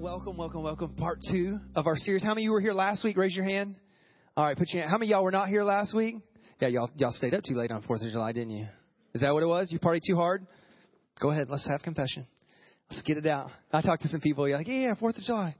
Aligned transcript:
welcome, 0.00 0.36
welcome, 0.36 0.62
welcome. 0.62 0.94
Part 0.96 1.18
two 1.30 1.58
of 1.76 1.86
our 1.86 1.94
series. 1.94 2.22
How 2.22 2.30
many 2.30 2.42
of 2.42 2.44
you 2.44 2.52
were 2.52 2.60
here 2.60 2.72
last 2.72 3.04
week? 3.04 3.18
Raise 3.18 3.36
your 3.36 3.44
hand. 3.44 3.76
All 4.34 4.46
right, 4.46 4.56
put 4.56 4.68
your 4.70 4.80
hand. 4.80 4.90
How 4.90 4.96
many 4.96 5.08
of 5.08 5.16
y'all 5.16 5.24
were 5.24 5.30
not 5.30 5.48
here 5.48 5.62
last 5.62 5.94
week? 5.94 6.16
Yeah, 6.58 6.68
y'all 6.68 6.90
y'all 6.96 7.12
stayed 7.12 7.34
up 7.34 7.44
too 7.44 7.52
late 7.54 7.70
on 7.70 7.82
Fourth 7.82 8.00
of 8.00 8.10
July, 8.10 8.32
didn't 8.32 8.50
you? 8.50 8.66
Is 9.14 9.20
that 9.20 9.34
what 9.34 9.42
it 9.42 9.46
was? 9.46 9.70
You 9.70 9.78
partied 9.78 10.00
too 10.06 10.16
hard? 10.16 10.46
Go 11.20 11.30
ahead, 11.30 11.48
let's 11.50 11.68
have 11.68 11.82
confession. 11.82 12.26
Let's 12.90 13.02
get 13.02 13.18
it 13.18 13.26
out. 13.26 13.50
I 13.72 13.82
talked 13.82 14.02
to 14.02 14.08
some 14.08 14.20
people. 14.20 14.48
You're 14.48 14.58
like, 14.58 14.66
yeah, 14.66 14.74
yeah, 14.74 14.94
Fourth 14.98 15.16
of 15.16 15.22
July. 15.22 15.54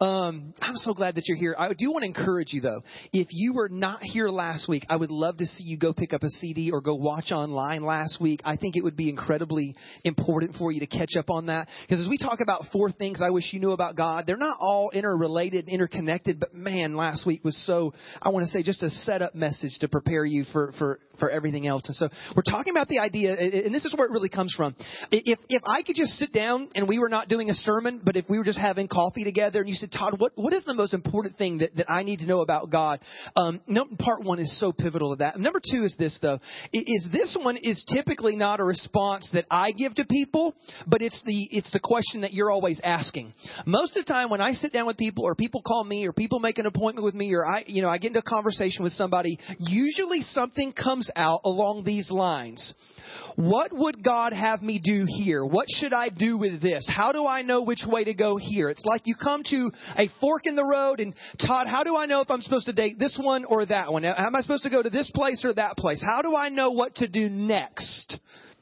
Um, 0.00 0.54
I'm 0.60 0.76
so 0.76 0.94
glad 0.94 1.16
that 1.16 1.24
you're 1.26 1.36
here. 1.36 1.56
I 1.58 1.72
do 1.76 1.90
want 1.90 2.02
to 2.02 2.06
encourage 2.06 2.52
you 2.52 2.60
though. 2.60 2.84
If 3.12 3.26
you 3.32 3.54
were 3.54 3.68
not 3.68 4.04
here 4.04 4.28
last 4.28 4.68
week, 4.68 4.84
I 4.88 4.94
would 4.94 5.10
love 5.10 5.38
to 5.38 5.46
see 5.46 5.64
you 5.64 5.76
go 5.76 5.92
pick 5.92 6.12
up 6.12 6.22
a 6.22 6.28
CD 6.28 6.70
or 6.70 6.80
go 6.80 6.94
watch 6.94 7.32
online 7.32 7.82
last 7.82 8.20
week. 8.20 8.40
I 8.44 8.56
think 8.56 8.76
it 8.76 8.84
would 8.84 8.96
be 8.96 9.10
incredibly 9.10 9.74
important 10.04 10.54
for 10.54 10.70
you 10.70 10.78
to 10.78 10.86
catch 10.86 11.16
up 11.18 11.28
on 11.28 11.46
that 11.46 11.66
because 11.82 12.00
as 12.00 12.08
we 12.08 12.18
talk 12.18 12.38
about 12.40 12.66
four 12.72 12.92
things 12.92 13.20
I 13.20 13.30
wish 13.30 13.52
you 13.52 13.58
knew 13.58 13.72
about 13.72 13.96
God, 13.96 14.24
they're 14.28 14.36
not 14.36 14.58
all 14.60 14.90
interrelated, 14.94 15.68
interconnected. 15.68 16.38
But 16.38 16.54
man, 16.54 16.94
last 16.94 17.26
week 17.26 17.42
was 17.42 17.56
so. 17.66 17.94
I 18.22 18.28
want 18.28 18.44
to 18.44 18.48
say 18.48 18.62
just 18.62 18.84
a 18.84 18.90
setup 18.90 19.34
message 19.34 19.76
to 19.80 19.88
prepare 19.88 20.24
you 20.24 20.44
for 20.52 20.72
for 20.78 21.00
for 21.18 21.30
everything 21.30 21.66
else. 21.66 21.82
And 21.86 21.96
so 21.96 22.08
we're 22.36 22.42
talking 22.48 22.72
about 22.72 22.86
the 22.86 23.00
idea, 23.00 23.34
and 23.34 23.74
this 23.74 23.84
is 23.84 23.94
where 23.96 24.06
it 24.06 24.12
really 24.12 24.28
comes 24.28 24.54
from. 24.56 24.76
If 25.10 25.40
if 25.48 25.62
I 25.66 25.82
could 25.82 25.96
just 25.96 26.12
sit 26.12 26.32
down 26.32 26.68
and 26.76 26.86
we 26.86 26.98
were 26.98 27.08
not 27.08 27.28
doing 27.28 27.48
a 27.48 27.54
sermon, 27.54 28.02
but 28.04 28.16
if 28.16 28.28
we 28.28 28.36
were 28.36 28.44
just 28.44 28.58
having 28.58 28.86
coffee 28.86 29.24
together 29.24 29.60
and 29.60 29.68
you 29.68 29.74
said, 29.74 29.90
Todd, 29.90 30.20
what, 30.20 30.32
what 30.34 30.52
is 30.52 30.64
the 30.66 30.74
most 30.74 30.92
important 30.92 31.36
thing 31.36 31.58
that, 31.58 31.74
that 31.76 31.90
I 31.90 32.02
need 32.02 32.18
to 32.18 32.26
know 32.26 32.42
about 32.42 32.70
God? 32.70 33.00
Um, 33.34 33.62
no, 33.66 33.86
part 33.98 34.22
one 34.22 34.38
is 34.38 34.60
so 34.60 34.72
pivotal 34.72 35.16
to 35.16 35.24
that. 35.24 35.38
Number 35.38 35.58
two 35.58 35.84
is 35.84 35.96
this 35.98 36.18
though, 36.20 36.38
is 36.74 37.08
this 37.10 37.36
one 37.42 37.56
is 37.56 37.82
typically 37.92 38.36
not 38.36 38.60
a 38.60 38.64
response 38.64 39.30
that 39.32 39.46
I 39.50 39.72
give 39.72 39.94
to 39.94 40.04
people, 40.04 40.54
but 40.86 41.00
it's 41.00 41.22
the, 41.24 41.48
it's 41.50 41.72
the 41.72 41.80
question 41.80 42.20
that 42.20 42.34
you're 42.34 42.50
always 42.50 42.78
asking. 42.84 43.32
Most 43.64 43.96
of 43.96 44.04
the 44.04 44.12
time 44.12 44.28
when 44.28 44.42
I 44.42 44.52
sit 44.52 44.74
down 44.74 44.86
with 44.86 44.98
people 44.98 45.24
or 45.24 45.34
people 45.34 45.62
call 45.62 45.82
me 45.82 46.06
or 46.06 46.12
people 46.12 46.40
make 46.40 46.58
an 46.58 46.66
appointment 46.66 47.04
with 47.04 47.14
me 47.14 47.32
or 47.32 47.46
I, 47.46 47.64
you 47.66 47.80
know, 47.80 47.88
I 47.88 47.96
get 47.96 48.08
into 48.08 48.20
a 48.20 48.22
conversation 48.22 48.84
with 48.84 48.92
somebody, 48.92 49.38
usually 49.58 50.20
something 50.20 50.74
comes 50.74 51.10
out 51.16 51.40
along 51.44 51.84
these 51.84 52.10
lines. 52.10 52.74
What 53.36 53.70
would 53.72 54.02
God 54.02 54.32
have 54.32 54.62
me 54.62 54.80
do 54.82 55.06
here? 55.06 55.44
What 55.44 55.66
should 55.68 55.92
I 55.92 56.08
do 56.08 56.38
with 56.38 56.62
this? 56.62 56.88
How 56.90 57.12
do 57.12 57.26
I 57.26 57.42
know 57.42 57.62
which 57.62 57.84
way 57.86 58.04
to 58.04 58.14
go 58.14 58.36
here? 58.36 58.68
It's 58.68 58.84
like 58.84 59.02
you 59.04 59.14
come 59.22 59.42
to 59.50 59.70
a 59.96 60.08
fork 60.20 60.46
in 60.46 60.56
the 60.56 60.64
road 60.64 61.00
and 61.00 61.14
Todd, 61.44 61.66
how 61.66 61.84
do 61.84 61.96
I 61.96 62.06
know 62.06 62.20
if 62.20 62.30
I'm 62.30 62.42
supposed 62.42 62.66
to 62.66 62.72
date 62.72 62.98
this 62.98 63.18
one 63.22 63.44
or 63.44 63.66
that 63.66 63.92
one? 63.92 64.04
Am 64.04 64.34
I 64.34 64.40
supposed 64.40 64.64
to 64.64 64.70
go 64.70 64.82
to 64.82 64.90
this 64.90 65.10
place 65.14 65.44
or 65.44 65.54
that 65.54 65.76
place? 65.76 66.02
How 66.04 66.22
do 66.22 66.34
I 66.34 66.48
know 66.48 66.70
what 66.70 66.94
to 66.96 67.08
do 67.08 67.28
next? 67.28 68.18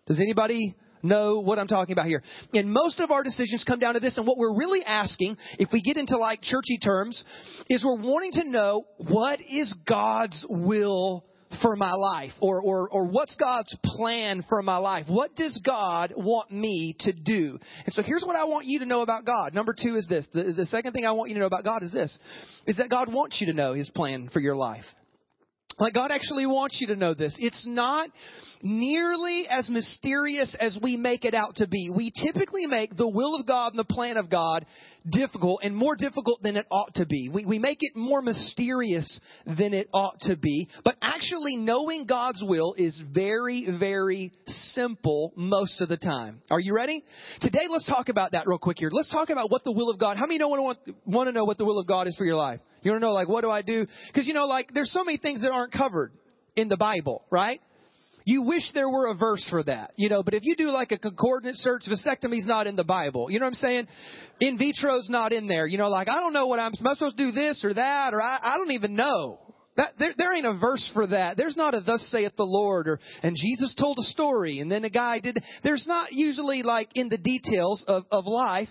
Does 0.06 0.20
anybody 0.20 0.74
know 1.04 1.40
what 1.40 1.58
I'm 1.58 1.68
talking 1.68 1.92
about 1.92 2.06
here. 2.06 2.22
And 2.54 2.72
most 2.72 2.98
of 3.00 3.10
our 3.10 3.22
decisions 3.22 3.62
come 3.66 3.78
down 3.78 3.94
to 3.94 4.00
this. 4.00 4.16
And 4.16 4.26
what 4.26 4.38
we're 4.38 4.56
really 4.56 4.82
asking, 4.84 5.36
if 5.58 5.68
we 5.72 5.82
get 5.82 5.96
into 5.96 6.16
like 6.16 6.40
churchy 6.40 6.78
terms, 6.82 7.22
is 7.68 7.84
we're 7.84 8.00
wanting 8.00 8.32
to 8.42 8.50
know 8.50 8.84
what 8.96 9.40
is 9.40 9.74
God's 9.86 10.44
will 10.48 11.24
for 11.62 11.76
my 11.76 11.92
life? 11.92 12.32
Or, 12.40 12.60
or, 12.60 12.88
or 12.88 13.06
what's 13.06 13.36
God's 13.36 13.76
plan 13.84 14.44
for 14.48 14.62
my 14.62 14.76
life? 14.76 15.06
What 15.08 15.34
does 15.36 15.60
God 15.64 16.12
want 16.16 16.50
me 16.50 16.96
to 17.00 17.12
do? 17.12 17.58
And 17.84 17.92
so 17.92 18.02
here's 18.02 18.24
what 18.24 18.36
I 18.36 18.44
want 18.44 18.66
you 18.66 18.80
to 18.80 18.86
know 18.86 19.02
about 19.02 19.24
God. 19.24 19.54
Number 19.54 19.74
two 19.74 19.96
is 19.96 20.06
this. 20.08 20.26
The, 20.32 20.52
the 20.52 20.66
second 20.66 20.92
thing 20.92 21.04
I 21.04 21.12
want 21.12 21.30
you 21.30 21.34
to 21.34 21.40
know 21.40 21.46
about 21.46 21.64
God 21.64 21.82
is 21.82 21.92
this, 21.92 22.18
is 22.66 22.76
that 22.78 22.90
God 22.90 23.12
wants 23.12 23.40
you 23.40 23.48
to 23.48 23.52
know 23.52 23.74
His 23.74 23.90
plan 23.90 24.28
for 24.32 24.40
your 24.40 24.56
life. 24.56 24.84
Like 25.78 25.94
God 25.94 26.10
actually 26.12 26.46
wants 26.46 26.78
you 26.80 26.88
to 26.88 26.96
know 26.96 27.14
this. 27.14 27.36
It's 27.40 27.66
not 27.66 28.08
nearly 28.62 29.46
as 29.48 29.68
mysterious 29.68 30.56
as 30.58 30.78
we 30.80 30.96
make 30.96 31.24
it 31.24 31.34
out 31.34 31.56
to 31.56 31.66
be. 31.66 31.90
We 31.94 32.12
typically 32.14 32.66
make 32.66 32.96
the 32.96 33.08
will 33.08 33.34
of 33.34 33.46
God 33.46 33.72
and 33.72 33.78
the 33.78 33.84
plan 33.84 34.16
of 34.16 34.30
God 34.30 34.66
difficult 35.08 35.60
and 35.62 35.76
more 35.76 35.96
difficult 35.96 36.42
than 36.42 36.56
it 36.56 36.66
ought 36.70 36.94
to 36.94 37.06
be. 37.06 37.28
We, 37.28 37.44
we 37.44 37.58
make 37.58 37.78
it 37.80 37.92
more 37.94 38.22
mysterious 38.22 39.20
than 39.44 39.74
it 39.74 39.88
ought 39.92 40.18
to 40.20 40.36
be. 40.36 40.68
But 40.84 40.96
actually 41.02 41.56
knowing 41.56 42.06
God's 42.06 42.42
will 42.46 42.74
is 42.74 43.00
very, 43.12 43.66
very 43.78 44.32
simple 44.46 45.32
most 45.36 45.80
of 45.80 45.88
the 45.88 45.96
time. 45.96 46.42
Are 46.50 46.60
you 46.60 46.74
ready? 46.74 47.04
Today 47.40 47.66
let's 47.68 47.86
talk 47.86 48.08
about 48.08 48.32
that 48.32 48.46
real 48.46 48.58
quick 48.58 48.78
here. 48.78 48.90
Let's 48.90 49.10
talk 49.10 49.30
about 49.30 49.50
what 49.50 49.64
the 49.64 49.72
will 49.72 49.90
of 49.90 49.98
God, 49.98 50.16
how 50.16 50.26
many 50.26 50.38
know 50.38 50.48
want, 50.48 50.78
want 51.04 51.28
to 51.28 51.32
know 51.32 51.44
what 51.44 51.58
the 51.58 51.64
will 51.64 51.78
of 51.78 51.86
God 51.86 52.06
is 52.06 52.16
for 52.16 52.24
your 52.24 52.36
life? 52.36 52.60
You 52.82 52.90
want 52.90 53.02
to 53.02 53.06
know 53.06 53.12
like 53.12 53.28
what 53.28 53.42
do 53.42 53.50
I 53.50 53.62
do? 53.62 53.86
Because 54.08 54.26
you 54.26 54.34
know 54.34 54.46
like 54.46 54.70
there's 54.72 54.92
so 54.92 55.04
many 55.04 55.18
things 55.18 55.42
that 55.42 55.50
aren't 55.50 55.72
covered 55.72 56.12
in 56.56 56.68
the 56.68 56.76
Bible, 56.76 57.24
right? 57.30 57.60
You 58.26 58.42
wish 58.42 58.62
there 58.72 58.88
were 58.88 59.08
a 59.08 59.14
verse 59.14 59.46
for 59.50 59.62
that, 59.64 59.92
you 59.96 60.08
know, 60.08 60.22
but 60.22 60.32
if 60.32 60.44
you 60.44 60.56
do 60.56 60.68
like 60.70 60.92
a 60.92 60.98
concordance 60.98 61.58
search, 61.58 61.82
vasectomy's 61.86 62.46
not 62.46 62.66
in 62.66 62.74
the 62.74 62.84
Bible. 62.84 63.30
You 63.30 63.38
know 63.38 63.44
what 63.44 63.50
I'm 63.50 63.54
saying? 63.54 63.86
In 64.40 64.56
vitro's 64.56 65.08
not 65.10 65.34
in 65.34 65.46
there. 65.46 65.66
You 65.66 65.76
know, 65.76 65.90
like, 65.90 66.08
I 66.08 66.20
don't 66.20 66.32
know 66.32 66.46
what 66.46 66.58
I'm, 66.58 66.72
am 66.78 66.86
I 66.86 66.94
supposed 66.94 67.18
to 67.18 67.26
do 67.26 67.32
this 67.32 67.62
or 67.64 67.74
that, 67.74 68.14
or 68.14 68.22
I, 68.22 68.38
I 68.42 68.56
don't 68.56 68.70
even 68.70 68.96
know. 68.96 69.40
That, 69.76 69.92
there, 69.98 70.14
there 70.16 70.34
ain't 70.34 70.46
a 70.46 70.56
verse 70.58 70.88
for 70.94 71.06
that. 71.08 71.36
There's 71.36 71.56
not 71.56 71.74
a 71.74 71.80
thus 71.80 72.08
saith 72.10 72.34
the 72.36 72.44
Lord 72.44 72.88
or, 72.88 73.00
and 73.22 73.36
Jesus 73.36 73.74
told 73.74 73.98
a 73.98 74.02
story 74.02 74.60
and 74.60 74.70
then 74.70 74.84
a 74.84 74.90
guy 74.90 75.18
did, 75.18 75.42
there's 75.62 75.84
not 75.86 76.12
usually 76.12 76.62
like 76.62 76.90
in 76.94 77.08
the 77.08 77.18
details 77.18 77.84
of, 77.88 78.04
of 78.10 78.24
life 78.24 78.68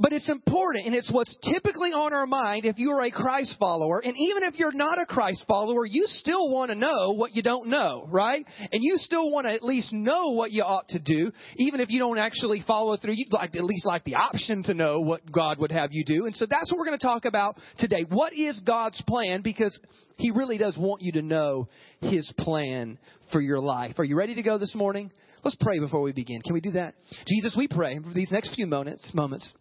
but 0.00 0.12
it's 0.12 0.30
important, 0.30 0.86
and 0.86 0.94
it's 0.94 1.10
what's 1.12 1.36
typically 1.42 1.90
on 1.90 2.12
our 2.12 2.26
mind 2.26 2.64
if 2.64 2.78
you 2.78 2.90
are 2.92 3.04
a 3.04 3.10
Christ 3.10 3.56
follower. 3.58 4.00
And 4.04 4.14
even 4.16 4.42
if 4.44 4.58
you're 4.58 4.72
not 4.72 5.00
a 5.00 5.06
Christ 5.06 5.44
follower, 5.48 5.84
you 5.84 6.04
still 6.06 6.52
want 6.52 6.70
to 6.70 6.74
know 6.74 7.12
what 7.12 7.34
you 7.34 7.42
don't 7.42 7.68
know, 7.68 8.06
right? 8.10 8.44
And 8.72 8.80
you 8.82 8.96
still 8.96 9.30
want 9.30 9.46
to 9.46 9.52
at 9.52 9.62
least 9.62 9.92
know 9.92 10.30
what 10.30 10.52
you 10.52 10.62
ought 10.62 10.88
to 10.90 10.98
do, 10.98 11.32
even 11.56 11.80
if 11.80 11.90
you 11.90 11.98
don't 11.98 12.18
actually 12.18 12.62
follow 12.66 12.96
through. 12.96 13.14
You'd 13.16 13.32
like 13.32 13.56
at 13.56 13.64
least 13.64 13.86
like 13.86 14.04
the 14.04 14.14
option 14.14 14.62
to 14.64 14.74
know 14.74 15.00
what 15.00 15.30
God 15.30 15.58
would 15.58 15.72
have 15.72 15.90
you 15.92 16.04
do. 16.04 16.26
And 16.26 16.34
so 16.34 16.46
that's 16.48 16.70
what 16.70 16.78
we're 16.78 16.86
going 16.86 16.98
to 16.98 17.06
talk 17.06 17.24
about 17.24 17.56
today. 17.78 18.04
What 18.08 18.32
is 18.32 18.62
God's 18.64 19.02
plan? 19.06 19.42
Because 19.42 19.78
He 20.16 20.30
really 20.30 20.58
does 20.58 20.76
want 20.78 21.02
you 21.02 21.12
to 21.12 21.22
know 21.22 21.68
His 22.00 22.32
plan 22.38 22.98
for 23.32 23.40
your 23.40 23.60
life. 23.60 23.98
Are 23.98 24.04
you 24.04 24.16
ready 24.16 24.34
to 24.34 24.42
go 24.42 24.58
this 24.58 24.74
morning? 24.74 25.10
Let's 25.44 25.56
pray 25.60 25.78
before 25.78 26.02
we 26.02 26.12
begin. 26.12 26.40
Can 26.42 26.54
we 26.54 26.60
do 26.60 26.72
that? 26.72 26.94
Jesus, 27.28 27.54
we 27.56 27.68
pray 27.68 27.98
for 27.98 28.12
these 28.12 28.32
next 28.32 28.54
few 28.54 28.66
moments, 28.66 29.12
moments 29.14 29.52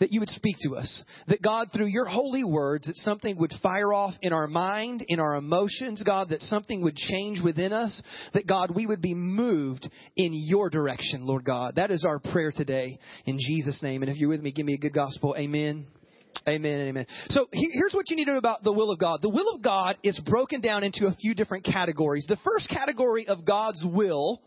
that 0.00 0.12
you 0.12 0.20
would 0.20 0.28
speak 0.28 0.56
to 0.62 0.76
us. 0.76 1.02
That 1.28 1.42
God, 1.42 1.68
through 1.74 1.86
your 1.86 2.06
holy 2.06 2.44
words, 2.44 2.86
that 2.86 2.96
something 2.96 3.38
would 3.38 3.52
fire 3.62 3.92
off 3.92 4.14
in 4.22 4.32
our 4.32 4.46
mind, 4.46 5.04
in 5.08 5.20
our 5.20 5.36
emotions, 5.36 6.02
God, 6.04 6.30
that 6.30 6.42
something 6.42 6.82
would 6.82 6.96
change 6.96 7.40
within 7.42 7.72
us. 7.72 8.02
That 8.34 8.46
God, 8.46 8.74
we 8.74 8.86
would 8.86 9.02
be 9.02 9.14
moved 9.14 9.88
in 10.16 10.32
your 10.32 10.70
direction, 10.70 11.26
Lord 11.26 11.44
God. 11.44 11.76
That 11.76 11.90
is 11.90 12.04
our 12.04 12.18
prayer 12.18 12.52
today 12.54 12.98
in 13.26 13.38
Jesus' 13.38 13.82
name. 13.82 14.02
And 14.02 14.10
if 14.10 14.18
you're 14.18 14.28
with 14.28 14.40
me, 14.40 14.52
give 14.52 14.66
me 14.66 14.74
a 14.74 14.78
good 14.78 14.94
gospel. 14.94 15.34
Amen. 15.38 15.86
Amen 16.48 16.80
amen. 16.82 17.06
So 17.28 17.46
here's 17.52 17.92
what 17.92 18.08
you 18.08 18.16
need 18.16 18.26
to 18.26 18.32
know 18.32 18.38
about 18.38 18.62
the 18.62 18.72
will 18.72 18.90
of 18.90 18.98
God. 18.98 19.20
The 19.20 19.28
will 19.28 19.54
of 19.54 19.62
God 19.62 19.98
is 20.02 20.18
broken 20.24 20.60
down 20.60 20.84
into 20.84 21.06
a 21.06 21.14
few 21.14 21.34
different 21.34 21.64
categories. 21.64 22.24
The 22.28 22.38
first 22.44 22.68
category 22.70 23.26
of 23.26 23.44
God's 23.44 23.84
will 23.84 24.40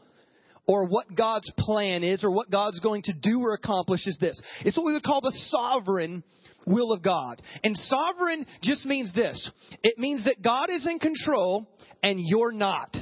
or 0.66 0.86
what 0.86 1.16
God's 1.16 1.52
plan 1.58 2.04
is 2.04 2.24
or 2.24 2.32
what 2.32 2.50
God's 2.50 2.80
going 2.80 3.04
to 3.04 3.14
do 3.14 3.42
or 3.42 3.54
accomplish 3.54 4.08
is 4.08 4.18
this. 4.20 4.42
It's 4.66 4.78
what 4.78 4.86
we 4.86 4.94
would 4.94 5.04
call 5.04 5.22
the 5.22 5.34
sovereign 5.34 6.24
will 6.66 6.92
of 6.92 7.04
God. 7.04 7.42
And 7.64 7.76
sovereign 7.76 8.46
just 8.62 8.86
means 8.86 9.14
this. 9.14 9.52
It 9.84 10.00
means 10.00 10.26
that 10.26 10.42
God 10.42 10.70
is 10.70 10.88
in 10.88 11.00
control 11.00 11.68
and 12.02 12.20
you're 12.20 12.54
not. 12.54 12.96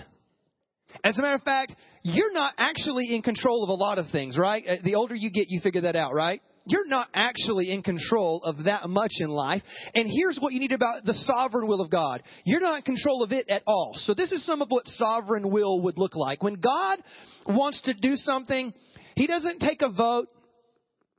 As 1.04 1.18
a 1.18 1.22
matter 1.22 1.36
of 1.36 1.44
fact, 1.44 1.76
you're 2.04 2.34
not 2.34 2.54
actually 2.58 3.14
in 3.16 3.22
control 3.22 3.64
of 3.64 3.70
a 3.70 3.74
lot 3.74 3.98
of 3.98 4.08
things, 4.12 4.38
right? 4.38 4.64
Uh, 4.68 4.76
the 4.84 4.96
older 4.96 5.16
you 5.16 5.32
get, 5.32 5.50
you 5.50 5.62
figure 5.62 5.82
that 5.82 5.96
out, 5.96 6.14
right? 6.14 6.42
You're 6.66 6.88
not 6.88 7.08
actually 7.14 7.72
in 7.72 7.82
control 7.82 8.42
of 8.44 8.66
that 8.66 8.88
much 8.88 9.14
in 9.20 9.30
life. 9.30 9.62
And 9.96 10.08
here's 10.08 10.38
what 10.40 10.54
you 10.54 10.60
need 10.60 10.72
about 10.72 11.04
the 11.04 11.14
sovereign 11.14 11.68
will 11.68 11.82
of 11.82 11.90
God. 11.90 12.22
You're 12.46 12.62
not 12.62 12.78
in 12.78 12.84
control 12.84 13.24
of 13.24 13.32
it 13.32 13.50
at 13.50 13.64
all. 13.66 13.94
So 13.96 14.14
this 14.14 14.32
is 14.32 14.46
some 14.46 14.62
of 14.62 14.70
what 14.70 14.88
sovereign 14.88 15.52
will 15.52 15.82
would 15.84 15.98
look 15.98 16.16
like. 16.16 16.44
When 16.44 16.56
God 16.56 17.00
wants 17.48 17.82
to 17.84 17.94
do 17.94 18.16
something, 18.16 18.74
He 19.16 19.28
doesn't 19.28 19.60
take 19.60 19.82
a 19.82 19.92
vote. 19.92 20.28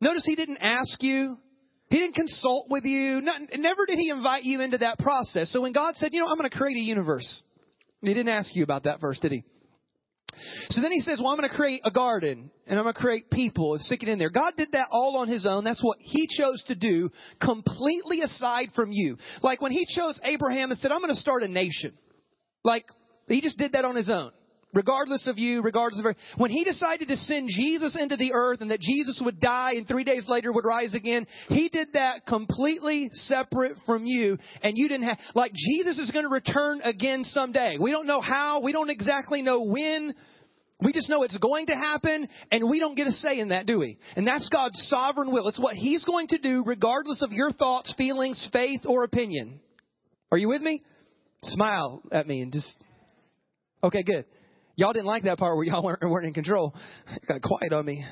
Notice 0.01 0.25
He 0.25 0.37
didn't 0.37 0.59
ask 0.61 1.03
you. 1.03 1.37
He 1.89 1.99
didn't 1.99 2.15
consult 2.15 2.69
with 2.71 2.85
you. 2.85 3.21
Not, 3.21 3.41
never 3.55 3.85
did 3.87 3.99
He 3.99 4.11
invite 4.11 4.45
you 4.45 4.61
into 4.61 4.79
that 4.79 4.99
process. 4.99 5.53
So 5.53 5.61
when 5.61 5.73
God 5.73 5.97
said, 5.97 6.15
you 6.15 6.21
know, 6.21 6.27
I'm 6.27 6.39
going 6.39 6.49
to 6.49 6.57
create 6.57 6.77
a 6.77 6.81
universe, 6.81 7.43
He 8.01 8.15
didn't 8.15 8.29
ask 8.29 8.55
you 8.55 8.63
about 8.63 8.85
that 8.85 9.01
verse, 9.01 9.19
did 9.19 9.33
He? 9.33 9.45
So 10.71 10.81
then 10.81 10.93
he 10.93 11.01
says, 11.01 11.21
well, 11.23 11.33
I'm 11.33 11.39
going 11.39 11.49
to 11.49 11.55
create 11.55 11.83
a 11.85 11.91
garden 11.91 12.51
and 12.67 12.79
I'm 12.79 12.85
going 12.85 12.95
to 12.95 13.01
create 13.01 13.31
people 13.31 13.75
and 13.75 13.83
stick 13.83 14.03
it 14.03 14.09
in 14.09 14.19
there. 14.19 14.31
God 14.31 14.55
did 14.57 14.73
that 14.73 14.89
all 14.91 15.17
on 15.19 15.29
his 15.29 15.47
own. 15.47 15.65
That's 15.65 15.83
what 15.83 15.99
he 16.01 16.27
chose 16.29 16.63
to 16.69 16.75
do 16.75 17.11
completely 17.41 18.21
aside 18.23 18.69
from 18.75 18.93
you. 18.93 19.17
Like 19.43 19.61
when 19.61 19.73
he 19.73 19.87
chose 19.87 20.19
Abraham 20.25 20.71
and 20.71 20.79
said, 20.79 20.91
I'm 20.91 21.01
going 21.01 21.11
to 21.15 21.17
start 21.17 21.43
a 21.43 21.49
nation. 21.49 21.93
Like 22.65 22.85
he 23.29 23.41
just 23.41 23.59
did 23.59 23.73
that 23.73 23.85
on 23.85 23.97
his 23.97 24.11
own. 24.11 24.33
Regardless 24.75 25.27
of 25.27 25.39
you, 25.39 25.61
regardless 25.61 26.03
of 26.05 26.17
when 26.39 26.51
he 26.51 26.65
decided 26.65 27.09
to 27.09 27.17
send 27.17 27.51
Jesus 27.51 27.95
into 28.01 28.17
the 28.17 28.33
earth 28.33 28.63
and 28.63 28.71
that 28.71 28.81
Jesus 28.81 29.21
would 29.23 29.39
die 29.39 29.75
and 29.77 29.87
three 29.87 30.05
days 30.05 30.27
later 30.29 30.51
would 30.51 30.65
rise 30.65 30.95
again, 30.95 31.27
he 31.49 31.69
did 31.69 31.89
that 31.93 32.25
completely 32.27 33.09
separate 33.13 33.77
from 33.85 34.07
you 34.07 34.39
and 34.63 34.73
you 34.77 34.89
didn't 34.89 35.07
have, 35.09 35.19
like 35.35 35.53
Jesus 35.53 35.99
is 35.99 36.11
going 36.11 36.25
to 36.25 36.33
return 36.33 36.81
again 36.85 37.23
someday. 37.25 37.77
We 37.79 37.91
don't 37.91 38.07
know 38.07 38.23
how, 38.23 38.63
we 38.63 38.73
don't 38.73 38.89
exactly 38.89 39.43
know 39.43 39.63
when, 39.63 40.15
We 40.85 40.93
just 40.93 41.09
know 41.09 41.23
it's 41.23 41.39
going 41.39 41.67
to 41.67 41.75
happen, 41.75 42.29
and 42.51 42.69
we 42.69 42.81
don't 42.81 42.97
get 42.97 43.07
a 43.07 43.13
say 43.13 43.39
in 43.39 43.51
that, 43.51 43.67
do 43.67 43.79
we? 43.79 43.99
And 44.17 44.27
that's 44.27 44.49
God's 44.49 44.79
sovereign 44.89 45.33
will. 45.33 45.49
It's 45.49 45.61
what 45.61 45.77
He's 45.77 46.05
going 46.05 46.29
to 46.29 46.39
do 46.39 46.65
regardless 46.67 47.23
of 47.23 47.31
your 47.31 47.53
thoughts, 47.53 47.95
feelings, 47.97 48.49
faith, 48.53 48.81
or 48.87 49.05
opinion. 49.05 49.61
Are 50.33 50.39
you 50.39 50.49
with 50.49 50.63
me? 50.63 50.83
Smile 51.43 52.03
at 52.11 52.27
me 52.27 52.41
and 52.41 52.53
just. 52.53 52.77
Okay, 53.85 54.03
good. 54.03 54.25
Y'all 54.83 54.93
didn't 54.93 55.07
like 55.07 55.23
that 55.23 55.39
part 55.39 55.55
where 55.55 55.65
y'all 55.65 55.85
weren't, 55.85 56.03
weren't 56.11 56.27
in 56.27 56.35
control. 56.35 56.75
It 57.15 57.23
got 57.29 57.41
quiet 57.41 57.73
on 57.73 57.87
me. 57.87 58.05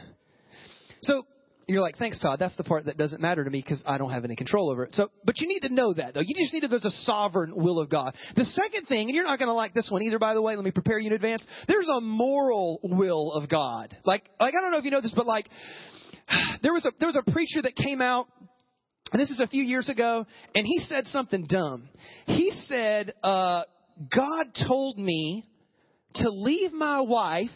So, 1.03 1.27
you're 1.67 1.83
like, 1.83 1.97
thanks, 1.97 2.21
Todd. 2.21 2.39
That's 2.39 2.57
the 2.57 2.63
part 2.63 2.85
that 2.85 2.97
doesn't 2.97 3.21
matter 3.21 3.43
to 3.43 3.51
me 3.51 3.61
because 3.61 3.83
I 3.85 3.99
don't 3.99 4.13
have 4.13 4.25
any 4.25 4.37
control 4.37 4.71
over 4.71 4.85
it. 4.85 4.95
So, 4.95 5.09
but 5.25 5.41
you 5.41 5.49
need 5.49 5.67
to 5.67 5.75
know 5.75 5.93
that 5.93 6.15
though. 6.15 6.21
You 6.21 6.33
just 6.37 6.55
need 6.55 6.61
to. 6.61 6.69
There's 6.69 6.85
a 6.85 6.91
sovereign 6.91 7.55
will 7.57 7.81
of 7.81 7.91
God. 7.91 8.15
The 8.37 8.45
second 8.45 8.87
thing, 8.87 9.09
and 9.09 9.17
you're 9.17 9.25
not 9.25 9.41
going 9.41 9.49
to 9.49 9.53
like 9.53 9.75
this 9.75 9.89
one 9.91 10.03
either, 10.03 10.21
by 10.21 10.35
the 10.35 10.43
way. 10.43 10.55
Let 10.55 10.65
me 10.65 10.71
prepare 10.71 11.01
you 11.01 11.09
in 11.09 11.13
advance. 11.13 11.45
There's 11.67 11.89
a 11.89 12.01
moral 12.01 12.79
will 12.85 13.33
of 13.33 13.49
God. 13.49 13.97
Like, 14.05 14.23
like 14.39 14.55
I 14.55 14.61
don't 14.61 14.71
know 14.71 14.79
if 14.79 14.85
you 14.85 14.93
know 14.93 15.01
this, 15.01 15.15
but 15.17 15.27
like, 15.27 15.49
there 16.63 16.73
was 16.73 16.87
a 16.87 16.93
there 17.01 17.09
was 17.09 17.17
a 17.17 17.33
preacher 17.33 17.63
that 17.63 17.75
came 17.75 18.01
out 18.01 18.29
and 19.13 19.21
this 19.21 19.31
is 19.33 19.41
a 19.41 19.49
few 19.49 19.65
years 19.65 19.89
ago, 19.89 20.25
and 20.55 20.65
he 20.65 20.79
said 20.79 21.07
something 21.09 21.49
dumb. 21.49 21.89
He 22.27 22.53
said, 22.53 23.13
uh, 23.25 23.65
God 24.09 24.47
told 24.69 24.99
me 24.99 25.50
to 26.15 26.31
leave 26.31 26.73
my 26.73 27.01
wife 27.01 27.51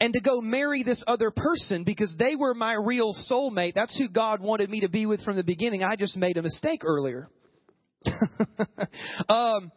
and 0.00 0.12
to 0.14 0.20
go 0.20 0.40
marry 0.40 0.82
this 0.82 1.02
other 1.06 1.30
person 1.30 1.84
because 1.84 2.14
they 2.18 2.36
were 2.36 2.54
my 2.54 2.74
real 2.74 3.14
soulmate. 3.30 3.74
That's 3.74 3.96
who 3.98 4.08
God 4.08 4.40
wanted 4.40 4.70
me 4.70 4.80
to 4.80 4.88
be 4.88 5.06
with 5.06 5.22
from 5.22 5.36
the 5.36 5.44
beginning. 5.44 5.82
I 5.82 5.96
just 5.96 6.16
made 6.16 6.36
a 6.36 6.42
mistake 6.42 6.82
earlier. 6.84 7.28
um, 9.28 9.72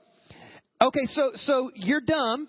okay, 0.82 1.06
so 1.06 1.32
so 1.36 1.72
you're 1.74 2.02
dumb. 2.02 2.48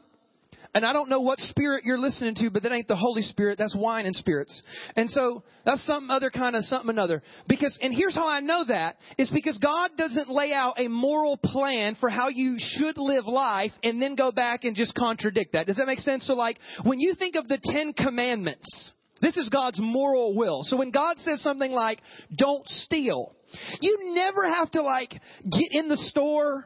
And 0.73 0.87
I 0.87 0.93
don't 0.93 1.09
know 1.09 1.21
what 1.21 1.41
spirit 1.41 1.85
you're 1.85 1.99
listening 1.99 2.37
to, 2.37 2.51
but 2.51 2.63
that 2.63 2.71
ain't 2.73 2.87
the 2.87 2.97
Holy 2.97 3.23
Spirit. 3.23 3.59
That's 3.59 3.75
wine 3.77 4.07
and 4.07 4.15
spirits. 4.15 4.63
And 4.95 5.11
so 5.11 5.43
that's 5.65 5.85
some 5.85 6.11
other 6.11 6.31
kind 6.31 6.55
of 6.55 6.65
something 6.65 6.91
another. 6.91 7.23
Because, 7.49 7.77
and 7.83 7.93
here's 7.93 8.15
how 8.15 8.29
I 8.29 8.39
know 8.39 8.65
that, 8.69 8.97
is 9.19 9.31
because 9.35 9.59
God 9.59 9.91
doesn't 9.97 10.31
lay 10.31 10.53
out 10.53 10.75
a 10.79 10.87
moral 10.87 11.37
plan 11.37 11.97
for 11.99 12.09
how 12.09 12.29
you 12.29 12.57
should 12.59 12.99
live 12.99 13.27
life 13.27 13.73
and 13.83 14.01
then 14.01 14.15
go 14.15 14.31
back 14.31 14.63
and 14.63 14.77
just 14.77 14.95
contradict 14.95 15.55
that. 15.55 15.67
Does 15.67 15.77
that 15.77 15.87
make 15.87 15.99
sense? 15.99 16.27
So 16.27 16.35
like, 16.35 16.59
when 16.85 17.01
you 17.01 17.15
think 17.19 17.35
of 17.35 17.49
the 17.49 17.59
Ten 17.61 17.93
Commandments, 17.93 18.93
this 19.21 19.37
is 19.37 19.49
God's 19.49 19.81
moral 19.81 20.37
will. 20.37 20.63
So 20.63 20.77
when 20.77 20.93
God 20.93 21.19
says 21.19 21.43
something 21.43 21.73
like, 21.73 22.01
don't 22.37 22.67
steal, 22.67 23.35
you 23.81 24.15
never 24.15 24.49
have 24.49 24.71
to 24.73 24.83
like 24.83 25.11
get 25.11 25.69
in 25.73 25.89
the 25.89 25.97
store 25.97 26.65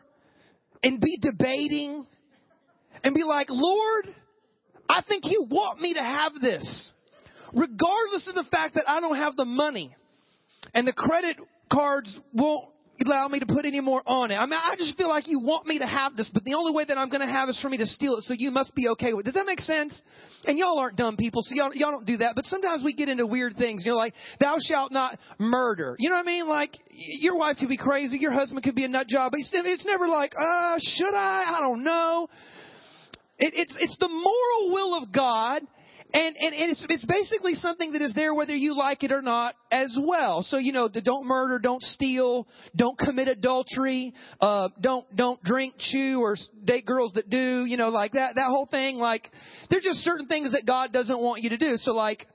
and 0.83 1.01
be 1.01 1.19
debating 1.21 2.06
and 3.05 3.15
be 3.15 3.23
like, 3.23 3.47
Lord, 3.51 4.09
I 4.89 5.03
think 5.06 5.25
you 5.27 5.47
want 5.49 5.81
me 5.81 5.95
to 5.95 6.03
have 6.03 6.33
this. 6.41 6.91
Regardless 7.53 8.29
of 8.29 8.35
the 8.35 8.45
fact 8.51 8.75
that 8.75 8.85
I 8.89 9.01
don't 9.01 9.17
have 9.17 9.37
the 9.37 9.45
money 9.45 9.95
and 10.75 10.89
the 10.89 10.93
credit 10.93 11.37
cards 11.71 12.19
won't 12.33 12.69
allow 13.05 13.29
me 13.29 13.41
to 13.41 13.47
put 13.47 13.65
any 13.65 13.81
more 13.81 14.03
on 14.06 14.31
it. 14.31 14.37
I 14.37 14.47
mean, 14.47 14.59
I 14.59 14.77
just 14.77 14.97
feel 14.97 15.09
like 15.09 15.25
you 15.27 15.41
want 15.41 15.67
me 15.67 15.79
to 15.81 15.87
have 15.87 16.17
this, 16.17 16.31
but 16.33 16.45
the 16.45 16.55
only 16.55 16.73
way 16.73 16.85
that 16.87 16.97
I'm 16.97 17.09
going 17.09 17.21
to 17.21 17.33
have 17.33 17.49
is 17.49 17.61
for 17.61 17.69
me 17.69 17.77
to 17.79 17.87
steal 17.87 18.17
it, 18.17 18.23
so 18.23 18.35
you 18.37 18.51
must 18.51 18.75
be 18.75 18.89
okay 18.89 19.12
with 19.12 19.27
it. 19.27 19.31
Does 19.31 19.35
that 19.35 19.47
make 19.47 19.61
sense? 19.61 20.01
And 20.45 20.59
y'all 20.59 20.79
aren't 20.79 20.97
dumb 20.97 21.17
people, 21.17 21.43
so 21.43 21.55
y'all, 21.55 21.71
y'all 21.75 21.91
don't 21.91 22.06
do 22.06 22.19
that, 22.19 22.35
but 22.37 22.45
sometimes 22.45 22.83
we 22.85 22.95
get 22.95 23.09
into 23.09 23.27
weird 23.27 23.56
things. 23.56 23.85
You 23.85 23.93
know, 23.93 23.99
like, 23.99 24.15
thou 24.41 24.56
shalt 24.61 24.93
not 24.93 25.19
murder. 25.39 25.97
You 25.99 26.09
know 26.09 26.17
what 26.17 26.23
I 26.23 26.27
mean? 26.27 26.49
Like, 26.49 26.71
your 26.91 27.37
wife 27.37 27.56
could 27.59 27.69
be 27.69 27.77
crazy, 27.77 28.19
your 28.19 28.33
husband 28.33 28.62
could 28.62 28.77
be 28.77 28.85
a 28.85 28.89
nut 28.89 29.09
job, 29.09 29.33
but 29.33 29.41
it's, 29.41 29.51
it's 29.53 29.87
never 29.87 30.06
like, 30.06 30.33
uh, 30.39 30.77
should 30.81 31.15
I? 31.15 31.56
I 31.56 31.61
don't 31.61 31.83
know. 31.83 32.29
It, 33.44 33.52
it's, 33.55 33.76
it's 33.79 33.99
the 33.99 34.08
moral 34.08 34.73
will 34.73 35.02
of 35.02 35.12
God. 35.12 35.61
And, 36.14 36.37
and, 36.37 36.55
it's, 36.55 36.87
it's 36.88 37.05
basically 37.05 37.55
something 37.55 37.93
that 37.93 38.00
is 38.00 38.14
there 38.14 38.35
whether 38.35 38.55
you 38.55 38.75
like 38.75 39.02
it 39.02 39.12
or 39.12 39.20
not 39.20 39.55
as 39.70 39.99
well. 40.00 40.43
So, 40.43 40.56
you 40.56 40.73
know, 40.73 40.88
the 40.88 41.02
don't 41.02 41.26
murder, 41.26 41.58
don't 41.58 41.82
steal, 41.82 42.46
don't 42.75 42.96
commit 42.96 43.29
adultery, 43.29 44.14
uh, 44.41 44.69
don't, 44.81 45.05
don't 45.14 45.43
drink, 45.43 45.75
chew, 45.79 46.20
or 46.23 46.37
date 46.64 46.87
girls 46.87 47.12
that 47.14 47.29
do, 47.29 47.64
you 47.67 47.76
know, 47.76 47.88
like 47.88 48.12
that, 48.12 48.37
that 48.37 48.46
whole 48.46 48.67
thing. 48.70 48.96
Like, 48.96 49.29
there's 49.69 49.82
just 49.82 49.99
certain 49.99 50.26
things 50.26 50.52
that 50.52 50.64
God 50.67 50.93
doesn't 50.93 51.20
want 51.20 51.43
you 51.43 51.50
to 51.50 51.58
do. 51.58 51.76
So 51.76 51.93
like, 51.93 52.26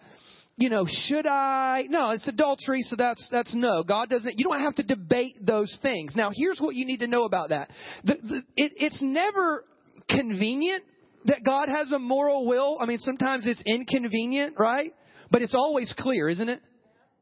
you 0.57 0.69
know, 0.69 0.85
should 0.88 1.25
I? 1.25 1.85
No, 1.89 2.11
it's 2.11 2.27
adultery, 2.27 2.81
so 2.81 2.97
that's 2.97 3.29
that's 3.31 3.56
no. 3.56 3.81
God 3.81 4.09
doesn't. 4.09 4.38
You 4.38 4.44
don't 4.44 4.59
have 4.59 4.75
to 4.75 4.83
debate 4.83 5.38
those 5.39 5.79
things. 5.81 6.17
Now, 6.17 6.31
here's 6.35 6.59
what 6.59 6.75
you 6.75 6.85
need 6.85 7.00
to 7.00 7.07
know 7.07 7.23
about 7.23 7.50
that. 7.50 7.69
The, 8.03 8.15
the, 8.15 8.38
it, 8.57 8.73
it's 8.75 9.01
never 9.01 9.63
convenient 10.09 10.83
that 11.25 11.42
God 11.45 11.69
has 11.69 11.92
a 11.92 12.00
moral 12.00 12.48
will. 12.48 12.77
I 12.80 12.86
mean, 12.86 13.00
sometimes 13.00 13.48
it's 13.48 13.62
inconvenient, 13.66 14.56
right? 14.57 14.92
But 15.31 15.42
it's 15.42 15.56
always 15.56 15.94
clear, 15.98 16.30
isn't 16.30 16.50
it? 16.50 16.60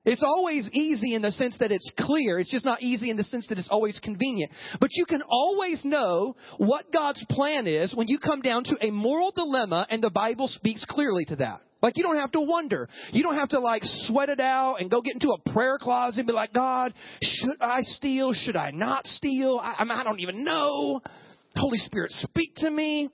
It's 0.08 0.24
always 0.24 0.70
easy 0.72 1.16
in 1.16 1.22
the 1.22 1.32
sense 1.32 1.58
that 1.60 1.70
it's 1.70 1.92
clear. 2.00 2.40
It's 2.40 2.50
just 2.50 2.64
not 2.64 2.82
easy 2.82 3.10
in 3.10 3.18
the 3.18 3.24
sense 3.24 3.46
that 3.50 3.58
it's 3.58 3.68
always 3.70 4.00
convenient. 4.00 4.54
But 4.80 4.92
you 4.94 5.06
can 5.06 5.22
always 5.28 5.84
know 5.84 6.36
what 6.58 6.94
God's 6.94 7.26
plan 7.30 7.68
is 7.68 7.94
when 7.94 8.08
you 8.08 8.18
come 8.18 8.40
down 8.40 8.64
to 8.66 8.78
a 8.80 8.90
moral 8.90 9.34
dilemma 9.36 9.86
and 9.90 10.02
the 10.02 10.10
Bible 10.10 10.48
speaks 10.48 10.86
clearly 10.88 11.26
to 11.26 11.36
that. 11.38 11.62
Like 11.82 11.98
you 11.98 12.04
don't 12.04 12.16
have 12.16 12.32
to 12.32 12.42
wonder. 12.42 12.88
You 13.12 13.22
don't 13.22 13.36
have 13.36 13.50
to 13.50 13.60
like 13.60 13.82
sweat 13.84 14.30
it 14.30 14.40
out 14.40 14.78
and 14.80 14.90
go 14.90 15.02
get 15.02 15.14
into 15.14 15.32
a 15.32 15.52
prayer 15.52 15.78
closet 15.78 16.20
and 16.20 16.28
be 16.28 16.34
like, 16.34 16.54
God, 16.54 16.94
should 17.22 17.58
I 17.60 17.82
steal? 17.82 18.32
Should 18.32 18.56
I 18.56 18.72
not 18.72 19.06
steal? 19.06 19.60
I, 19.62 19.76
I, 19.88 20.04
don't 20.06 20.22
even 20.22 20.46
know. 20.46 21.02
Holy 21.56 21.78
Spirit, 21.78 22.12
speak 22.12 22.52
to 22.58 22.70
me. 22.70 23.10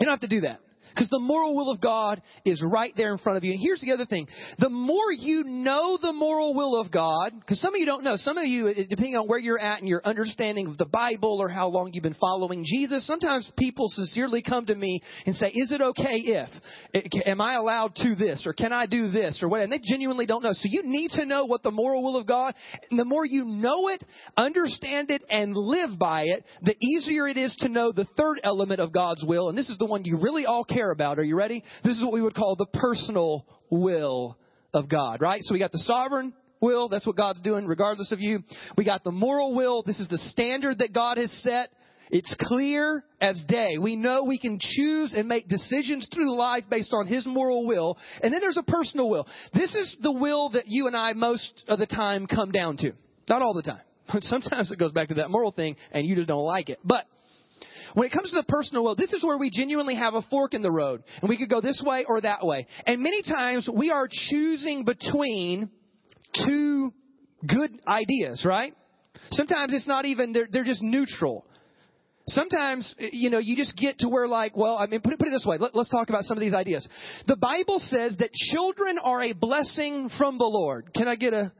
You 0.00 0.06
don't 0.06 0.14
have 0.14 0.20
to 0.20 0.28
do 0.28 0.40
that. 0.42 0.60
Because 0.94 1.08
the 1.08 1.18
moral 1.18 1.56
will 1.56 1.70
of 1.70 1.80
God 1.80 2.22
is 2.44 2.62
right 2.66 2.92
there 2.96 3.12
in 3.12 3.18
front 3.18 3.36
of 3.36 3.44
you. 3.44 3.52
And 3.52 3.60
here's 3.60 3.80
the 3.80 3.92
other 3.92 4.06
thing. 4.06 4.26
The 4.58 4.70
more 4.70 5.12
you 5.12 5.44
know 5.44 5.98
the 6.00 6.12
moral 6.12 6.54
will 6.54 6.80
of 6.80 6.90
God, 6.90 7.32
because 7.38 7.60
some 7.60 7.74
of 7.74 7.78
you 7.78 7.86
don't 7.86 8.04
know, 8.04 8.16
some 8.16 8.38
of 8.38 8.44
you, 8.44 8.72
depending 8.88 9.16
on 9.16 9.26
where 9.26 9.38
you're 9.38 9.58
at 9.58 9.80
and 9.80 9.88
your 9.88 10.02
understanding 10.04 10.66
of 10.66 10.78
the 10.78 10.86
Bible 10.86 11.38
or 11.40 11.48
how 11.48 11.68
long 11.68 11.90
you've 11.92 12.02
been 12.02 12.14
following 12.14 12.64
Jesus, 12.66 13.06
sometimes 13.06 13.50
people 13.58 13.86
sincerely 13.88 14.42
come 14.42 14.66
to 14.66 14.74
me 14.74 15.00
and 15.26 15.34
say, 15.36 15.48
is 15.48 15.72
it 15.72 15.80
okay 15.80 16.16
if? 16.16 16.48
Eh, 16.94 17.02
am 17.26 17.40
I 17.40 17.54
allowed 17.54 17.94
to 17.96 18.14
this? 18.14 18.44
Or 18.46 18.52
can 18.52 18.72
I 18.72 18.86
do 18.86 19.10
this? 19.10 19.40
Or 19.42 19.48
what? 19.48 19.60
And 19.60 19.72
they 19.72 19.80
genuinely 19.82 20.26
don't 20.26 20.42
know. 20.42 20.52
So 20.52 20.68
you 20.70 20.82
need 20.84 21.10
to 21.12 21.24
know 21.24 21.46
what 21.46 21.62
the 21.62 21.70
moral 21.70 22.02
will 22.02 22.16
of 22.16 22.26
God, 22.26 22.54
and 22.90 22.98
the 22.98 23.04
more 23.04 23.24
you 23.24 23.44
know 23.44 23.88
it, 23.88 24.02
understand 24.36 25.10
it, 25.10 25.22
and 25.28 25.54
live 25.54 25.98
by 25.98 26.22
it, 26.22 26.44
the 26.62 26.76
easier 26.80 27.28
it 27.28 27.36
is 27.36 27.54
to 27.60 27.68
know 27.68 27.92
the 27.92 28.06
third 28.16 28.40
element 28.42 28.80
of 28.80 28.92
God's 28.92 29.24
will. 29.26 29.48
And 29.48 29.58
this 29.58 29.68
is 29.68 29.78
the 29.78 29.86
one 29.86 30.04
you 30.04 30.18
really 30.20 30.46
all 30.46 30.64
care 30.64 30.79
care 30.80 30.90
about. 30.90 31.18
Are 31.18 31.24
you 31.24 31.36
ready? 31.36 31.62
This 31.84 31.96
is 31.98 32.02
what 32.02 32.12
we 32.12 32.22
would 32.22 32.34
call 32.34 32.56
the 32.56 32.66
personal 32.66 33.46
will 33.68 34.38
of 34.72 34.88
God, 34.88 35.20
right? 35.20 35.42
So 35.42 35.52
we 35.52 35.58
got 35.58 35.72
the 35.72 35.78
sovereign 35.78 36.32
will. 36.60 36.88
That's 36.88 37.06
what 37.06 37.16
God's 37.16 37.42
doing 37.42 37.66
regardless 37.66 38.12
of 38.12 38.20
you. 38.20 38.42
We 38.78 38.84
got 38.84 39.04
the 39.04 39.12
moral 39.12 39.54
will. 39.54 39.82
This 39.82 40.00
is 40.00 40.08
the 40.08 40.16
standard 40.16 40.78
that 40.78 40.94
God 40.94 41.18
has 41.18 41.30
set. 41.42 41.68
It's 42.10 42.34
clear 42.40 43.04
as 43.20 43.44
day. 43.46 43.76
We 43.78 43.94
know 43.94 44.24
we 44.24 44.38
can 44.38 44.58
choose 44.58 45.12
and 45.14 45.28
make 45.28 45.48
decisions 45.48 46.08
through 46.12 46.34
life 46.34 46.64
based 46.70 46.92
on 46.92 47.06
His 47.06 47.26
moral 47.26 47.66
will. 47.66 47.98
And 48.22 48.32
then 48.32 48.40
there's 48.40 48.56
a 48.56 48.62
personal 48.62 49.10
will. 49.10 49.28
This 49.52 49.74
is 49.74 49.96
the 50.02 50.12
will 50.12 50.50
that 50.50 50.66
you 50.66 50.86
and 50.86 50.96
I 50.96 51.12
most 51.12 51.64
of 51.68 51.78
the 51.78 51.86
time 51.86 52.26
come 52.26 52.52
down 52.52 52.78
to. 52.78 52.92
Not 53.28 53.42
all 53.42 53.54
the 53.54 53.62
time. 53.62 53.82
Sometimes 54.20 54.72
it 54.72 54.78
goes 54.78 54.92
back 54.92 55.08
to 55.08 55.14
that 55.14 55.30
moral 55.30 55.52
thing 55.52 55.76
and 55.92 56.06
you 56.06 56.16
just 56.16 56.26
don't 56.26 56.44
like 56.44 56.70
it. 56.70 56.80
But 56.82 57.04
when 57.94 58.06
it 58.06 58.12
comes 58.12 58.30
to 58.30 58.36
the 58.36 58.44
personal 58.48 58.84
will, 58.84 58.96
this 58.96 59.12
is 59.12 59.24
where 59.24 59.38
we 59.38 59.50
genuinely 59.50 59.94
have 59.94 60.14
a 60.14 60.22
fork 60.22 60.54
in 60.54 60.62
the 60.62 60.70
road. 60.70 61.02
And 61.20 61.28
we 61.28 61.36
could 61.36 61.50
go 61.50 61.60
this 61.60 61.82
way 61.84 62.04
or 62.08 62.20
that 62.20 62.44
way. 62.44 62.66
And 62.86 63.02
many 63.02 63.22
times 63.22 63.68
we 63.72 63.90
are 63.90 64.08
choosing 64.10 64.84
between 64.84 65.70
two 66.34 66.92
good 67.46 67.70
ideas, 67.86 68.44
right? 68.46 68.74
Sometimes 69.32 69.72
it's 69.74 69.88
not 69.88 70.04
even, 70.04 70.32
they're, 70.32 70.48
they're 70.50 70.64
just 70.64 70.82
neutral. 70.82 71.44
Sometimes, 72.26 72.94
you 72.98 73.30
know, 73.30 73.38
you 73.38 73.56
just 73.56 73.76
get 73.76 73.98
to 74.00 74.08
where 74.08 74.28
like, 74.28 74.56
well, 74.56 74.76
I 74.76 74.86
mean, 74.86 75.00
put 75.00 75.12
it, 75.12 75.18
put 75.18 75.28
it 75.28 75.32
this 75.32 75.46
way. 75.46 75.56
Let, 75.58 75.74
let's 75.74 75.90
talk 75.90 76.10
about 76.10 76.24
some 76.24 76.36
of 76.36 76.40
these 76.40 76.54
ideas. 76.54 76.88
The 77.26 77.36
Bible 77.36 77.78
says 77.78 78.16
that 78.18 78.32
children 78.32 78.98
are 79.02 79.22
a 79.22 79.32
blessing 79.32 80.10
from 80.16 80.38
the 80.38 80.44
Lord. 80.44 80.92
Can 80.94 81.08
I 81.08 81.16
get 81.16 81.32
a, 81.32 81.52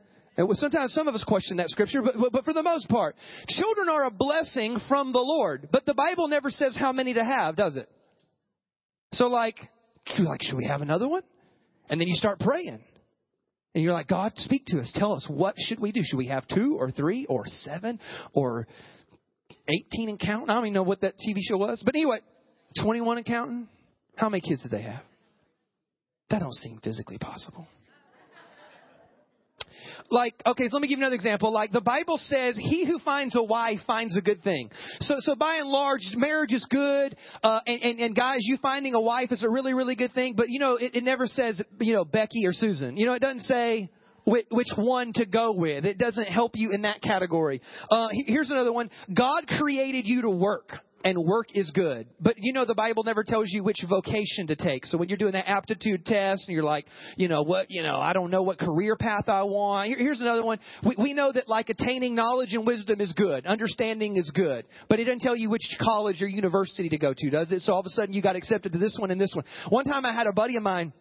Sometimes 0.53 0.93
some 0.93 1.09
of 1.09 1.15
us 1.15 1.25
question 1.25 1.59
that 1.59 1.69
scripture, 1.69 2.03
but, 2.03 2.15
but, 2.19 2.33
but 2.33 2.45
for 2.45 2.53
the 2.53 2.63
most 2.63 2.89
part, 2.89 3.17
children 3.49 3.89
are 3.89 4.07
a 4.07 4.11
blessing 4.11 4.79
from 4.89 5.13
the 5.13 5.19
Lord. 5.19 5.69
But 5.73 5.87
the 5.87 5.95
Bible 5.95 6.29
never 6.29 6.51
says 6.51 6.77
how 6.79 6.93
many 6.93 7.15
to 7.15 7.25
have, 7.25 7.57
does 7.57 7.77
it? 7.77 7.89
So 9.13 9.27
like, 9.27 9.57
like, 10.19 10.43
should 10.43 10.57
we 10.57 10.67
have 10.67 10.83
another 10.83 11.09
one? 11.09 11.23
And 11.89 12.01
then 12.01 12.09
you 12.09 12.15
start 12.15 12.39
praying. 12.41 12.81
And 13.75 13.85
you're 13.85 13.93
like, 13.93 14.09
God, 14.09 14.33
speak 14.37 14.63
to 14.69 14.81
us. 14.81 14.91
Tell 14.95 15.13
us, 15.13 15.27
what 15.29 15.55
should 15.59 15.81
we 15.81 15.93
do? 15.93 16.01
Should 16.03 16.17
we 16.19 16.29
have 16.29 16.47
two 16.49 16.77
or 16.79 16.91
three 16.91 17.27
or 17.27 17.45
seven 17.47 18.01
or 18.33 18.67
18 19.69 20.09
and 20.09 20.19
counting? 20.19 20.51
I 20.51 20.55
don't 20.55 20.67
even 20.67 20.75
know 20.75 20.83
what 20.83 21.03
that 21.03 21.15
TV 21.15 21.39
show 21.41 21.57
was. 21.57 21.83
But 21.85 21.95
anyway, 21.95 22.19
21 22.83 23.19
and 23.19 23.27
counting? 23.27 23.69
How 24.17 24.29
many 24.29 24.41
kids 24.41 24.63
did 24.63 24.73
they 24.73 24.83
have? 24.83 25.03
That 26.31 26.41
don't 26.41 26.55
seem 26.55 26.79
physically 26.83 27.19
possible. 27.19 27.67
Like 30.11 30.35
okay 30.45 30.69
so 30.69 30.77
let 30.77 30.83
me 30.83 30.89
give 30.89 30.99
you 30.99 31.05
another 31.05 31.15
example. 31.15 31.53
Like 31.53 31.73
the 31.73 31.81
bible 31.81 32.17
says 32.19 32.57
he 32.57 32.87
who 32.87 32.99
finds 32.99 33.37
a 33.37 33.43
wife 33.43 33.79
finds 33.87 34.17
a 34.17 34.21
good 34.21 34.43
thing. 34.43 34.71
So 35.01 35.17
so 35.19 35.35
by 35.35 35.57
and 35.57 35.69
large 35.69 36.13
marriage 36.15 36.53
is 36.53 36.67
good 36.71 37.17
uh 37.43 37.61
and, 37.67 37.83
and 37.83 38.01
and 38.01 38.17
guys 38.17 38.41
you 38.41 38.59
finding 38.61 38.95
a 38.95 39.01
wife 39.01 39.33
is 39.33 39.45
a 39.45 39.51
really 39.51 39.75
really 39.75 39.97
good 39.97 40.13
thing 40.13 40.35
but 40.37 40.49
you 40.49 40.59
know 40.59 40.77
it, 40.77 40.95
it 40.95 41.05
never 41.05 41.27
says 41.27 41.63
you 41.81 41.93
know 41.93 42.05
becky 42.05 42.47
or 42.47 42.53
susan. 42.53 42.97
You 42.97 43.07
know 43.07 43.15
it 43.15 43.21
doesn't 43.21 43.41
say 43.41 43.89
which, 44.25 44.47
which 44.51 44.69
one 44.77 45.13
to 45.15 45.27
go 45.27 45.53
with. 45.53 45.85
It 45.85 45.99
doesn't 45.99 46.27
help 46.27 46.53
you 46.55 46.73
in 46.73 46.83
that 46.83 47.03
category. 47.03 47.61
Uh 47.91 48.09
here's 48.27 48.51
another 48.51 48.73
one. 48.73 48.91
God 49.17 49.47
created 49.47 50.07
you 50.07 50.23
to 50.23 50.31
work 50.31 50.73
and 51.05 51.19
work 51.25 51.47
is 51.55 51.71
good. 51.75 52.07
But 52.21 52.37
you 52.39 52.53
know, 52.53 52.65
the 52.65 52.75
Bible 52.75 53.05
never 53.05 53.25
tells 53.25 53.49
you 53.51 53.63
which 53.63 53.85
vocation 53.89 54.47
to 54.49 54.57
take. 54.57 54.87
So 54.87 54.99
when 54.99 55.09
you're 55.09 55.19
doing 55.19 55.33
that 55.33 55.49
aptitude 55.49 56.05
test 56.05 56.49
and 56.49 56.55
you're 56.55 56.65
like, 56.65 56.87
you 57.17 57.29
know, 57.29 57.43
what, 57.43 57.71
you 57.71 57.83
know, 57.83 57.97
I 57.97 58.13
don't 58.13 58.31
know 58.31 58.43
what 58.43 58.59
career 58.59 58.97
path 58.97 59.29
I 59.29 59.45
want. 59.45 59.89
Here, 59.89 59.99
here's 59.99 60.21
another 60.21 60.45
one. 60.45 60.59
We, 60.85 60.97
we 60.99 61.15
know 61.15 61.33
that 61.33 61.49
like 61.49 61.69
attaining 61.69 62.15
knowledge 62.15 62.53
and 62.53 62.67
wisdom 62.67 63.01
is 63.01 63.13
good. 63.13 63.47
Understanding 63.47 64.17
is 64.17 64.31
good. 64.35 64.67
But 64.89 65.01
it 65.01 65.05
doesn't 65.05 65.21
tell 65.21 65.37
you 65.37 65.51
which 65.51 65.77
college 65.81 66.23
or 66.23 66.29
university 66.29 66.89
to 66.91 66.99
go 66.99 67.15
to, 67.17 67.31
does 67.31 67.53
it? 67.53 67.63
So 67.63 67.73
all 67.73 67.81
of 67.81 67.87
a 67.87 67.91
sudden 67.91 68.15
you 68.15 68.23
got 68.23 68.37
accepted 68.37 68.73
to 68.73 68.79
this 68.79 68.97
one 68.99 69.11
and 69.11 69.21
this 69.21 69.33
one. 69.35 69.45
One 69.69 69.85
time 69.85 70.05
I 70.05 70.13
had 70.13 70.27
a 70.27 70.33
buddy 70.33 70.57
of 70.57 70.63
mine 70.63 70.93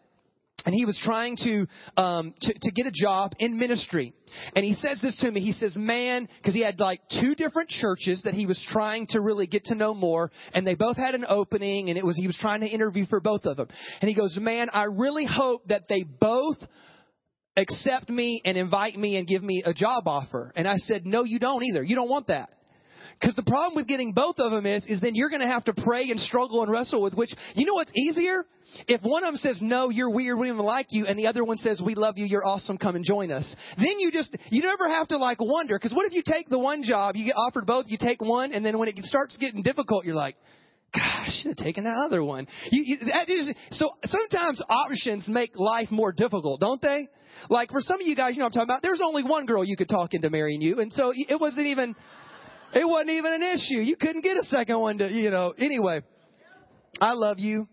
and 0.66 0.74
he 0.76 0.86
was 0.86 1.00
trying 1.04 1.38
to, 1.38 1.68
um, 2.02 2.34
to 2.42 2.54
to 2.54 2.72
get 2.72 2.86
a 2.86 2.92
job 2.92 3.34
in 3.40 3.58
ministry. 3.58 4.14
And 4.56 4.64
he 4.64 4.74
says 4.74 5.00
this 5.02 5.18
to 5.22 5.32
me. 5.32 5.42
He 5.42 5.54
says, 5.54 5.76
"Man, 5.76 6.28
because 6.38 6.54
he 6.54 6.62
had 6.62 6.80
like 6.80 7.02
two 7.20 7.36
different 7.36 7.70
churches 7.70 8.22
that 8.24 8.34
he 8.34 8.46
was 8.46 8.64
trying 8.70 9.08
to 9.10 9.22
really 9.22 9.48
get 9.48 9.66
to 9.66 9.76
know 9.76 9.94
more, 9.94 10.32
and 10.54 10.66
they 10.66 10.76
both 10.76 10.98
had 10.98 11.16
an 11.16 11.26
opening, 11.28 11.90
and 11.90 11.98
it 11.98 12.06
was 12.06 12.18
he 12.18 12.28
was 12.28 12.38
trying 12.40 12.62
to 12.62 12.68
interview 12.68 13.06
for 13.06 13.20
both 13.20 13.46
of 13.46 13.58
them. 13.58 13.68
And 14.02 14.10
he 14.10 14.16
goes, 14.16 14.38
"Man, 14.40 14.70
I 14.74 14.86
really 14.86 15.26
hope 15.26 15.68
that 15.68 15.84
they 15.90 16.04
both." 16.04 16.58
accept 17.58 18.10
me 18.10 18.42
and 18.46 18.58
invite 18.58 18.96
me 18.96 19.18
and 19.18 19.28
give 19.28 19.44
me 19.44 19.62
a 19.66 19.74
job 19.74 20.04
offer. 20.06 20.54
And 20.56 20.66
I 20.66 20.76
said, 20.78 21.06
no, 21.06 21.26
you 21.26 21.40
don't 21.40 21.62
either. 21.64 21.84
You 21.84 21.96
don't 21.96 22.08
want 22.08 22.28
that. 22.28 22.50
Because 23.20 23.36
the 23.36 23.44
problem 23.44 23.76
with 23.76 23.88
getting 23.88 24.14
both 24.14 24.40
of 24.40 24.52
them 24.52 24.66
is, 24.66 24.86
is 24.86 25.02
then 25.02 25.14
you're 25.14 25.30
going 25.30 25.42
to 25.42 25.48
have 25.48 25.66
to 25.66 25.74
pray 25.74 26.10
and 26.10 26.20
struggle 26.20 26.64
and 26.64 26.72
wrestle 26.72 27.02
with 27.02 27.14
which, 27.16 27.32
you 27.54 27.66
know 27.66 27.74
what's 27.74 27.92
easier? 27.94 28.46
If 28.88 29.02
one 29.02 29.24
of 29.24 29.30
them 29.30 29.38
says, 29.38 29.60
no, 29.62 29.90
you're 29.90 30.10
weird, 30.10 30.38
we 30.38 30.48
don't 30.48 30.56
even 30.56 30.66
like 30.66 30.88
you, 30.92 31.06
and 31.06 31.20
the 31.20 31.28
other 31.28 31.44
one 31.44 31.58
says, 31.58 31.82
we 31.84 31.96
love 31.96 32.18
you, 32.18 32.26
you're 32.26 32.46
awesome, 32.46 32.78
come 32.78 32.96
and 32.96 33.04
join 33.04 33.32
us. 33.32 33.56
Then 33.78 34.00
you 34.00 34.12
just, 34.12 34.38
you 34.52 34.62
never 34.62 34.88
have 34.88 35.08
to 35.10 35.18
like 35.18 35.42
wonder, 35.42 35.78
because 35.78 35.94
what 35.94 36.06
if 36.06 36.14
you 36.14 36.22
take 36.26 36.48
the 36.50 36.60
one 36.60 36.84
job, 36.84 37.16
you 37.16 37.26
get 37.26 37.36
offered 37.36 37.66
both, 37.66 37.86
you 37.88 37.98
take 38.00 38.22
one, 38.22 38.54
and 38.54 38.66
then 38.66 38.78
when 38.78 38.88
it 38.88 38.96
starts 39.00 39.38
getting 39.38 39.64
difficult, 39.64 40.06
you're 40.06 40.16
like, 40.16 40.36
gosh, 40.94 41.04
I 41.04 41.30
should 41.30 41.58
have 41.58 41.66
taken 41.66 41.84
that 41.86 41.98
other 41.98 42.24
one. 42.24 42.48
You, 42.72 42.84
you, 42.86 42.98
that 43.12 43.28
is, 43.28 43.52
so 43.72 43.90
sometimes 44.06 44.62
options 44.70 45.28
make 45.28 45.52
life 45.56 45.90
more 45.92 46.14
difficult, 46.14 46.62
don't 46.62 46.82
they? 46.82 47.08
Like 47.50 47.72
for 47.72 47.82
some 47.82 48.00
of 48.00 48.08
you 48.08 48.16
guys, 48.16 48.34
you 48.34 48.40
know 48.40 48.46
what 48.46 48.56
I'm 48.56 48.68
talking 48.68 48.70
about, 48.70 48.84
there's 48.84 49.02
only 49.04 49.24
one 49.24 49.46
girl 49.46 49.66
you 49.66 49.76
could 49.76 49.90
talk 49.90 50.14
into 50.14 50.30
marrying 50.30 50.62
you, 50.62 50.80
and 50.80 50.94
so 50.94 51.12
it 51.14 51.40
wasn't 51.40 51.68
even, 51.68 51.96
it 52.74 52.88
wasn't 52.88 53.12
even 53.12 53.34
an 53.34 53.44
issue. 53.44 53.82
You 53.82 53.96
couldn't 53.96 54.22
get 54.22 54.38
a 54.38 54.44
second 54.44 54.80
one 54.80 54.98
to, 55.00 55.10
you 55.10 55.30
know, 55.30 55.54
anyway. 55.58 56.02
I 57.02 57.14
love 57.14 57.38
you. 57.40 57.66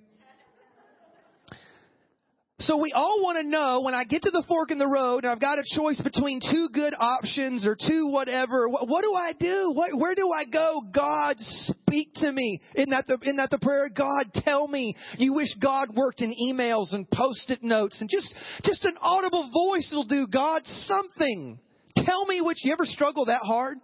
So 2.59 2.79
we 2.79 2.91
all 2.93 3.21
want 3.23 3.37
to 3.37 3.47
know 3.47 3.83
when 3.85 3.93
I 3.93 4.05
get 4.05 4.23
to 4.23 4.31
the 4.31 4.43
fork 4.49 4.71
in 4.71 4.79
the 4.79 4.87
road 4.87 5.25
and 5.25 5.27
I've 5.31 5.41
got 5.41 5.59
a 5.59 5.65
choice 5.77 6.01
between 6.01 6.41
two 6.41 6.69
good 6.73 6.95
options 6.99 7.67
or 7.67 7.77
two 7.77 8.09
whatever. 8.09 8.67
What, 8.67 8.89
what 8.89 9.03
do 9.03 9.13
I 9.13 9.35
do? 9.39 9.73
What, 9.75 9.91
where 10.01 10.15
do 10.15 10.33
I 10.33 10.47
go? 10.47 10.81
God, 10.95 11.37
speak 11.39 12.13
to 12.15 12.33
me. 12.33 12.63
Isn't 12.75 12.89
that 12.89 13.07
the 13.07 13.19
isn't 13.21 13.37
that 13.37 13.51
the 13.51 13.59
prayer? 13.59 13.91
God, 13.95 14.33
tell 14.33 14.67
me. 14.69 14.97
You 15.19 15.35
wish 15.35 15.55
God 15.61 15.95
worked 15.95 16.23
in 16.23 16.33
emails 16.33 16.95
and 16.95 17.07
post-it 17.11 17.63
notes 17.63 18.01
and 18.01 18.09
just 18.09 18.35
just 18.65 18.87
an 18.87 18.97
audible 19.03 19.51
voice 19.53 19.93
will 19.95 20.09
do. 20.09 20.27
God, 20.27 20.63
something. 20.65 21.59
Tell 21.95 22.25
me 22.25 22.41
which. 22.41 22.65
You 22.65 22.73
ever 22.73 22.87
struggle 22.87 23.27
that 23.27 23.43
hard? 23.43 23.77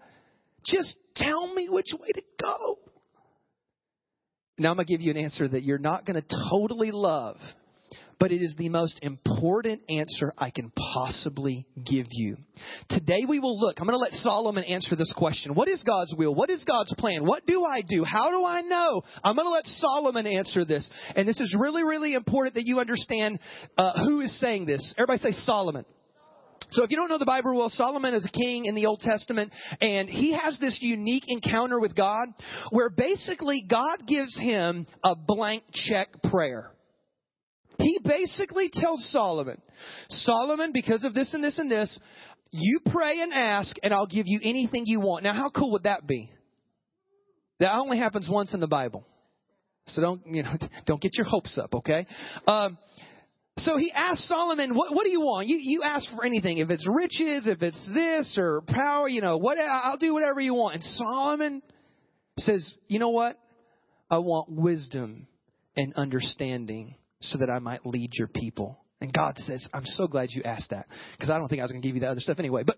Just 0.64 0.96
tell 1.16 1.52
me 1.54 1.68
which 1.70 1.92
way 1.98 2.12
to 2.12 2.22
go. 2.40 2.78
Now 4.58 4.70
I'm 4.70 4.76
going 4.76 4.86
to 4.86 4.92
give 4.92 5.00
you 5.00 5.10
an 5.10 5.16
answer 5.16 5.48
that 5.48 5.62
you're 5.62 5.78
not 5.78 6.06
going 6.06 6.20
to 6.20 6.36
totally 6.50 6.90
love 6.92 7.38
but 8.22 8.30
it 8.30 8.40
is 8.40 8.54
the 8.56 8.68
most 8.68 9.00
important 9.02 9.82
answer 9.90 10.32
I 10.38 10.50
can 10.50 10.70
possibly 10.94 11.66
give 11.84 12.06
you. 12.12 12.36
Today 12.88 13.24
we 13.28 13.40
will 13.40 13.58
look, 13.58 13.80
I'm 13.80 13.86
going 13.88 13.98
to 13.98 14.00
let 14.00 14.12
Solomon 14.12 14.62
answer 14.62 14.94
this 14.94 15.12
question. 15.16 15.56
What 15.56 15.66
is 15.66 15.82
God's 15.84 16.14
will? 16.16 16.32
What 16.32 16.48
is 16.48 16.62
God's 16.64 16.94
plan? 16.98 17.26
What 17.26 17.46
do 17.46 17.64
I 17.64 17.82
do? 17.82 18.04
How 18.04 18.30
do 18.30 18.44
I 18.44 18.60
know? 18.60 19.02
I'm 19.24 19.34
going 19.34 19.46
to 19.46 19.50
let 19.50 19.66
Solomon 19.66 20.28
answer 20.28 20.64
this. 20.64 20.88
And 21.16 21.26
this 21.26 21.40
is 21.40 21.56
really, 21.58 21.82
really 21.82 22.14
important 22.14 22.54
that 22.54 22.62
you 22.64 22.78
understand 22.78 23.40
uh, 23.76 24.04
who 24.04 24.20
is 24.20 24.38
saying 24.38 24.66
this. 24.66 24.94
Everybody 24.96 25.18
say 25.18 25.32
Solomon. 25.32 25.84
So 26.72 26.84
if 26.84 26.90
you 26.90 26.96
don't 26.96 27.08
know 27.08 27.18
the 27.18 27.26
Bible 27.26 27.56
well, 27.56 27.68
Solomon 27.68 28.14
is 28.14 28.26
a 28.26 28.30
king 28.30 28.64
in 28.64 28.74
the 28.74 28.86
Old 28.86 29.00
Testament, 29.00 29.52
and 29.80 30.08
he 30.08 30.32
has 30.32 30.58
this 30.58 30.78
unique 30.80 31.24
encounter 31.28 31.78
with 31.78 31.94
God 31.94 32.28
where 32.70 32.88
basically 32.88 33.64
God 33.68 34.06
gives 34.06 34.38
him 34.38 34.86
a 35.04 35.14
blank 35.14 35.64
check 35.72 36.08
prayer. 36.30 36.70
He 37.78 37.98
basically 38.04 38.70
tells 38.72 39.10
Solomon, 39.10 39.60
Solomon, 40.08 40.70
because 40.72 41.04
of 41.04 41.14
this 41.14 41.34
and 41.34 41.42
this 41.42 41.58
and 41.58 41.70
this, 41.70 41.98
you 42.52 42.80
pray 42.86 43.20
and 43.20 43.32
ask, 43.32 43.76
and 43.82 43.92
I'll 43.92 44.06
give 44.06 44.24
you 44.26 44.40
anything 44.42 44.82
you 44.86 45.00
want. 45.00 45.24
Now, 45.24 45.32
how 45.34 45.50
cool 45.50 45.72
would 45.72 45.84
that 45.84 46.06
be? 46.06 46.30
That 47.60 47.74
only 47.74 47.98
happens 47.98 48.28
once 48.30 48.54
in 48.54 48.60
the 48.60 48.68
Bible. 48.68 49.06
So 49.86 50.00
don't, 50.00 50.22
you 50.26 50.42
know, 50.42 50.54
don't 50.86 51.00
get 51.00 51.16
your 51.16 51.26
hopes 51.26 51.58
up, 51.58 51.74
okay? 51.74 52.06
Um, 52.46 52.78
so 53.64 53.76
he 53.76 53.90
asked 53.92 54.22
Solomon, 54.28 54.74
what, 54.74 54.94
what 54.94 55.04
do 55.04 55.10
you 55.10 55.20
want? 55.20 55.48
You, 55.48 55.58
you 55.60 55.82
ask 55.82 56.10
for 56.14 56.24
anything. 56.24 56.58
If 56.58 56.70
it's 56.70 56.88
riches, 56.88 57.46
if 57.46 57.62
it's 57.62 57.90
this 57.94 58.36
or 58.38 58.62
power, 58.66 59.08
you 59.08 59.20
know, 59.20 59.38
what, 59.38 59.58
I'll 59.58 59.98
do 59.98 60.12
whatever 60.12 60.40
you 60.40 60.54
want. 60.54 60.74
And 60.76 60.84
Solomon 60.84 61.62
says, 62.38 62.76
you 62.86 62.98
know 62.98 63.10
what? 63.10 63.38
I 64.10 64.18
want 64.18 64.50
wisdom 64.50 65.26
and 65.76 65.94
understanding 65.94 66.96
so 67.20 67.38
that 67.38 67.50
I 67.50 67.58
might 67.58 67.86
lead 67.86 68.10
your 68.12 68.28
people. 68.28 68.81
And 69.02 69.12
God 69.12 69.36
says, 69.38 69.66
I'm 69.74 69.84
so 69.84 70.06
glad 70.06 70.28
you 70.30 70.44
asked 70.44 70.70
that 70.70 70.86
because 71.16 71.28
I 71.28 71.36
don't 71.36 71.48
think 71.48 71.58
I 71.58 71.64
was 71.64 71.72
going 71.72 71.82
to 71.82 71.88
give 71.88 71.96
you 71.96 72.02
that 72.02 72.10
other 72.10 72.20
stuff 72.20 72.38
anyway. 72.38 72.62
But 72.64 72.76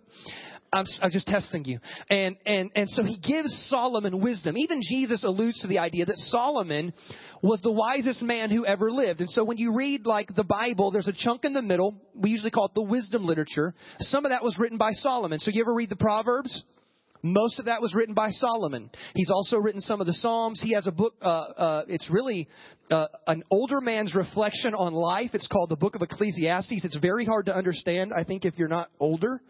I'm, 0.73 0.87
I'm 1.03 1.11
just 1.11 1.27
testing 1.27 1.67
you. 1.67 1.81
And, 2.09 2.37
and, 2.47 2.71
and 2.75 2.89
so 2.89 3.05
he 3.05 3.19
gives 3.19 3.69
Solomon 3.69 4.23
wisdom. 4.23 4.57
Even 4.57 4.81
Jesus 4.83 5.23
alludes 5.23 5.61
to 5.61 5.69
the 5.69 5.81
idea 5.81 6.07
that 6.07 6.17
Solomon 6.17 6.95
was 7.43 7.61
the 7.61 7.71
wisest 7.71 8.23
man 8.23 8.49
who 8.49 8.65
ever 8.65 8.91
lived. 8.91 9.21
And 9.21 9.29
so 9.29 9.45
when 9.45 9.59
you 9.59 9.75
read 9.75 10.07
like 10.07 10.35
the 10.35 10.45
Bible, 10.45 10.91
there's 10.91 11.09
a 11.09 11.13
chunk 11.13 11.45
in 11.45 11.53
the 11.53 11.61
middle. 11.61 11.95
We 12.17 12.31
usually 12.31 12.51
call 12.51 12.67
it 12.69 12.75
the 12.75 12.81
wisdom 12.81 13.27
literature. 13.27 13.75
Some 13.99 14.25
of 14.25 14.31
that 14.31 14.43
was 14.43 14.59
written 14.59 14.79
by 14.79 14.93
Solomon. 14.93 15.41
So 15.41 15.51
you 15.51 15.61
ever 15.61 15.75
read 15.75 15.91
the 15.91 15.97
Proverbs? 15.97 16.65
Most 17.25 17.59
of 17.59 17.65
that 17.65 17.81
was 17.81 17.95
written 17.95 18.15
by 18.15 18.29
Solomon. 18.29 18.91
He's 19.15 19.31
also 19.31 19.57
written 19.57 19.81
some 19.81 20.03
of 20.03 20.07
the 20.07 20.13
Psalms. 20.13 20.61
He 20.63 20.75
has 20.75 20.87
a 20.87 20.93
book, 20.93 21.15
uh, 21.23 21.27
uh, 21.27 21.85
it's 21.89 22.11
really 22.11 22.47
uh, 22.91 23.07
an 23.27 23.43
older 23.51 23.81
man's 23.81 24.15
reflection 24.15 24.75
on 24.75 24.93
life. 24.93 25.31
It's 25.33 25.49
called 25.49 25.71
the 25.71 25.77
Book 25.77 25.95
of 25.95 26.03
Ecclesiastes. 26.03 26.85
It's 26.85 26.99
very 26.99 27.25
hard 27.25 27.47
to 27.47 27.57
understand, 27.57 28.13
I 28.15 28.25
think, 28.25 28.45
if 28.45 28.59
you're 28.59 28.69
not 28.69 28.91
older. 29.01 29.41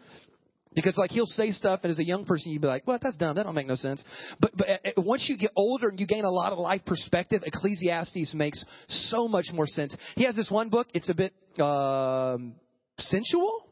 Because 0.73 0.97
like 0.97 1.11
he'll 1.11 1.25
say 1.25 1.51
stuff, 1.51 1.81
and 1.83 1.91
as 1.91 1.99
a 1.99 2.03
young 2.03 2.23
person, 2.23 2.51
you'd 2.53 2.61
be 2.61 2.67
like, 2.67 2.85
"Well, 2.85 2.97
that's 3.01 3.15
dumb. 3.15 3.35
That 3.35 3.43
don't 3.43 3.55
make 3.55 3.67
no 3.67 3.75
sense." 3.75 4.03
But 4.41 4.51
but 4.57 4.69
uh, 4.69 4.77
once 4.97 5.27
you 5.29 5.37
get 5.37 5.51
older 5.55 5.87
and 5.87 5.97
you 5.97 6.05
gain 6.05 6.25
a 6.25 6.29
lot 6.29 6.51
of 6.51 6.59
life 6.59 6.81
perspective, 6.85 7.43
Ecclesiastes 7.45 8.33
makes 8.33 8.63
so 8.87 9.29
much 9.29 9.45
more 9.53 9.67
sense. 9.67 9.95
He 10.15 10.25
has 10.25 10.35
this 10.35 10.51
one 10.51 10.67
book. 10.67 10.87
It's 10.93 11.07
a 11.07 11.13
bit 11.13 11.33
um, 11.61 12.55
sensual. 12.97 13.65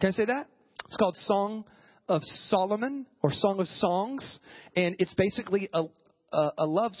Can 0.00 0.08
I 0.08 0.12
say 0.12 0.26
that? 0.26 0.46
It's 0.86 0.96
called 0.96 1.16
Song 1.16 1.64
of 2.08 2.22
Solomon 2.22 3.06
or 3.22 3.30
Song 3.32 3.60
of 3.60 3.66
Songs, 3.66 4.38
and 4.76 4.96
it's 4.98 5.14
basically 5.14 5.68
a, 5.72 5.84
a, 6.32 6.50
a 6.58 6.66
love 6.66 6.92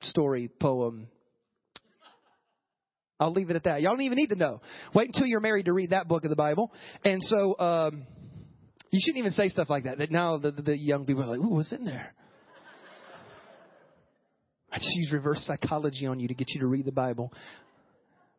story 0.00 0.50
poem. 0.60 1.08
I'll 3.20 3.32
leave 3.32 3.50
it 3.50 3.56
at 3.56 3.64
that. 3.64 3.82
Y'all 3.82 3.92
don't 3.92 4.02
even 4.02 4.16
need 4.16 4.28
to 4.28 4.36
know. 4.36 4.60
Wait 4.94 5.08
until 5.08 5.26
you're 5.26 5.40
married 5.40 5.64
to 5.64 5.72
read 5.72 5.90
that 5.90 6.06
book 6.06 6.22
of 6.24 6.30
the 6.30 6.36
Bible. 6.36 6.72
And 7.04 7.20
so, 7.22 7.58
um, 7.58 8.06
you 8.90 9.00
shouldn't 9.02 9.18
even 9.18 9.32
say 9.32 9.48
stuff 9.48 9.68
like 9.68 9.84
that. 9.84 9.98
That 9.98 10.12
now 10.12 10.38
the, 10.38 10.52
the, 10.52 10.62
the 10.62 10.76
young 10.76 11.04
people 11.04 11.24
are 11.24 11.26
like, 11.26 11.40
"Ooh, 11.40 11.56
what's 11.56 11.72
in 11.72 11.84
there?" 11.84 12.14
I 14.70 14.76
just 14.76 14.94
use 14.94 15.12
reverse 15.12 15.44
psychology 15.46 16.06
on 16.06 16.20
you 16.20 16.28
to 16.28 16.34
get 16.34 16.48
you 16.50 16.60
to 16.60 16.66
read 16.66 16.84
the 16.84 16.92
Bible. 16.92 17.32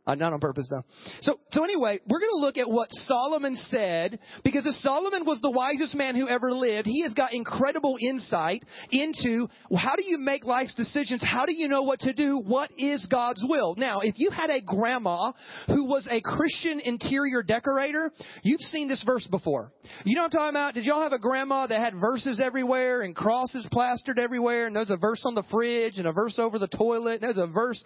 Uh, 0.10 0.16
not 0.16 0.34
on 0.34 0.40
purpose, 0.40 0.68
though. 0.72 0.82
So, 1.22 1.40
so 1.52 1.64
anyway, 1.64 2.00
we're 2.08 2.20
going 2.20 2.32
to 2.32 2.40
look 2.40 2.58
at 2.58 2.68
what 2.68 2.92
Solomon 2.92 3.56
said 3.56 4.18
because 4.44 4.66
if 4.66 4.74
Solomon 4.76 5.24
was 5.24 5.40
the 5.42 5.52
wisest 5.52 5.94
man 5.94 6.16
who 6.16 6.28
ever 6.28 6.52
lived, 6.52 6.88
he 6.88 7.04
has 7.04 7.14
got 7.14 7.32
incredible 7.32 7.96
insight 8.02 8.66
into 8.90 9.48
how 9.78 9.96
do 9.96 10.04
you 10.04 10.18
make 10.18 10.46
life's 10.46 10.74
decisions? 10.74 11.24
How 11.24 11.46
do 11.46 11.54
you 11.54 11.68
know 11.68 11.84
what 11.84 12.00
to 12.00 12.14
do? 12.14 12.40
What 12.40 12.72
is 12.76 13.06
God's 13.06 13.46
will? 13.48 13.76
Now, 13.78 14.00
if 14.02 14.16
you 14.18 14.32
had 14.32 14.50
a 14.50 14.62
grandma 14.66 15.32
who 15.68 15.86
was 15.86 16.08
a 16.10 16.22
Christian 16.22 16.80
interior 16.80 17.44
decorator, 17.44 18.12
you've 18.42 18.62
seen 18.62 18.88
this 18.88 19.04
verse 19.06 19.28
before. 19.30 19.72
You 20.06 20.16
know 20.16 20.22
what 20.22 20.34
I'm 20.34 20.40
talking 20.40 20.56
about? 20.56 20.74
Did 20.74 20.86
y'all 20.86 21.04
have 21.04 21.14
a 21.14 21.20
grandma 21.20 21.68
that 21.68 21.80
had 21.80 21.94
verses 22.02 22.42
everywhere 22.44 23.04
and 23.04 23.16
crosses 23.16 23.68
plastered 23.72 24.18
everywhere 24.18 24.66
and 24.66 24.76
there's 24.76 24.90
a 24.90 24.98
verse 24.98 25.22
on 25.26 25.36
the 25.36 25.44
fridge 25.52 26.00
and 26.00 26.08
a 26.08 26.14
verse 26.14 26.40
over 26.40 26.58
the 26.58 26.68
toilet 26.68 27.22
and 27.22 27.24
there's 27.24 27.38
a 27.38 27.46
verse. 27.46 27.84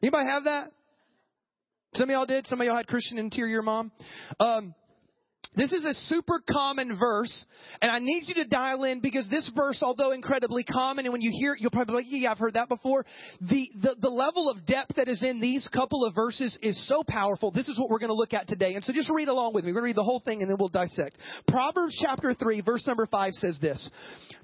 Anybody 0.00 0.28
have 0.28 0.44
that? 0.44 0.70
Some 1.94 2.10
of 2.10 2.14
y'all 2.14 2.26
did. 2.26 2.46
Some 2.46 2.60
of 2.60 2.66
y'all 2.66 2.76
had 2.76 2.86
Christian 2.86 3.18
interior 3.18 3.62
mom. 3.62 3.90
Um, 4.38 4.74
This 5.56 5.72
is 5.72 5.86
a 5.86 5.94
super 5.94 6.40
common 6.48 6.98
verse, 6.98 7.46
and 7.80 7.90
I 7.90 7.98
need 7.98 8.24
you 8.26 8.34
to 8.34 8.44
dial 8.44 8.84
in 8.84 9.00
because 9.00 9.28
this 9.30 9.50
verse, 9.56 9.78
although 9.82 10.12
incredibly 10.12 10.64
common, 10.64 11.06
and 11.06 11.12
when 11.12 11.22
you 11.22 11.30
hear 11.32 11.54
it, 11.54 11.60
you'll 11.60 11.70
probably 11.70 11.92
be 11.92 11.96
like, 11.96 12.06
yeah, 12.08 12.30
I've 12.30 12.38
heard 12.38 12.54
that 12.54 12.68
before. 12.68 13.06
The, 13.40 13.68
the, 13.80 13.96
the 14.02 14.10
level 14.10 14.50
of 14.50 14.66
depth 14.66 14.96
that 14.96 15.08
is 15.08 15.22
in 15.22 15.40
these 15.40 15.66
couple 15.72 16.04
of 16.04 16.14
verses 16.14 16.58
is 16.60 16.86
so 16.86 17.02
powerful. 17.08 17.50
This 17.50 17.68
is 17.68 17.78
what 17.80 17.88
we're 17.88 17.98
going 17.98 18.10
to 18.10 18.14
look 18.14 18.34
at 18.34 18.48
today. 18.48 18.74
And 18.74 18.84
so 18.84 18.92
just 18.92 19.10
read 19.10 19.28
along 19.28 19.54
with 19.54 19.64
me. 19.64 19.70
We're 19.70 19.80
going 19.80 19.94
to 19.94 19.96
read 19.96 19.96
the 19.96 20.04
whole 20.04 20.20
thing 20.20 20.42
and 20.42 20.50
then 20.50 20.58
we'll 20.60 20.68
dissect. 20.68 21.16
Proverbs 21.48 21.98
chapter 22.02 22.34
3, 22.34 22.60
verse 22.60 22.86
number 22.86 23.06
5 23.06 23.32
says 23.32 23.58
this 23.60 23.90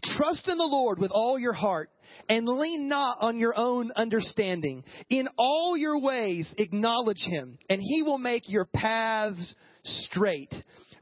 Trust 0.02 0.48
in 0.48 0.56
the 0.56 0.64
Lord 0.64 0.98
with 0.98 1.10
all 1.12 1.38
your 1.38 1.52
heart 1.52 1.90
and 2.28 2.46
lean 2.46 2.88
not 2.88 3.18
on 3.20 3.38
your 3.38 3.54
own 3.56 3.90
understanding. 3.96 4.84
In 5.10 5.28
all 5.36 5.76
your 5.76 6.00
ways, 6.00 6.54
acknowledge 6.58 7.24
him, 7.28 7.58
and 7.68 7.80
he 7.82 8.02
will 8.02 8.18
make 8.18 8.48
your 8.48 8.64
paths 8.64 9.54
straight. 9.84 10.52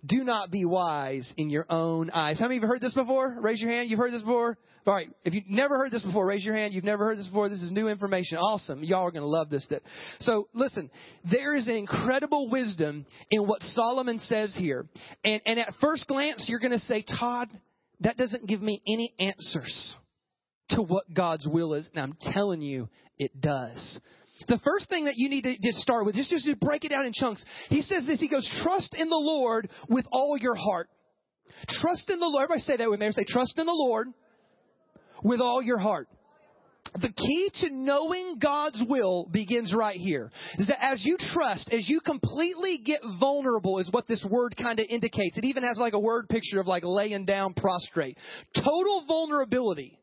Do 0.07 0.25
not 0.25 0.51
be 0.51 0.65
wise 0.65 1.31
in 1.37 1.51
your 1.51 1.67
own 1.69 2.11
eyes. 2.11 2.39
How 2.39 2.47
many 2.47 2.57
of 2.57 2.63
you 2.63 2.69
have 2.69 2.75
heard 2.75 2.81
this 2.81 2.95
before? 2.95 3.37
Raise 3.41 3.61
your 3.61 3.71
hand. 3.71 3.91
You've 3.91 3.99
heard 3.99 4.13
this 4.13 4.23
before? 4.23 4.57
All 4.87 4.95
right. 4.95 5.09
If 5.25 5.35
you've 5.35 5.49
never 5.49 5.77
heard 5.77 5.93
this 5.93 6.03
before, 6.03 6.27
raise 6.27 6.45
your 6.45 6.55
hand. 6.57 6.73
You've 6.73 6.85
never 6.85 7.05
heard 7.05 7.19
this 7.19 7.27
before. 7.27 7.51
This 7.51 7.63
is 7.63 7.71
new 7.71 7.87
information. 7.87 8.39
Awesome. 8.39 8.83
Y'all 8.83 9.07
are 9.07 9.11
going 9.11 9.23
to 9.23 9.29
love 9.29 9.51
this. 9.51 9.65
Stuff. 9.65 9.83
So 10.21 10.49
listen, 10.55 10.91
there 11.31 11.55
is 11.55 11.69
an 11.69 11.75
incredible 11.75 12.51
wisdom 12.51 13.05
in 13.31 13.47
what 13.47 13.61
Solomon 13.63 14.19
says 14.19 14.57
here. 14.59 14.87
And, 15.23 15.43
and 15.45 15.59
at 15.59 15.75
first 15.83 16.07
glance, 16.07 16.47
you're 16.49 16.61
going 16.61 16.73
to 16.73 16.79
say, 16.79 17.05
Todd, 17.19 17.49
that 18.01 18.17
doesn't 18.17 18.49
give 18.49 18.63
me 18.63 18.81
any 18.87 19.13
answers 19.21 19.97
to 20.71 20.83
what 20.83 21.13
God's 21.13 21.47
will 21.47 21.75
is. 21.75 21.91
And 21.95 22.03
I'm 22.03 22.17
telling 22.33 22.63
you, 22.63 22.89
it 23.19 23.39
does. 23.39 24.01
The 24.49 24.59
first 24.65 24.89
thing 24.89 25.05
that 25.05 25.15
you 25.17 25.29
need 25.29 25.43
to 25.43 25.57
just 25.63 25.79
start 25.79 26.07
with, 26.07 26.15
just, 26.15 26.31
just 26.31 26.47
to 26.47 26.57
break 26.57 26.85
it 26.85 26.89
down 26.89 27.07
in 27.07 27.13
chunks. 27.13 27.45
He 27.69 27.83
says 27.83 28.07
this, 28.07 28.21
he 28.21 28.29
goes, 28.29 28.49
trust 28.63 28.95
in 28.99 29.09
the 29.09 29.17
Lord 29.17 29.69
with 29.89 30.07
all 30.11 30.37
your 30.41 30.55
heart. 30.55 30.89
Trust 31.69 32.11
in 32.11 32.21
the 32.21 32.27
Lord. 32.27 32.45
Everybody 32.45 32.61
say 32.61 32.77
that 32.77 32.91
with 32.91 33.01
me. 33.01 33.11
Say, 33.11 33.25
trust 33.29 33.59
in 33.59 33.67
the 33.67 33.73
Lord 33.73 34.09
with 35.23 35.41
all 35.41 35.63
your 35.63 35.79
heart. 35.79 36.09
The 36.95 37.13
key 37.13 37.51
to 37.61 37.69
knowing 37.71 38.39
God's 38.43 38.83
will 38.89 39.29
begins 39.31 39.73
right 39.77 39.97
here. 39.97 40.31
Is 40.59 40.69
that 40.69 40.83
as 40.83 41.05
you 41.05 41.17
trust, 41.19 41.73
as 41.73 41.89
you 41.89 42.01
completely 42.01 42.81
get 42.85 43.01
vulnerable, 43.21 43.79
is 43.79 43.91
what 43.93 44.09
this 44.09 44.27
word 44.29 44.57
kind 44.61 44.81
of 44.81 44.87
indicates. 44.89 45.37
It 45.37 45.45
even 45.45 45.63
has 45.63 45.77
like 45.79 45.93
a 45.93 46.01
word 46.01 46.29
picture 46.29 46.59
of 46.59 46.67
like 46.67 46.83
laying 46.85 47.27
down 47.27 47.55
prostrate. 47.55 48.19
Total 48.57 49.05
vulnerability. 49.07 50.00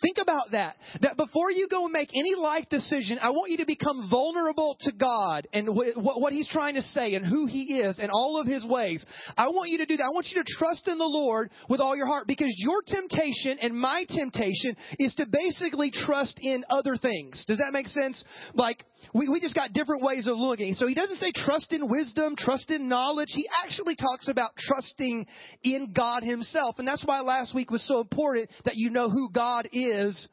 Think 0.00 0.18
about 0.22 0.52
that. 0.52 0.76
That 1.00 1.16
before 1.16 1.50
you 1.50 1.66
go 1.68 1.84
and 1.84 1.92
make 1.92 2.10
any 2.14 2.34
life 2.36 2.66
decision, 2.70 3.18
I 3.20 3.30
want 3.30 3.50
you 3.50 3.58
to 3.58 3.66
become 3.66 4.08
vulnerable 4.08 4.76
to 4.82 4.92
God 4.92 5.48
and 5.52 5.68
what 5.74 6.32
He's 6.32 6.48
trying 6.48 6.74
to 6.76 6.82
say 6.82 7.14
and 7.14 7.26
who 7.26 7.46
He 7.46 7.80
is 7.80 7.98
and 7.98 8.10
all 8.10 8.40
of 8.40 8.46
His 8.46 8.64
ways. 8.64 9.04
I 9.36 9.48
want 9.48 9.70
you 9.70 9.78
to 9.78 9.86
do 9.86 9.96
that. 9.96 10.04
I 10.04 10.14
want 10.14 10.26
you 10.32 10.40
to 10.42 10.46
trust 10.56 10.86
in 10.86 10.98
the 10.98 11.04
Lord 11.04 11.50
with 11.68 11.80
all 11.80 11.96
your 11.96 12.06
heart 12.06 12.26
because 12.28 12.54
your 12.58 12.80
temptation 12.86 13.58
and 13.60 13.76
my 13.76 14.04
temptation 14.08 14.76
is 15.00 15.14
to 15.16 15.26
basically 15.30 15.90
trust 15.90 16.38
in 16.40 16.64
other 16.70 16.96
things. 16.96 17.44
Does 17.48 17.58
that 17.58 17.72
make 17.72 17.88
sense? 17.88 18.22
Like, 18.54 18.84
we, 19.14 19.28
we 19.28 19.40
just 19.40 19.54
got 19.54 19.72
different 19.72 20.02
ways 20.02 20.26
of 20.26 20.36
looking. 20.36 20.74
So 20.74 20.86
he 20.86 20.94
doesn't 20.94 21.16
say 21.16 21.32
trust 21.34 21.72
in 21.72 21.88
wisdom, 21.88 22.34
trust 22.36 22.70
in 22.70 22.88
knowledge. 22.88 23.30
He 23.30 23.48
actually 23.64 23.96
talks 23.96 24.28
about 24.28 24.50
trusting 24.56 25.26
in 25.62 25.92
God 25.94 26.22
himself. 26.22 26.76
And 26.78 26.86
that's 26.86 27.04
why 27.04 27.20
last 27.20 27.54
week 27.54 27.70
was 27.70 27.86
so 27.86 28.00
important 28.00 28.50
that 28.64 28.76
you 28.76 28.90
know 28.90 29.10
who 29.10 29.30
God 29.32 29.68
is 29.72 30.28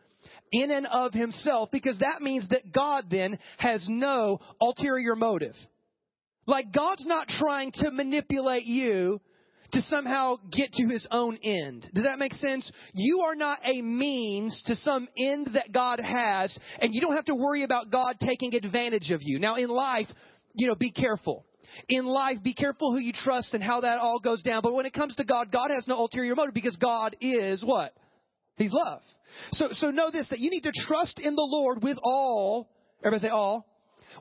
in 0.51 0.71
and 0.71 0.87
of 0.87 1.13
himself, 1.13 1.69
because 1.71 1.97
that 1.99 2.21
means 2.21 2.47
that 2.49 2.71
God 2.73 3.05
then 3.09 3.37
has 3.57 3.85
no 3.89 4.39
ulterior 4.61 5.15
motive. 5.15 5.55
Like 6.45 6.67
God's 6.73 7.05
not 7.05 7.27
trying 7.27 7.71
to 7.75 7.91
manipulate 7.91 8.65
you 8.65 9.19
to 9.75 9.81
somehow 9.81 10.37
get 10.51 10.71
to 10.73 10.87
his 10.87 11.05
own 11.11 11.37
end. 11.43 11.89
Does 11.93 12.05
that 12.05 12.17
make 12.17 12.33
sense? 12.33 12.71
You 12.93 13.21
are 13.25 13.35
not 13.35 13.59
a 13.63 13.81
means 13.81 14.63
to 14.67 14.75
some 14.75 15.07
end 15.17 15.49
that 15.53 15.73
God 15.73 15.99
has, 15.99 16.57
and 16.79 16.95
you 16.95 17.01
don't 17.01 17.15
have 17.15 17.25
to 17.25 17.35
worry 17.35 17.63
about 17.63 17.91
God 17.91 18.15
taking 18.21 18.55
advantage 18.55 19.11
of 19.11 19.19
you. 19.21 19.37
Now, 19.37 19.55
in 19.55 19.67
life, 19.67 20.07
you 20.53 20.67
know, 20.67 20.75
be 20.75 20.91
careful. 20.91 21.45
In 21.89 22.05
life, 22.05 22.37
be 22.41 22.53
careful 22.53 22.93
who 22.93 22.99
you 22.99 23.11
trust 23.13 23.53
and 23.53 23.61
how 23.61 23.81
that 23.81 23.99
all 23.99 24.19
goes 24.19 24.41
down. 24.43 24.61
But 24.63 24.73
when 24.73 24.85
it 24.85 24.93
comes 24.93 25.15
to 25.17 25.25
God, 25.25 25.51
God 25.51 25.71
has 25.71 25.85
no 25.87 25.95
ulterior 25.97 26.35
motive 26.35 26.53
because 26.53 26.77
God 26.77 27.17
is 27.19 27.63
what? 27.65 27.93
He's 28.55 28.73
love. 28.73 29.01
So, 29.51 29.67
so 29.71 29.89
know 29.89 30.09
this, 30.09 30.27
that 30.29 30.39
you 30.39 30.49
need 30.49 30.61
to 30.61 30.71
trust 30.87 31.19
in 31.19 31.35
the 31.35 31.45
Lord 31.45 31.83
with 31.83 31.97
all, 32.01 32.69
everybody 33.01 33.27
say 33.27 33.29
all, 33.29 33.65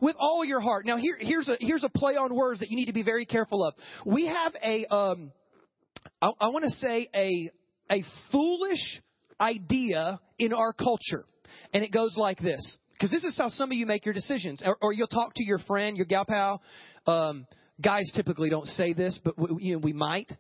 with 0.03 0.17
all 0.19 0.45
your 0.45 0.61
heart. 0.61 0.85
Now 0.85 0.97
here, 0.97 1.17
here's 1.21 1.49
a, 1.49 1.57
here's 1.61 1.85
a 1.85 1.89
play 1.89 2.17
on 2.17 2.35
words 2.35 2.59
that 2.59 2.71
you 2.71 2.77
need 2.77 2.87
to 2.87 2.93
be 2.93 3.05
very 3.05 3.25
careful 3.25 3.65
of. 3.65 3.75
We 4.05 4.27
have 4.27 4.53
a, 4.61 4.87
um, 4.93 5.31
I, 6.21 6.31
I 6.41 6.49
want 6.49 6.65
to 6.65 6.71
say 6.71 7.09
a, 7.15 7.51
a 7.91 8.03
foolish 8.33 9.01
idea 9.41 10.21
in 10.39 10.53
our 10.53 10.73
culture. 10.73 11.25
And 11.73 11.85
it 11.85 11.93
goes 11.93 12.15
like 12.17 12.39
this. 12.39 12.79
Because 12.93 13.11
this 13.11 13.25
is 13.25 13.37
how 13.37 13.49
some 13.49 13.71
of 13.71 13.77
you 13.77 13.87
make 13.87 14.05
your 14.05 14.15
decisions. 14.15 14.63
Or, 14.65 14.77
or 14.81 14.93
you'll 14.93 15.09
talk 15.09 15.35
to 15.35 15.45
your 15.45 15.59
friend, 15.59 15.97
your 15.97 16.07
gal 16.07 16.25
pal. 16.25 16.63
Um, 17.07 17.47
guys 17.83 18.11
typically 18.15 18.51
don't 18.51 18.67
say 18.67 18.93
this, 18.93 19.19
but 19.25 19.39
we, 19.39 19.65
you 19.65 19.73
know, 19.75 19.81
we 19.81 19.93
might. 19.93 20.31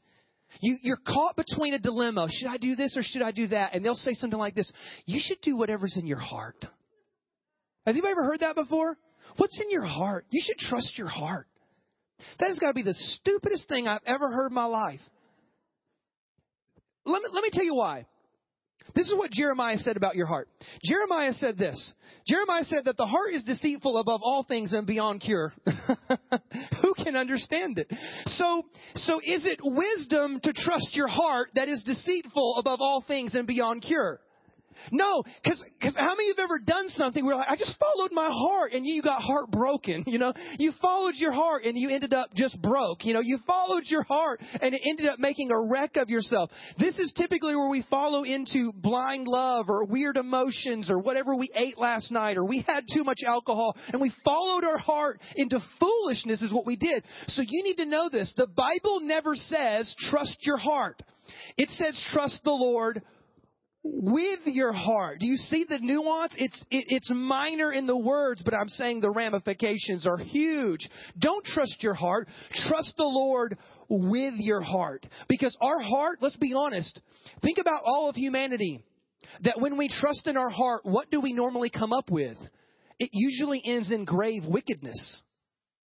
You, 0.60 0.76
you're 0.82 0.98
caught 1.04 1.36
between 1.36 1.74
a 1.74 1.78
dilemma. 1.78 2.28
Should 2.30 2.48
I 2.48 2.58
do 2.58 2.76
this 2.76 2.96
or 2.96 3.02
should 3.02 3.22
I 3.22 3.32
do 3.32 3.48
that? 3.48 3.74
And 3.74 3.84
they'll 3.84 3.96
say 3.96 4.14
something 4.14 4.38
like 4.38 4.54
this. 4.54 4.72
You 5.04 5.20
should 5.22 5.40
do 5.42 5.56
whatever's 5.56 5.96
in 5.98 6.06
your 6.06 6.18
heart. 6.18 6.56
Has 7.86 7.94
anybody 7.94 8.12
ever 8.12 8.24
heard 8.24 8.40
that 8.40 8.54
before? 8.54 8.96
What's 9.36 9.60
in 9.60 9.70
your 9.70 9.84
heart? 9.84 10.26
You 10.30 10.40
should 10.44 10.58
trust 10.58 10.96
your 10.96 11.08
heart. 11.08 11.46
That 12.38 12.48
has 12.48 12.58
got 12.58 12.68
to 12.68 12.74
be 12.74 12.82
the 12.82 12.94
stupidest 12.94 13.68
thing 13.68 13.88
I've 13.88 14.00
ever 14.06 14.30
heard 14.30 14.52
in 14.52 14.54
my 14.54 14.66
life. 14.66 15.00
Let 17.04 17.22
me, 17.22 17.28
let 17.32 17.42
me 17.42 17.50
tell 17.52 17.64
you 17.64 17.74
why. 17.74 18.06
This 18.94 19.08
is 19.08 19.16
what 19.16 19.30
Jeremiah 19.30 19.78
said 19.78 19.96
about 19.96 20.14
your 20.14 20.26
heart. 20.26 20.48
Jeremiah 20.84 21.32
said 21.32 21.56
this. 21.56 21.92
Jeremiah 22.26 22.64
said 22.64 22.84
that 22.84 22.96
the 22.96 23.06
heart 23.06 23.32
is 23.32 23.42
deceitful 23.42 23.98
above 23.98 24.20
all 24.22 24.44
things 24.46 24.72
and 24.72 24.86
beyond 24.86 25.20
cure. 25.20 25.52
Who 26.82 26.94
can 27.02 27.16
understand 27.16 27.78
it? 27.78 27.92
So, 28.26 28.62
so 28.94 29.18
is 29.18 29.46
it 29.46 29.60
wisdom 29.62 30.38
to 30.42 30.52
trust 30.52 30.94
your 30.94 31.08
heart 31.08 31.48
that 31.54 31.68
is 31.68 31.82
deceitful 31.82 32.56
above 32.58 32.80
all 32.80 33.02
things 33.06 33.34
and 33.34 33.46
beyond 33.46 33.82
cure? 33.82 34.20
No, 34.92 35.22
because 35.42 35.62
how 35.96 36.14
many 36.16 36.30
of 36.30 36.36
you 36.36 36.42
have 36.42 36.44
ever 36.44 36.60
done 36.64 36.88
something 36.88 37.24
where 37.24 37.36
like, 37.36 37.48
I 37.48 37.56
just 37.56 37.76
followed 37.78 38.12
my 38.12 38.28
heart 38.30 38.72
and 38.72 38.86
you 38.86 39.02
got 39.02 39.22
heartbroken? 39.22 40.04
You 40.06 40.18
know, 40.18 40.32
you 40.58 40.72
followed 40.80 41.14
your 41.16 41.32
heart 41.32 41.64
and 41.64 41.76
you 41.76 41.90
ended 41.90 42.12
up 42.12 42.30
just 42.34 42.60
broke. 42.60 43.04
You 43.04 43.14
know, 43.14 43.20
you 43.20 43.38
followed 43.46 43.84
your 43.86 44.02
heart 44.02 44.40
and 44.60 44.74
it 44.74 44.80
ended 44.84 45.06
up 45.06 45.18
making 45.18 45.50
a 45.50 45.60
wreck 45.60 45.96
of 45.96 46.08
yourself. 46.08 46.50
This 46.78 46.98
is 46.98 47.12
typically 47.16 47.56
where 47.56 47.68
we 47.68 47.84
follow 47.90 48.24
into 48.24 48.72
blind 48.74 49.26
love 49.28 49.66
or 49.68 49.84
weird 49.84 50.16
emotions 50.16 50.90
or 50.90 50.98
whatever 50.98 51.34
we 51.36 51.50
ate 51.54 51.78
last 51.78 52.10
night 52.10 52.36
or 52.36 52.44
we 52.44 52.64
had 52.66 52.84
too 52.92 53.04
much 53.04 53.20
alcohol 53.26 53.76
and 53.92 54.00
we 54.00 54.12
followed 54.24 54.64
our 54.64 54.78
heart 54.78 55.20
into 55.36 55.58
foolishness 55.80 56.42
is 56.42 56.52
what 56.52 56.66
we 56.66 56.76
did. 56.76 57.04
So 57.28 57.42
you 57.42 57.62
need 57.64 57.76
to 57.76 57.86
know 57.86 58.08
this. 58.10 58.32
The 58.36 58.46
Bible 58.46 59.00
never 59.00 59.34
says 59.34 59.94
trust 60.10 60.38
your 60.42 60.58
heart. 60.58 61.02
It 61.56 61.68
says 61.70 61.98
trust 62.12 62.42
the 62.44 62.50
Lord 62.50 63.00
with 63.84 64.40
your 64.46 64.72
heart. 64.72 65.18
Do 65.20 65.26
you 65.26 65.36
see 65.36 65.66
the 65.68 65.78
nuance? 65.78 66.34
It's 66.38 66.64
it, 66.70 66.86
it's 66.88 67.10
minor 67.14 67.70
in 67.70 67.86
the 67.86 67.96
words, 67.96 68.42
but 68.42 68.54
I'm 68.54 68.68
saying 68.68 69.00
the 69.00 69.10
ramifications 69.10 70.06
are 70.06 70.16
huge. 70.16 70.88
Don't 71.18 71.44
trust 71.44 71.82
your 71.82 71.94
heart. 71.94 72.26
Trust 72.66 72.94
the 72.96 73.04
Lord 73.04 73.56
with 73.88 74.34
your 74.38 74.62
heart. 74.62 75.06
Because 75.28 75.56
our 75.60 75.80
heart, 75.80 76.18
let's 76.22 76.38
be 76.38 76.54
honest, 76.56 76.98
think 77.42 77.58
about 77.58 77.82
all 77.84 78.08
of 78.08 78.16
humanity. 78.16 78.82
That 79.42 79.60
when 79.60 79.76
we 79.76 79.88
trust 79.88 80.26
in 80.26 80.36
our 80.36 80.50
heart, 80.50 80.82
what 80.84 81.10
do 81.10 81.20
we 81.20 81.32
normally 81.32 81.70
come 81.70 81.92
up 81.92 82.10
with? 82.10 82.38
It 82.98 83.10
usually 83.12 83.60
ends 83.64 83.90
in 83.90 84.04
grave 84.04 84.44
wickedness, 84.46 85.22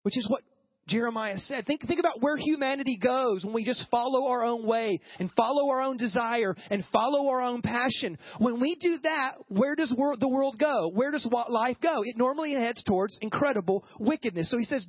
which 0.04 0.18
is 0.18 0.28
what 0.30 0.42
Jeremiah 0.88 1.38
said. 1.40 1.66
Think, 1.66 1.88
think 1.88 2.00
about 2.00 2.22
where 2.22 2.38
humanity 2.38 3.00
goes 3.02 3.44
when 3.44 3.56
we 3.56 3.66
just 3.66 3.88
follow 3.90 4.28
our 4.28 4.44
own 4.44 4.68
way 4.68 5.00
and 5.20 5.32
follow 5.32 5.70
our 5.70 5.82
own 5.82 5.98
desire 5.98 6.56
and 6.70 6.84
follow 6.94 7.28
our 7.30 7.42
own 7.42 7.64
passion. 7.64 8.18
When 8.38 8.62
we 8.62 8.76
do 8.80 8.98
that, 9.04 9.32
where 9.50 9.76
does 9.76 9.90
the 9.90 10.30
world 10.30 10.58
go? 10.60 10.92
Where 10.94 11.12
does 11.12 11.28
life 11.50 11.78
go? 11.82 12.04
It 12.04 12.18
normally 12.18 12.54
heads 12.54 12.84
towards 12.84 13.18
incredible 13.22 13.84
wickedness. 14.00 14.52
So 14.52 14.58
he 14.58 14.66
says, 14.66 14.88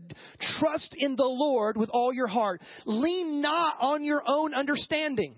trust 0.61 0.95
in 0.99 1.17
the 1.17 1.25
Lord 1.25 1.79
with 1.79 1.89
all 1.93 2.13
your 2.13 2.29
heart. 2.29 2.61
Lean 2.85 3.41
not 3.41 3.77
on 3.81 4.05
your 4.05 4.23
own 4.27 4.53
understanding. 4.53 5.37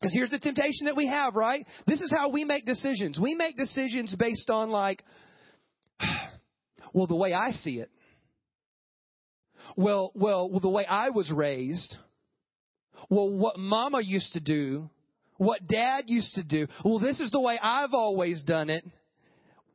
Because 0.00 0.14
here's 0.14 0.30
the 0.30 0.38
temptation 0.40 0.86
that 0.86 0.96
we 0.96 1.06
have, 1.06 1.34
right? 1.36 1.64
This 1.86 2.00
is 2.00 2.12
how 2.12 2.30
we 2.30 2.44
make 2.44 2.64
decisions. 2.64 3.18
We 3.20 3.34
make 3.34 3.56
decisions 3.56 4.14
based 4.16 4.50
on 4.50 4.70
like, 4.70 5.04
well, 6.92 7.06
the 7.06 7.16
way 7.16 7.32
I 7.32 7.52
see 7.52 7.78
it 7.78 7.90
well, 9.78 10.10
well, 10.16 10.58
the 10.58 10.68
way 10.68 10.84
I 10.84 11.10
was 11.10 11.32
raised, 11.32 11.96
well, 13.08 13.30
what 13.30 13.60
mama 13.60 14.00
used 14.02 14.32
to 14.32 14.40
do, 14.40 14.90
what 15.36 15.68
dad 15.68 16.06
used 16.08 16.34
to 16.34 16.42
do, 16.42 16.66
well, 16.84 16.98
this 16.98 17.20
is 17.20 17.30
the 17.30 17.40
way 17.40 17.56
I've 17.62 17.92
always 17.92 18.42
done 18.42 18.70
it. 18.70 18.84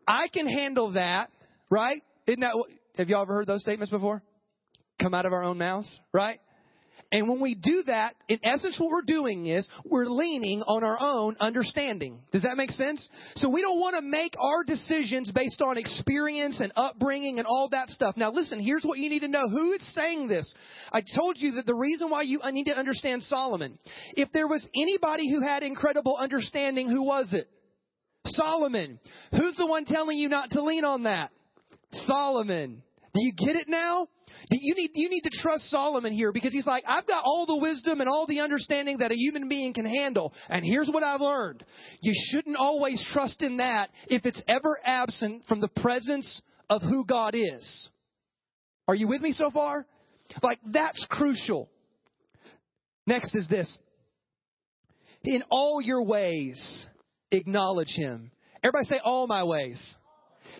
I 0.06 0.28
can 0.28 0.46
handle 0.46 0.92
that, 0.92 1.30
right? 1.72 2.04
Isn't 2.28 2.42
that 2.42 2.54
have 2.98 3.08
y'all 3.08 3.22
ever 3.22 3.34
heard 3.34 3.48
those 3.48 3.62
statements 3.62 3.92
before? 3.92 4.22
Come 5.02 5.14
out 5.14 5.26
of 5.26 5.32
our 5.32 5.46
own 5.46 5.58
mouths, 5.58 5.98
right? 6.12 6.42
And 7.14 7.30
when 7.30 7.40
we 7.40 7.54
do 7.54 7.84
that, 7.86 8.16
in 8.28 8.40
essence, 8.44 8.80
what 8.80 8.90
we're 8.90 9.06
doing 9.06 9.46
is 9.46 9.70
we're 9.86 10.08
leaning 10.08 10.64
on 10.64 10.84
our 10.84 10.98
own 11.00 11.36
understanding. 11.40 12.20
Does 12.32 12.42
that 12.42 12.58
make 12.58 12.72
sense? 12.72 13.08
So 13.36 13.52
we 13.52 13.62
don't 13.62 13.80
want 13.80 13.96
to 13.96 14.02
make 14.02 14.34
our 14.42 14.64
decisions 14.66 15.32
based 15.32 15.62
on 15.62 15.78
experience 15.78 16.60
and 16.60 16.74
upbringing 16.76 17.38
and 17.38 17.46
all 17.46 17.70
that 17.72 17.90
stuff. 17.90 18.18
Now 18.18 18.32
listen, 18.32 18.60
here's 18.60 18.84
what 18.84 18.98
you 18.98 19.12
need 19.12 19.20
to 19.20 19.28
know. 19.28 19.48
Who 19.48 19.74
is 19.74 19.94
saying 19.94 20.28
this? 20.28 20.52
I 20.92 21.04
told 21.16 21.38
you 21.38 21.52
that 21.52 21.68
the 21.68 21.76
reason 21.76 22.10
why 22.10 22.24
you 22.24 22.42
need 22.52 22.66
to 22.66 22.76
understand 22.76 23.22
Solomon. 23.22 23.78
If 24.16 24.32
there 24.32 24.48
was 24.48 24.68
anybody 24.76 25.32
who 25.32 25.42
had 25.42 25.62
incredible 25.62 26.18
understanding, 26.18 26.90
who 26.90 27.04
was 27.04 27.32
it? 27.34 27.48
Solomon. 28.26 29.00
Who's 29.30 29.56
the 29.56 29.68
one 29.68 29.86
telling 29.86 30.18
you 30.18 30.30
not 30.30 30.50
to 30.52 30.64
lean 30.64 30.84
on 30.84 31.04
that? 31.04 31.30
Solomon. 31.92 32.82
Do 33.14 33.24
you 33.24 33.34
get 33.34 33.56
it 33.56 33.70
now? 33.70 34.08
You 34.50 34.76
need, 34.76 34.92
you 34.94 35.10
need 35.10 35.22
to 35.22 35.30
trust 35.42 35.70
Solomon 35.70 36.14
here 36.14 36.32
because 36.32 36.52
he's 36.52 36.68
like, 36.68 36.84
I've 36.88 37.08
got 37.08 37.24
all 37.24 37.46
the 37.46 37.58
wisdom 37.58 38.02
and 38.02 38.10
all 38.10 38.26
the 38.28 38.42
understanding 38.42 38.98
that 38.98 39.12
a 39.12 39.16
human 39.16 39.48
being 39.48 39.74
can 39.74 39.86
handle. 39.86 40.34
And 40.50 40.66
here's 40.66 40.90
what 40.92 41.04
I've 41.04 41.22
learned. 41.22 41.64
You 42.02 42.14
shouldn't 42.30 42.58
always 42.58 43.06
trust 43.14 43.42
in 43.42 43.58
that 43.58 43.90
if 44.08 44.26
it's 44.26 44.42
ever 44.48 44.78
absent 44.84 45.46
from 45.48 45.62
the 45.62 45.70
presence 45.70 46.42
of 46.70 46.82
who 46.82 47.06
God 47.06 47.36
is. 47.36 47.90
Are 48.88 48.96
you 48.96 49.08
with 49.08 49.22
me 49.22 49.32
so 49.32 49.50
far? 49.50 49.86
Like, 50.42 50.60
that's 50.74 51.06
crucial. 51.10 51.70
Next 53.06 53.36
is 53.36 53.48
this. 53.48 53.78
In 55.24 55.44
all 55.50 55.82
your 55.82 56.04
ways, 56.04 56.86
acknowledge 57.32 57.94
him. 57.96 58.32
Everybody 58.64 58.86
say, 58.86 59.00
all 59.04 59.28
my 59.28 59.44
ways. 59.44 59.98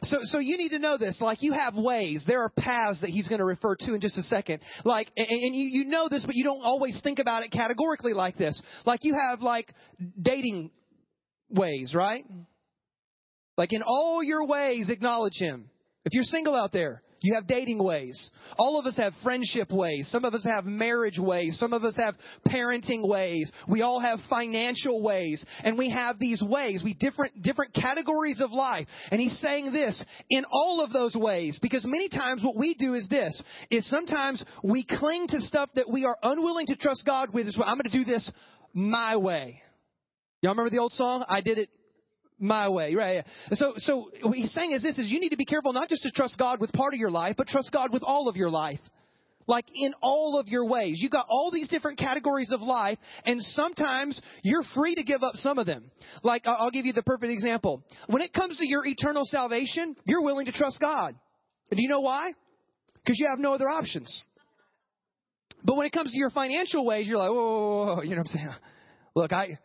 So, 0.02 0.18
so 0.24 0.40
you 0.40 0.58
need 0.58 0.70
to 0.70 0.80
know 0.80 0.98
this. 0.98 1.20
Like 1.22 1.42
you 1.42 1.54
have 1.54 1.74
ways. 1.76 2.24
There 2.28 2.42
are 2.42 2.52
paths 2.58 3.02
that 3.02 3.10
he's 3.10 3.28
going 3.28 3.40
to 3.40 3.46
refer 3.46 3.76
to 3.80 3.94
in 3.94 4.02
just 4.02 4.18
a 4.18 4.24
second. 4.24 4.62
Like, 4.84 5.10
and, 5.16 5.28
and 5.28 5.56
you, 5.56 5.84
you 5.84 5.90
know 5.90 6.10
this, 6.10 6.26
but 6.26 6.36
you 6.36 6.44
don't 6.44 6.62
always 6.64 7.00
think 7.04 7.20
about 7.20 7.44
it 7.44 7.52
categorically 7.52 8.14
like 8.14 8.38
this. 8.38 8.62
Like 8.86 9.02
you 9.04 9.16
have 9.16 9.42
like 9.42 9.74
dating 10.22 10.72
ways, 11.50 11.94
right? 11.96 12.24
Like 13.58 13.72
in 13.72 13.84
all 13.84 14.24
your 14.24 14.48
ways, 14.48 14.90
acknowledge 14.90 15.38
him. 15.38 15.70
If 16.06 16.14
you're 16.14 16.24
single 16.24 16.56
out 16.56 16.72
there, 16.72 17.02
you 17.24 17.36
have 17.36 17.48
dating 17.48 17.82
ways. 17.82 18.30
All 18.58 18.78
of 18.78 18.86
us 18.86 18.98
have 18.98 19.14
friendship 19.24 19.72
ways. 19.72 20.10
Some 20.12 20.26
of 20.26 20.34
us 20.34 20.46
have 20.46 20.66
marriage 20.66 21.18
ways. 21.18 21.58
Some 21.58 21.72
of 21.72 21.86
us 21.86 21.96
have 21.96 22.16
parenting 22.46 23.08
ways. 23.08 23.50
We 23.70 23.82
all 23.82 24.02
have 24.02 24.20
financial 24.30 25.02
ways. 25.02 25.44
And 25.64 25.78
we 25.78 25.90
have 25.90 26.20
these 26.20 26.44
ways. 26.46 26.82
We 26.84 26.96
different, 26.96 27.42
different 27.42 27.74
categories 27.74 28.42
of 28.42 28.52
life. 28.52 28.88
And 29.10 29.22
he's 29.22 29.40
saying 29.40 29.72
this 29.72 30.04
in 30.30 30.44
all 30.52 30.82
of 30.84 30.92
those 30.92 31.16
ways. 31.16 31.58
Because 31.62 31.86
many 31.86 32.10
times 32.10 32.44
what 32.44 32.58
we 32.58 32.76
do 32.76 32.94
is 32.94 33.08
this, 33.08 33.42
is 33.72 33.90
sometimes 33.90 34.44
we 34.62 34.86
cling 34.86 35.28
to 35.30 35.40
stuff 35.40 35.70
that 35.76 35.90
we 35.90 36.04
are 36.04 36.18
unwilling 36.22 36.68
to 36.68 36.76
trust 36.76 37.06
God 37.06 37.30
with. 37.34 37.48
I'm 37.64 37.78
going 37.78 37.90
to 37.90 37.98
do 37.98 38.04
this 38.04 38.30
my 38.74 39.16
way. 39.16 39.62
Y'all 40.42 40.52
remember 40.52 40.72
the 40.72 40.80
old 40.80 40.92
song? 40.92 41.24
I 41.30 41.40
did 41.40 41.58
it 41.58 41.70
my 42.40 42.70
way, 42.70 42.96
right? 42.96 43.26
So, 43.52 43.74
so 43.78 44.10
what 44.22 44.36
he's 44.36 44.54
saying 44.54 44.72
is 44.72 44.82
this: 44.82 44.98
is 44.98 45.12
you 45.12 45.20
need 45.20 45.30
to 45.30 45.38
be 45.38 45.46
careful 45.46 45.74
not 45.74 45.90
just 45.90 46.04
to 46.04 46.12
trust 46.12 46.38
God 46.38 46.60
with 46.60 46.72
part 46.74 46.94
of 46.94 47.00
your 47.00 47.12
life, 47.12 47.36
but 47.38 47.48
trust 47.48 47.72
God 47.72 47.92
with 47.92 48.04
all 48.04 48.28
of 48.28 48.36
your 48.36 48.50
life. 48.50 48.80
Like 49.46 49.66
in 49.76 49.94
all 50.02 50.40
of 50.40 50.48
your 50.48 50.66
ways. 50.66 51.00
You've 51.02 51.12
got 51.12 51.26
all 51.28 51.52
these 51.52 51.68
different 51.68 52.00
categories 52.00 52.52
of 52.54 52.62
life, 52.62 52.98
and 53.26 53.42
sometimes 53.42 54.22
you're 54.42 54.64
free 54.74 54.96
to 54.96 55.04
give 55.04 55.22
up 55.22 55.36
some 55.36 55.58
of 55.58 55.66
them. 55.66 55.92
Like, 56.24 56.44
I'll 56.46 56.72
give 56.72 56.86
you 56.86 56.94
the 56.94 57.04
perfect 57.04 57.30
example. 57.30 57.84
When 58.08 58.22
it 58.22 58.32
comes 58.32 58.56
to 58.56 58.66
your 58.66 58.86
eternal 58.86 59.24
salvation, 59.26 59.98
you're 60.06 60.22
willing 60.22 60.46
to 60.46 60.54
trust 60.54 60.80
God. 60.80 61.16
Do 61.72 61.82
you 61.82 61.90
know 61.90 62.00
why? 62.00 62.32
Because 63.04 63.20
you 63.20 63.28
have 63.30 63.40
no 63.40 63.54
other 63.54 63.68
options. 63.68 64.24
But 65.64 65.76
when 65.76 65.88
it 65.88 65.92
comes 65.92 66.12
to 66.12 66.18
your 66.18 66.30
financial 66.30 66.86
ways, 66.86 67.08
you're 67.08 67.18
like, 67.18 67.30
whoa, 67.30 67.36
whoa, 67.36 67.86
whoa, 67.86 67.96
whoa, 67.96 68.02
you 68.04 68.12
know 68.12 68.18
what 68.18 68.28
I'm 68.28 68.28
saying? 68.28 68.50
Look, 69.16 69.34
I, 69.34 69.60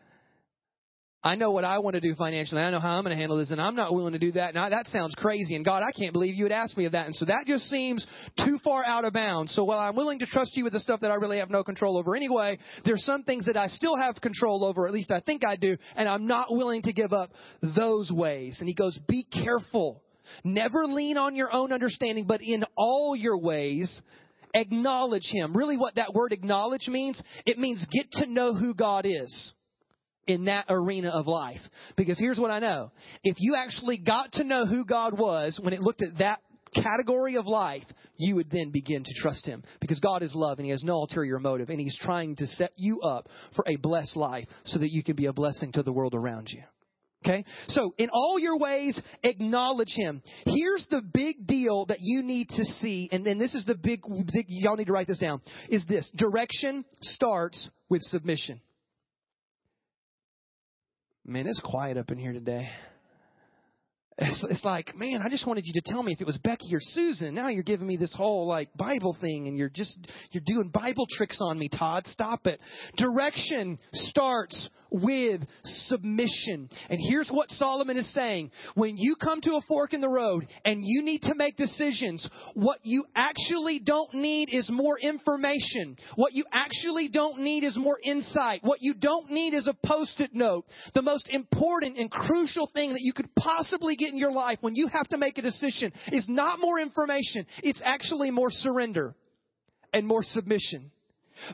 I 1.20 1.34
know 1.34 1.50
what 1.50 1.64
I 1.64 1.80
want 1.80 1.94
to 1.94 2.00
do 2.00 2.14
financially. 2.14 2.60
I 2.60 2.70
know 2.70 2.78
how 2.78 2.96
I'm 2.96 3.02
going 3.02 3.14
to 3.14 3.20
handle 3.20 3.38
this, 3.38 3.50
and 3.50 3.60
I'm 3.60 3.74
not 3.74 3.92
willing 3.92 4.12
to 4.12 4.20
do 4.20 4.32
that. 4.32 4.54
Now 4.54 4.68
that 4.68 4.86
sounds 4.86 5.16
crazy, 5.16 5.56
and 5.56 5.64
God, 5.64 5.82
I 5.82 5.90
can't 5.90 6.12
believe 6.12 6.36
you 6.36 6.44
would 6.44 6.52
ask 6.52 6.76
me 6.76 6.84
of 6.84 6.92
that. 6.92 7.06
And 7.06 7.16
so 7.16 7.24
that 7.24 7.44
just 7.44 7.64
seems 7.64 8.06
too 8.36 8.58
far 8.62 8.84
out 8.84 9.04
of 9.04 9.14
bounds. 9.14 9.52
So 9.52 9.64
while 9.64 9.80
I'm 9.80 9.96
willing 9.96 10.20
to 10.20 10.26
trust 10.26 10.56
you 10.56 10.62
with 10.62 10.74
the 10.74 10.80
stuff 10.80 11.00
that 11.00 11.10
I 11.10 11.16
really 11.16 11.38
have 11.38 11.50
no 11.50 11.64
control 11.64 11.98
over 11.98 12.14
anyway, 12.14 12.56
there's 12.84 13.04
some 13.04 13.24
things 13.24 13.46
that 13.46 13.56
I 13.56 13.66
still 13.66 13.96
have 13.96 14.14
control 14.20 14.64
over, 14.64 14.86
at 14.86 14.92
least 14.92 15.10
I 15.10 15.20
think 15.20 15.44
I 15.44 15.56
do, 15.56 15.76
and 15.96 16.08
I'm 16.08 16.28
not 16.28 16.48
willing 16.50 16.82
to 16.82 16.92
give 16.92 17.12
up 17.12 17.30
those 17.76 18.12
ways. 18.14 18.58
And 18.60 18.68
he 18.68 18.74
goes, 18.74 18.96
be 19.08 19.24
careful. 19.24 20.04
Never 20.44 20.86
lean 20.86 21.16
on 21.16 21.34
your 21.34 21.52
own 21.52 21.72
understanding, 21.72 22.26
but 22.28 22.42
in 22.42 22.64
all 22.76 23.16
your 23.16 23.38
ways, 23.38 24.00
acknowledge 24.54 25.28
him. 25.32 25.56
Really 25.56 25.76
what 25.76 25.96
that 25.96 26.14
word 26.14 26.32
acknowledge 26.32 26.86
means, 26.86 27.20
it 27.44 27.58
means 27.58 27.84
get 27.90 28.06
to 28.12 28.30
know 28.30 28.54
who 28.54 28.72
God 28.72 29.04
is 29.04 29.52
in 30.28 30.44
that 30.44 30.66
arena 30.68 31.08
of 31.08 31.26
life. 31.26 31.60
Because 31.96 32.18
here's 32.18 32.38
what 32.38 32.50
I 32.50 32.60
know. 32.60 32.92
If 33.24 33.36
you 33.40 33.56
actually 33.56 33.98
got 33.98 34.32
to 34.32 34.44
know 34.44 34.66
who 34.66 34.84
God 34.84 35.18
was 35.18 35.58
when 35.62 35.72
it 35.72 35.80
looked 35.80 36.02
at 36.02 36.18
that 36.18 36.40
category 36.74 37.36
of 37.36 37.46
life, 37.46 37.84
you 38.16 38.36
would 38.36 38.50
then 38.50 38.70
begin 38.70 39.02
to 39.02 39.14
trust 39.16 39.46
Him. 39.46 39.64
Because 39.80 40.00
God 40.00 40.22
is 40.22 40.34
love 40.34 40.58
and 40.58 40.66
He 40.66 40.70
has 40.70 40.84
no 40.84 40.96
ulterior 40.96 41.38
motive 41.38 41.70
and 41.70 41.80
He's 41.80 41.98
trying 42.00 42.36
to 42.36 42.46
set 42.46 42.72
you 42.76 43.00
up 43.00 43.28
for 43.56 43.64
a 43.66 43.76
blessed 43.76 44.16
life 44.16 44.46
so 44.64 44.78
that 44.78 44.92
you 44.92 45.02
can 45.02 45.16
be 45.16 45.26
a 45.26 45.32
blessing 45.32 45.72
to 45.72 45.82
the 45.82 45.92
world 45.92 46.14
around 46.14 46.48
you. 46.50 46.62
Okay? 47.24 47.44
So, 47.68 47.94
in 47.98 48.10
all 48.12 48.38
your 48.38 48.58
ways, 48.58 49.00
acknowledge 49.24 49.92
Him. 49.96 50.22
Here's 50.44 50.86
the 50.88 51.02
big 51.02 51.46
deal 51.46 51.86
that 51.86 51.98
you 52.00 52.22
need 52.22 52.48
to 52.50 52.64
see, 52.64 53.08
and 53.10 53.26
then 53.26 53.38
this 53.38 53.54
is 53.54 53.64
the 53.64 53.74
big, 53.74 54.02
y'all 54.46 54.76
need 54.76 54.86
to 54.86 54.92
write 54.92 55.08
this 55.08 55.18
down, 55.18 55.40
is 55.68 55.84
this. 55.86 56.08
Direction 56.14 56.84
starts 57.00 57.68
with 57.88 58.02
submission. 58.02 58.60
Man, 61.30 61.46
it's 61.46 61.60
quiet 61.60 61.98
up 61.98 62.10
in 62.10 62.16
here 62.16 62.32
today. 62.32 62.70
It's, 64.20 64.44
it's 64.50 64.64
like, 64.64 64.96
man, 64.96 65.22
I 65.22 65.28
just 65.28 65.46
wanted 65.46 65.64
you 65.64 65.80
to 65.80 65.82
tell 65.84 66.02
me 66.02 66.12
if 66.12 66.20
it 66.20 66.26
was 66.26 66.38
Becky 66.38 66.74
or 66.74 66.80
Susan. 66.80 67.36
Now 67.36 67.48
you're 67.48 67.62
giving 67.62 67.86
me 67.86 67.96
this 67.96 68.12
whole 68.16 68.48
like 68.48 68.68
Bible 68.76 69.16
thing 69.20 69.46
and 69.46 69.56
you're 69.56 69.68
just, 69.68 69.96
you're 70.32 70.42
doing 70.44 70.70
Bible 70.74 71.06
tricks 71.08 71.38
on 71.40 71.56
me, 71.56 71.68
Todd. 71.68 72.04
Stop 72.06 72.46
it. 72.48 72.60
Direction 72.96 73.78
starts 73.92 74.70
with 74.90 75.42
submission. 75.62 76.68
And 76.90 76.98
here's 77.00 77.30
what 77.30 77.50
Solomon 77.50 77.96
is 77.96 78.12
saying. 78.12 78.50
When 78.74 78.96
you 78.96 79.14
come 79.22 79.40
to 79.42 79.52
a 79.52 79.60
fork 79.68 79.92
in 79.94 80.00
the 80.00 80.08
road 80.08 80.48
and 80.64 80.80
you 80.84 81.02
need 81.02 81.22
to 81.22 81.34
make 81.36 81.56
decisions, 81.56 82.28
what 82.54 82.80
you 82.82 83.04
actually 83.14 83.78
don't 83.78 84.12
need 84.14 84.48
is 84.50 84.68
more 84.68 84.98
information. 84.98 85.96
What 86.16 86.32
you 86.32 86.44
actually 86.50 87.08
don't 87.08 87.38
need 87.40 87.62
is 87.62 87.76
more 87.76 87.98
insight. 88.02 88.64
What 88.64 88.82
you 88.82 88.94
don't 88.94 89.30
need 89.30 89.54
is 89.54 89.68
a 89.68 89.76
post-it 89.86 90.34
note. 90.34 90.64
The 90.94 91.02
most 91.02 91.28
important 91.30 91.98
and 91.98 92.10
crucial 92.10 92.68
thing 92.74 92.94
that 92.94 93.02
you 93.02 93.12
could 93.12 93.32
possibly 93.36 93.94
get 93.94 94.07
in 94.08 94.18
your 94.18 94.32
life 94.32 94.58
when 94.60 94.74
you 94.74 94.88
have 94.88 95.08
to 95.08 95.18
make 95.18 95.38
a 95.38 95.42
decision 95.42 95.92
is 96.12 96.26
not 96.28 96.58
more 96.60 96.80
information. 96.80 97.46
It's 97.62 97.82
actually 97.84 98.30
more 98.30 98.50
surrender 98.50 99.14
and 99.92 100.06
more 100.06 100.22
submission. 100.22 100.90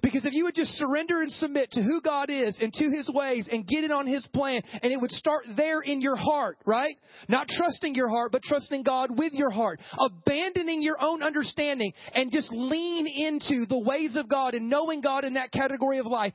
Because 0.03 0.25
if 0.25 0.33
you 0.33 0.45
would 0.45 0.55
just 0.55 0.73
surrender 0.77 1.23
and 1.23 1.31
submit 1.31 1.71
to 1.73 1.83
who 1.83 2.01
God 2.01 2.31
is 2.31 2.59
and 2.61 2.73
to 2.73 2.91
His 2.91 3.11
ways 3.13 3.49
and 3.51 3.67
get 3.67 3.85
it 3.85 3.91
on 3.91 4.07
His 4.07 4.27
plan, 4.33 4.63
and 4.83 4.93
it 4.93 5.01
would 5.01 5.11
start 5.11 5.45
there 5.57 5.81
in 5.81 6.01
your 6.01 6.17
heart, 6.17 6.57
right? 6.65 6.97
Not 7.29 7.49
trusting 7.49 7.95
your 7.95 8.09
heart, 8.09 8.33
but 8.33 8.43
trusting 8.43 8.83
God 8.83 9.17
with 9.17 9.33
your 9.33 9.51
heart. 9.51 9.81
Abandoning 9.99 10.83
your 10.83 10.97
own 11.01 11.23
understanding 11.23 11.93
and 12.15 12.33
just 12.33 12.51
lean 12.53 13.07
into 13.07 13.67
the 13.67 13.79
ways 13.79 14.17
of 14.17 14.29
God 14.29 14.55
and 14.55 14.71
knowing 14.71 15.01
God 15.01 15.25
in 15.25 15.35
that 15.35 15.53
category 15.53 15.99
of 15.99 16.07
life. 16.07 16.33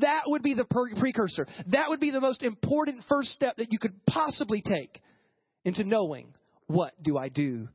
That 0.00 0.22
would 0.26 0.42
be 0.42 0.54
the 0.54 0.66
precursor. 0.66 1.46
That 1.68 1.88
would 1.88 2.00
be 2.00 2.10
the 2.10 2.20
most 2.20 2.42
important 2.42 3.02
first 3.08 3.30
step 3.30 3.56
that 3.56 3.72
you 3.72 3.78
could 3.78 3.94
possibly 4.06 4.62
take 4.62 5.00
into 5.64 5.84
knowing 5.84 6.32
what 6.66 6.92
do 7.02 7.18
I 7.18 7.28
do 7.28 7.68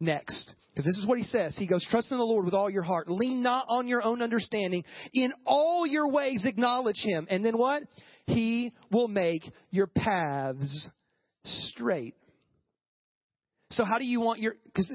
next. 0.00 0.54
Because 0.70 0.86
this 0.86 0.96
is 0.96 1.06
what 1.06 1.18
he 1.18 1.24
says. 1.24 1.56
He 1.58 1.66
goes, 1.66 1.86
Trust 1.90 2.12
in 2.12 2.18
the 2.18 2.24
Lord 2.24 2.44
with 2.44 2.54
all 2.54 2.70
your 2.70 2.84
heart. 2.84 3.10
Lean 3.10 3.42
not 3.42 3.66
on 3.68 3.88
your 3.88 4.02
own 4.02 4.22
understanding. 4.22 4.84
In 5.12 5.32
all 5.44 5.86
your 5.86 6.08
ways, 6.08 6.46
acknowledge 6.46 7.02
him. 7.02 7.26
And 7.28 7.44
then 7.44 7.58
what? 7.58 7.82
He 8.26 8.72
will 8.90 9.08
make 9.08 9.42
your 9.70 9.88
paths 9.88 10.88
straight. 11.44 12.14
So, 13.70 13.84
how 13.84 13.98
do 13.98 14.04
you 14.04 14.20
want 14.20 14.38
your. 14.40 14.54
Because 14.64 14.88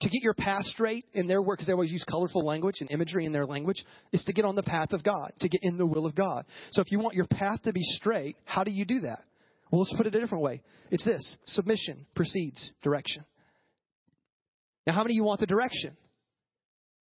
to 0.00 0.08
get 0.08 0.22
your 0.22 0.34
path 0.34 0.64
straight 0.64 1.04
in 1.12 1.26
their 1.26 1.42
work, 1.42 1.58
because 1.58 1.66
they 1.66 1.72
always 1.72 1.92
use 1.92 2.04
colorful 2.08 2.44
language 2.44 2.76
and 2.80 2.90
imagery 2.90 3.26
in 3.26 3.32
their 3.32 3.46
language, 3.46 3.84
is 4.12 4.22
to 4.24 4.32
get 4.32 4.44
on 4.44 4.54
the 4.54 4.62
path 4.62 4.92
of 4.92 5.02
God, 5.02 5.32
to 5.40 5.48
get 5.48 5.60
in 5.62 5.78
the 5.78 5.86
will 5.86 6.06
of 6.06 6.14
God. 6.14 6.44
So, 6.70 6.80
if 6.80 6.90
you 6.90 7.00
want 7.00 7.14
your 7.14 7.26
path 7.26 7.62
to 7.62 7.72
be 7.72 7.82
straight, 7.82 8.36
how 8.44 8.64
do 8.64 8.70
you 8.70 8.84
do 8.84 9.00
that? 9.00 9.20
Well, 9.70 9.80
let's 9.80 9.94
put 9.96 10.06
it 10.06 10.14
a 10.14 10.20
different 10.20 10.44
way. 10.44 10.62
It's 10.90 11.04
this 11.04 11.38
submission 11.46 12.06
precedes 12.14 12.72
direction. 12.82 13.24
Now, 14.86 14.92
how 14.92 15.02
many 15.02 15.14
of 15.14 15.16
you 15.16 15.24
want 15.24 15.40
the 15.40 15.46
direction? 15.46 15.96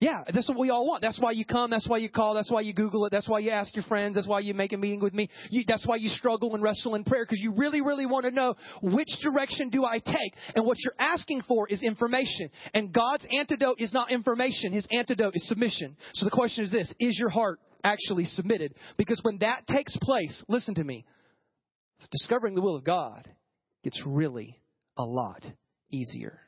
Yeah, 0.00 0.22
that's 0.34 0.48
what 0.48 0.58
we 0.58 0.70
all 0.70 0.86
want. 0.86 1.02
That's 1.02 1.20
why 1.20 1.30
you 1.30 1.44
come. 1.46 1.70
That's 1.70 1.88
why 1.88 1.98
you 1.98 2.10
call. 2.10 2.34
That's 2.34 2.50
why 2.50 2.60
you 2.60 2.74
Google 2.74 3.06
it. 3.06 3.10
That's 3.10 3.28
why 3.28 3.38
you 3.38 3.50
ask 3.50 3.74
your 3.74 3.84
friends. 3.84 4.16
That's 4.16 4.28
why 4.28 4.40
you 4.40 4.52
make 4.52 4.72
a 4.72 4.76
meeting 4.76 5.00
with 5.00 5.14
me. 5.14 5.30
You, 5.50 5.64
that's 5.66 5.86
why 5.86 5.96
you 5.96 6.08
struggle 6.08 6.54
and 6.54 6.62
wrestle 6.62 6.94
in 6.94 7.04
prayer 7.04 7.24
because 7.24 7.40
you 7.40 7.54
really, 7.56 7.80
really 7.80 8.04
want 8.04 8.24
to 8.24 8.30
know 8.30 8.54
which 8.82 9.08
direction 9.22 9.70
do 9.70 9.84
I 9.84 10.00
take. 10.00 10.34
And 10.54 10.66
what 10.66 10.78
you're 10.80 10.94
asking 10.98 11.42
for 11.48 11.68
is 11.68 11.82
information. 11.82 12.50
And 12.74 12.92
God's 12.92 13.26
antidote 13.30 13.76
is 13.78 13.94
not 13.94 14.10
information. 14.10 14.72
His 14.72 14.86
antidote 14.90 15.36
is 15.36 15.48
submission. 15.48 15.96
So 16.14 16.26
the 16.26 16.30
question 16.30 16.64
is 16.64 16.70
this: 16.70 16.92
Is 16.98 17.18
your 17.18 17.30
heart 17.30 17.60
actually 17.82 18.24
submitted? 18.24 18.74
Because 18.98 19.20
when 19.22 19.38
that 19.38 19.66
takes 19.66 19.96
place, 20.02 20.44
listen 20.48 20.74
to 20.74 20.84
me. 20.84 21.06
Discovering 22.10 22.54
the 22.54 22.62
will 22.62 22.76
of 22.76 22.84
God 22.84 23.28
gets 23.82 24.02
really 24.06 24.60
a 24.96 25.04
lot 25.04 25.44
easier. 25.90 26.40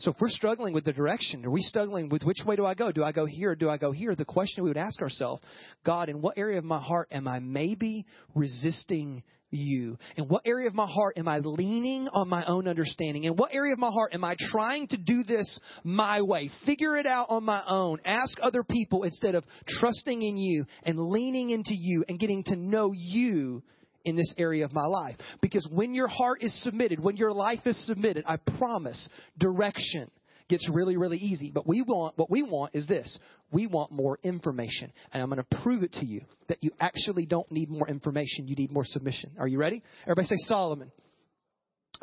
So 0.00 0.12
if 0.12 0.16
we're 0.18 0.28
struggling 0.28 0.72
with 0.72 0.84
the 0.84 0.94
direction, 0.94 1.44
are 1.44 1.50
we 1.50 1.60
struggling 1.60 2.08
with 2.08 2.22
which 2.22 2.38
way 2.46 2.56
do 2.56 2.64
I 2.64 2.72
go? 2.72 2.90
Do 2.90 3.04
I 3.04 3.12
go 3.12 3.26
here 3.26 3.50
or 3.50 3.54
do 3.54 3.68
I 3.68 3.76
go 3.76 3.92
here? 3.92 4.14
The 4.14 4.24
question 4.24 4.64
we 4.64 4.70
would 4.70 4.78
ask 4.78 5.02
ourselves, 5.02 5.42
God, 5.84 6.08
in 6.08 6.22
what 6.22 6.38
area 6.38 6.56
of 6.56 6.64
my 6.64 6.80
heart 6.80 7.08
am 7.10 7.28
I 7.28 7.38
maybe 7.38 8.06
resisting 8.34 9.22
you? 9.50 9.98
In 10.16 10.24
what 10.24 10.40
area 10.46 10.68
of 10.68 10.74
my 10.74 10.86
heart 10.86 11.18
am 11.18 11.28
I 11.28 11.40
leaning 11.40 12.08
on 12.08 12.30
my 12.30 12.46
own 12.46 12.66
understanding? 12.66 13.24
In 13.24 13.34
what 13.34 13.52
area 13.52 13.74
of 13.74 13.78
my 13.78 13.90
heart 13.90 14.14
am 14.14 14.24
I 14.24 14.36
trying 14.38 14.88
to 14.88 14.96
do 14.96 15.22
this 15.22 15.60
my 15.84 16.22
way? 16.22 16.48
Figure 16.64 16.96
it 16.96 17.06
out 17.06 17.26
on 17.28 17.44
my 17.44 17.62
own. 17.68 17.98
Ask 18.06 18.38
other 18.40 18.62
people 18.62 19.02
instead 19.02 19.34
of 19.34 19.44
trusting 19.68 20.22
in 20.22 20.38
you 20.38 20.64
and 20.82 20.98
leaning 20.98 21.50
into 21.50 21.74
you 21.74 22.06
and 22.08 22.18
getting 22.18 22.42
to 22.44 22.56
know 22.56 22.92
you 22.94 23.62
in 24.04 24.16
this 24.16 24.34
area 24.38 24.64
of 24.64 24.72
my 24.72 24.86
life. 24.86 25.16
Because 25.40 25.68
when 25.72 25.94
your 25.94 26.08
heart 26.08 26.42
is 26.42 26.62
submitted, 26.62 27.02
when 27.02 27.16
your 27.16 27.32
life 27.32 27.60
is 27.66 27.86
submitted, 27.86 28.24
I 28.26 28.38
promise 28.58 29.08
direction 29.38 30.10
gets 30.48 30.68
really, 30.72 30.96
really 30.96 31.18
easy. 31.18 31.50
But 31.54 31.66
we 31.66 31.82
want, 31.82 32.18
what 32.18 32.30
we 32.30 32.42
want 32.42 32.74
is 32.74 32.86
this. 32.86 33.18
We 33.52 33.66
want 33.66 33.92
more 33.92 34.18
information. 34.22 34.92
And 35.12 35.22
I'm 35.22 35.30
going 35.30 35.42
to 35.42 35.62
prove 35.62 35.82
it 35.82 35.92
to 35.94 36.06
you 36.06 36.22
that 36.48 36.58
you 36.62 36.72
actually 36.80 37.24
don't 37.24 37.50
need 37.50 37.70
more 37.70 37.88
information. 37.88 38.48
You 38.48 38.56
need 38.56 38.72
more 38.72 38.84
submission. 38.84 39.32
Are 39.38 39.46
you 39.46 39.58
ready? 39.58 39.82
Everybody 40.02 40.26
say 40.26 40.36
Solomon. 40.38 40.90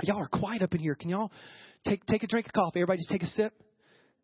Y'all 0.04 0.22
are 0.22 0.30
quiet 0.30 0.62
up 0.62 0.74
in 0.74 0.80
here. 0.80 0.96
Can 0.96 1.10
y'all 1.10 1.32
take, 1.86 2.06
take 2.06 2.24
a 2.24 2.28
drink 2.28 2.48
of 2.48 2.54
coffee? 2.54 2.80
Everybody 2.80 3.00
just 3.00 3.10
take 3.12 3.24
a 3.24 3.28
sip 3.28 3.54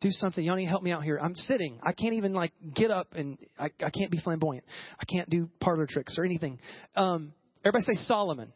do 0.00 0.10
something. 0.10 0.44
Y'all 0.44 0.56
need 0.56 0.64
to 0.64 0.70
help 0.70 0.82
me 0.82 0.92
out 0.92 1.02
here. 1.02 1.18
I'm 1.20 1.34
sitting. 1.34 1.78
I 1.82 1.92
can't 1.92 2.12
even 2.14 2.34
like 2.34 2.52
get 2.74 2.90
up 2.90 3.14
and 3.14 3.38
I, 3.58 3.70
I 3.80 3.88
can't 3.88 4.10
be 4.10 4.18
flamboyant. 4.22 4.64
I 5.00 5.04
can't 5.06 5.30
do 5.30 5.48
parlor 5.60 5.86
tricks 5.88 6.16
or 6.18 6.24
anything. 6.24 6.58
Um, 6.94 7.32
Everybody 7.64 7.94
say 7.94 8.04
Solomon. 8.04 8.52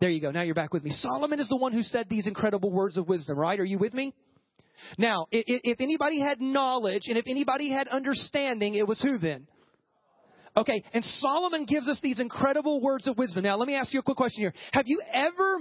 There 0.00 0.10
you 0.10 0.20
go. 0.20 0.30
Now 0.30 0.42
you're 0.42 0.54
back 0.54 0.72
with 0.74 0.84
me. 0.84 0.90
Solomon 0.90 1.40
is 1.40 1.48
the 1.48 1.56
one 1.56 1.72
who 1.72 1.82
said 1.82 2.06
these 2.08 2.26
incredible 2.26 2.70
words 2.70 2.96
of 2.96 3.08
wisdom, 3.08 3.38
right? 3.38 3.58
Are 3.58 3.64
you 3.64 3.78
with 3.78 3.94
me? 3.94 4.14
Now, 4.98 5.26
if 5.30 5.80
anybody 5.80 6.20
had 6.20 6.40
knowledge 6.40 7.04
and 7.06 7.16
if 7.16 7.24
anybody 7.26 7.70
had 7.70 7.88
understanding, 7.88 8.74
it 8.74 8.86
was 8.86 9.00
who 9.00 9.16
then? 9.18 9.46
Okay, 10.54 10.82
and 10.92 11.04
Solomon 11.04 11.66
gives 11.66 11.86
us 11.86 12.00
these 12.02 12.18
incredible 12.18 12.80
words 12.80 13.06
of 13.06 13.16
wisdom. 13.18 13.44
Now, 13.44 13.56
let 13.56 13.66
me 13.68 13.74
ask 13.74 13.92
you 13.92 14.00
a 14.00 14.02
quick 14.02 14.16
question 14.16 14.42
here. 14.42 14.54
Have 14.72 14.84
you 14.86 15.00
ever 15.12 15.60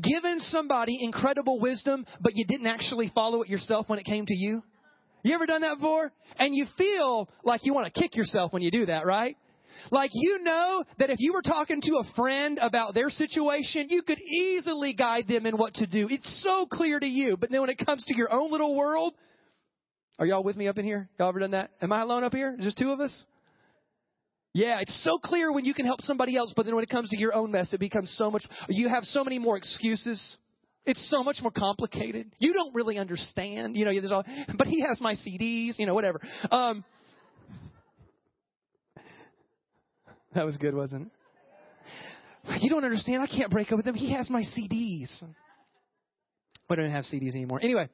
given 0.00 0.38
somebody 0.40 0.98
incredible 1.00 1.60
wisdom, 1.60 2.04
but 2.20 2.34
you 2.34 2.44
didn't 2.44 2.66
actually 2.66 3.10
follow 3.14 3.42
it 3.42 3.48
yourself 3.48 3.88
when 3.88 3.98
it 3.98 4.04
came 4.04 4.26
to 4.26 4.34
you? 4.34 4.62
You 5.22 5.34
ever 5.34 5.46
done 5.46 5.60
that 5.60 5.76
before? 5.76 6.12
And 6.36 6.54
you 6.54 6.66
feel 6.76 7.28
like 7.44 7.60
you 7.64 7.72
want 7.72 7.92
to 7.92 8.00
kick 8.00 8.16
yourself 8.16 8.52
when 8.52 8.62
you 8.62 8.72
do 8.72 8.86
that, 8.86 9.06
right? 9.06 9.36
Like 9.90 10.10
you 10.14 10.40
know 10.42 10.84
that 10.98 11.10
if 11.10 11.16
you 11.18 11.32
were 11.32 11.42
talking 11.42 11.80
to 11.82 11.96
a 11.96 12.14
friend 12.14 12.58
about 12.60 12.94
their 12.94 13.10
situation, 13.10 13.86
you 13.88 14.02
could 14.02 14.20
easily 14.20 14.94
guide 14.94 15.26
them 15.28 15.46
in 15.46 15.56
what 15.56 15.74
to 15.74 15.86
do. 15.86 16.08
It's 16.10 16.42
so 16.42 16.66
clear 16.70 16.98
to 16.98 17.06
you. 17.06 17.36
But 17.36 17.50
then 17.50 17.60
when 17.60 17.70
it 17.70 17.82
comes 17.84 18.04
to 18.06 18.16
your 18.16 18.32
own 18.32 18.50
little 18.50 18.76
world, 18.76 19.14
are 20.18 20.26
y'all 20.26 20.44
with 20.44 20.56
me 20.56 20.68
up 20.68 20.78
in 20.78 20.84
here? 20.84 21.08
Y'all 21.18 21.28
ever 21.28 21.40
done 21.40 21.52
that? 21.52 21.70
Am 21.80 21.92
I 21.92 22.02
alone 22.02 22.24
up 22.24 22.32
here? 22.32 22.56
Just 22.60 22.78
two 22.78 22.90
of 22.90 23.00
us? 23.00 23.24
Yeah, 24.54 24.78
it's 24.80 25.02
so 25.02 25.18
clear 25.18 25.50
when 25.50 25.64
you 25.64 25.72
can 25.72 25.86
help 25.86 26.02
somebody 26.02 26.36
else, 26.36 26.52
but 26.54 26.66
then 26.66 26.74
when 26.74 26.84
it 26.84 26.90
comes 26.90 27.08
to 27.08 27.18
your 27.18 27.34
own 27.34 27.50
mess, 27.50 27.72
it 27.72 27.80
becomes 27.80 28.14
so 28.18 28.30
much, 28.30 28.44
you 28.68 28.88
have 28.88 29.04
so 29.04 29.24
many 29.24 29.38
more 29.38 29.56
excuses. 29.56 30.36
It's 30.84 31.08
so 31.10 31.22
much 31.22 31.38
more 31.40 31.52
complicated. 31.52 32.30
You 32.38 32.52
don't 32.52 32.74
really 32.74 32.98
understand, 32.98 33.76
you 33.76 33.84
know, 33.84 33.92
there's 33.92 34.12
all, 34.12 34.24
but 34.58 34.66
he 34.66 34.80
has 34.80 35.00
my 35.00 35.14
CDs, 35.14 35.78
you 35.78 35.86
know, 35.86 35.94
whatever. 35.94 36.20
Um, 36.50 36.84
That 40.34 40.46
was 40.46 40.56
good, 40.56 40.74
wasn't 40.74 41.10
it? 42.46 42.62
You 42.62 42.70
don't 42.70 42.84
understand. 42.84 43.22
I 43.22 43.26
can't 43.26 43.50
break 43.50 43.70
up 43.70 43.76
with 43.76 43.86
him. 43.86 43.94
He 43.94 44.14
has 44.14 44.30
my 44.30 44.42
CDs. 44.42 45.22
We 46.70 46.76
don't 46.76 46.90
have 46.90 47.04
CDs 47.04 47.34
anymore. 47.34 47.60
Anyway, 47.62 47.88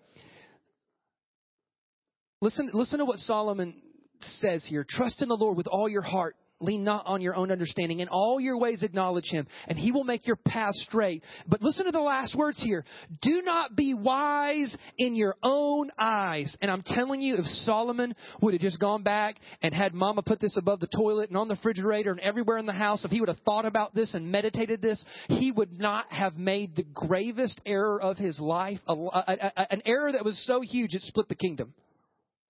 listen, 2.41 2.71
listen 2.73 3.01
to 3.01 3.05
what 3.05 3.19
Solomon 3.19 3.83
says 4.21 4.65
here. 4.69 4.87
Trust 4.89 5.21
in 5.21 5.29
the 5.29 5.37
Lord 5.37 5.57
with 5.57 5.67
all 5.67 5.89
your 5.89 6.03
heart 6.03 6.37
Lean 6.61 6.83
not 6.83 7.07
on 7.07 7.23
your 7.23 7.37
own 7.37 7.53
understanding. 7.53 8.01
In 8.01 8.09
all 8.09 8.41
your 8.41 8.59
ways 8.59 8.83
acknowledge 8.83 9.31
him, 9.31 9.47
and 9.69 9.79
he 9.79 9.93
will 9.93 10.03
make 10.03 10.27
your 10.27 10.37
path 10.37 10.75
straight. 10.75 11.23
But 11.47 11.63
listen 11.63 11.87
to 11.87 11.93
the 11.93 12.01
last 12.01 12.37
words 12.37 12.61
here. 12.61 12.85
Do 13.23 13.43
not 13.45 13.77
be 13.77 13.95
wise 13.95 14.77
in 14.97 15.15
your 15.15 15.37
own 15.43 15.93
eyes. 15.97 16.57
And 16.61 16.69
I'm 16.69 16.83
telling 16.85 17.21
you, 17.21 17.37
if 17.37 17.45
Solomon 17.45 18.13
would 18.43 18.55
have 18.55 18.61
just 18.61 18.81
gone 18.81 19.05
back 19.05 19.37
and 19.63 19.73
had 19.73 19.95
mama 19.95 20.23
put 20.23 20.41
this 20.41 20.57
above 20.57 20.81
the 20.81 20.89
toilet 20.89 21.29
and 21.29 21.39
on 21.39 21.47
the 21.47 21.55
refrigerator 21.55 22.11
and 22.11 22.21
everywhere 22.21 22.59
in 22.59 22.67
the 22.67 22.73
house, 22.73 23.05
if 23.05 23.13
he 23.13 23.21
would 23.21 23.29
have 23.29 23.41
thought 23.45 23.65
about 23.65 23.95
this 23.95 24.15
and 24.15 24.33
meditated 24.33 24.83
this, 24.83 25.05
he 25.29 25.53
would 25.53 25.79
not 25.79 26.11
have 26.11 26.35
made 26.35 26.75
the 26.75 26.87
gravest 26.93 27.61
error 27.67 28.03
of 28.03 28.17
his 28.17 28.41
life. 28.41 28.81
A, 28.89 28.95
a, 28.95 29.53
a, 29.57 29.73
an 29.73 29.83
error 29.87 30.11
that 30.11 30.25
was 30.25 30.45
so 30.45 30.61
huge 30.61 30.95
it 30.95 31.03
split 31.03 31.29
the 31.29 31.37
kingdom. 31.37 31.73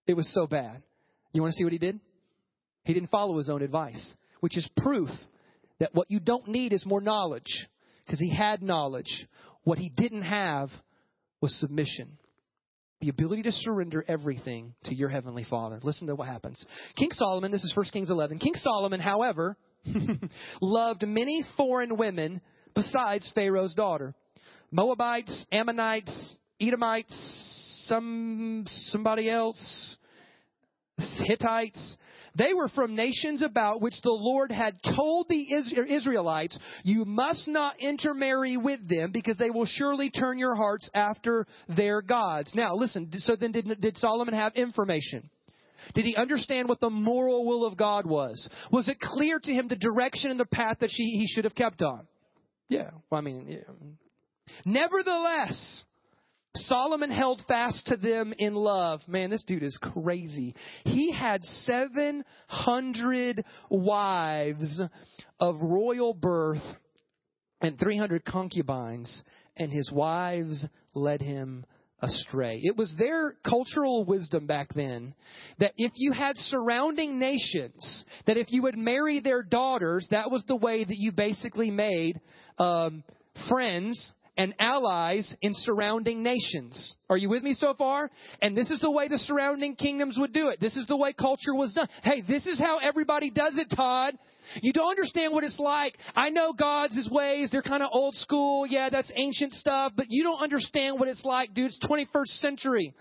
It 0.07 0.15
was 0.15 0.33
so 0.33 0.47
bad. 0.47 0.81
You 1.31 1.43
want 1.43 1.53
to 1.53 1.57
see 1.57 1.63
what 1.63 1.73
he 1.73 1.79
did? 1.79 1.99
He 2.89 2.95
didn't 2.95 3.11
follow 3.11 3.37
his 3.37 3.51
own 3.51 3.61
advice, 3.61 4.15
which 4.39 4.57
is 4.57 4.67
proof 4.77 5.09
that 5.77 5.93
what 5.93 6.09
you 6.09 6.19
don't 6.19 6.47
need 6.47 6.73
is 6.73 6.87
more 6.87 6.99
knowledge, 6.99 7.67
because 8.03 8.19
he 8.19 8.35
had 8.35 8.63
knowledge. 8.63 9.27
What 9.63 9.77
he 9.77 9.89
didn't 9.89 10.23
have 10.23 10.69
was 11.39 11.53
submission. 11.59 12.17
The 13.01 13.09
ability 13.09 13.43
to 13.43 13.51
surrender 13.51 14.03
everything 14.07 14.73
to 14.85 14.95
your 14.95 15.09
heavenly 15.09 15.45
Father. 15.47 15.79
Listen 15.83 16.07
to 16.07 16.15
what 16.15 16.27
happens. 16.29 16.65
King 16.97 17.11
Solomon, 17.11 17.51
this 17.51 17.63
is 17.63 17.77
1 17.77 17.85
Kings 17.93 18.09
11. 18.09 18.39
King 18.39 18.55
Solomon, 18.55 18.99
however, 18.99 19.55
loved 20.59 21.03
many 21.05 21.45
foreign 21.57 21.95
women 21.95 22.41
besides 22.73 23.31
Pharaoh's 23.35 23.75
daughter. 23.75 24.15
Moabites, 24.71 25.45
Ammonites, 25.51 26.37
Edomites, 26.59 27.85
some 27.85 28.63
somebody 28.65 29.29
else, 29.29 29.95
Hittites, 30.97 31.97
they 32.39 32.53
were 32.53 32.69
from 32.69 32.95
nations 32.95 33.43
about 33.43 33.81
which 33.81 34.01
the 34.01 34.11
Lord 34.11 34.51
had 34.51 34.75
told 34.95 35.27
the 35.27 35.45
Israelites, 35.93 36.57
You 36.83 37.05
must 37.05 37.47
not 37.47 37.79
intermarry 37.79 38.57
with 38.57 38.87
them 38.89 39.11
because 39.11 39.37
they 39.37 39.49
will 39.49 39.65
surely 39.67 40.09
turn 40.09 40.39
your 40.39 40.55
hearts 40.55 40.89
after 40.93 41.45
their 41.67 42.01
gods. 42.01 42.55
Now, 42.55 42.73
listen, 42.75 43.11
so 43.17 43.35
then 43.35 43.51
did, 43.51 43.81
did 43.81 43.97
Solomon 43.97 44.33
have 44.33 44.55
information? 44.55 45.29
Did 45.93 46.05
he 46.05 46.15
understand 46.15 46.69
what 46.69 46.79
the 46.79 46.89
moral 46.89 47.45
will 47.45 47.65
of 47.65 47.77
God 47.77 48.05
was? 48.05 48.49
Was 48.71 48.87
it 48.87 48.99
clear 48.99 49.39
to 49.43 49.51
him 49.51 49.67
the 49.67 49.75
direction 49.75 50.31
and 50.31 50.39
the 50.39 50.45
path 50.45 50.77
that 50.79 50.89
she, 50.91 51.03
he 51.03 51.27
should 51.27 51.43
have 51.43 51.55
kept 51.55 51.81
on? 51.81 52.07
Yeah, 52.69 52.91
well, 53.09 53.19
I 53.19 53.21
mean, 53.21 53.47
yeah. 53.49 54.55
Nevertheless, 54.65 55.83
Solomon 56.67 57.11
held 57.11 57.41
fast 57.47 57.87
to 57.87 57.97
them 57.97 58.33
in 58.37 58.55
love. 58.55 59.01
Man, 59.07 59.29
this 59.29 59.43
dude 59.45 59.63
is 59.63 59.79
crazy. 59.81 60.55
He 60.83 61.11
had 61.11 61.43
700 61.43 63.45
wives 63.69 64.81
of 65.39 65.55
royal 65.61 66.13
birth 66.13 66.63
and 67.61 67.77
300 67.77 68.25
concubines, 68.25 69.23
and 69.57 69.71
his 69.71 69.91
wives 69.91 70.65
led 70.93 71.21
him 71.21 71.65
astray. 72.01 72.61
It 72.63 72.77
was 72.77 72.93
their 72.97 73.35
cultural 73.47 74.05
wisdom 74.05 74.47
back 74.47 74.73
then 74.73 75.13
that 75.59 75.73
if 75.77 75.91
you 75.95 76.13
had 76.13 76.37
surrounding 76.37 77.19
nations, 77.19 78.05
that 78.25 78.37
if 78.37 78.51
you 78.51 78.63
would 78.63 78.77
marry 78.77 79.19
their 79.19 79.43
daughters, 79.43 80.07
that 80.11 80.31
was 80.31 80.43
the 80.47 80.55
way 80.55 80.83
that 80.83 80.97
you 80.97 81.11
basically 81.11 81.71
made 81.71 82.19
um, 82.57 83.03
friends 83.49 84.11
and 84.39 84.55
allies 84.57 85.35
in 85.41 85.51
surrounding 85.53 86.23
nations. 86.23 86.95
Are 87.09 87.17
you 87.17 87.27
with 87.27 87.43
me 87.43 87.53
so 87.53 87.73
far? 87.73 88.09
And 88.41 88.55
this 88.55 88.71
is 88.71 88.79
the 88.79 88.89
way 88.89 89.09
the 89.09 89.17
surrounding 89.17 89.75
kingdoms 89.75 90.17
would 90.17 90.31
do 90.31 90.47
it. 90.47 90.61
This 90.61 90.77
is 90.77 90.87
the 90.87 90.95
way 90.95 91.11
culture 91.11 91.53
was 91.53 91.73
done. 91.73 91.89
Hey, 92.03 92.23
this 92.25 92.45
is 92.45 92.57
how 92.57 92.77
everybody 92.77 93.31
does 93.31 93.57
it, 93.57 93.67
Todd. 93.75 94.17
You 94.61 94.71
don't 94.71 94.89
understand 94.89 95.33
what 95.33 95.43
it's 95.43 95.59
like. 95.59 95.97
I 96.15 96.29
know 96.29 96.53
God's 96.53 96.95
his 96.95 97.09
ways. 97.11 97.49
They're 97.51 97.61
kind 97.61 97.83
of 97.83 97.89
old 97.91 98.15
school. 98.15 98.65
Yeah, 98.65 98.87
that's 98.89 99.11
ancient 99.13 99.51
stuff, 99.51 99.91
but 99.97 100.05
you 100.07 100.23
don't 100.23 100.39
understand 100.39 100.99
what 100.99 101.09
it's 101.09 101.25
like, 101.25 101.53
dude. 101.53 101.65
It's 101.65 101.79
21st 101.85 102.39
century. 102.39 102.93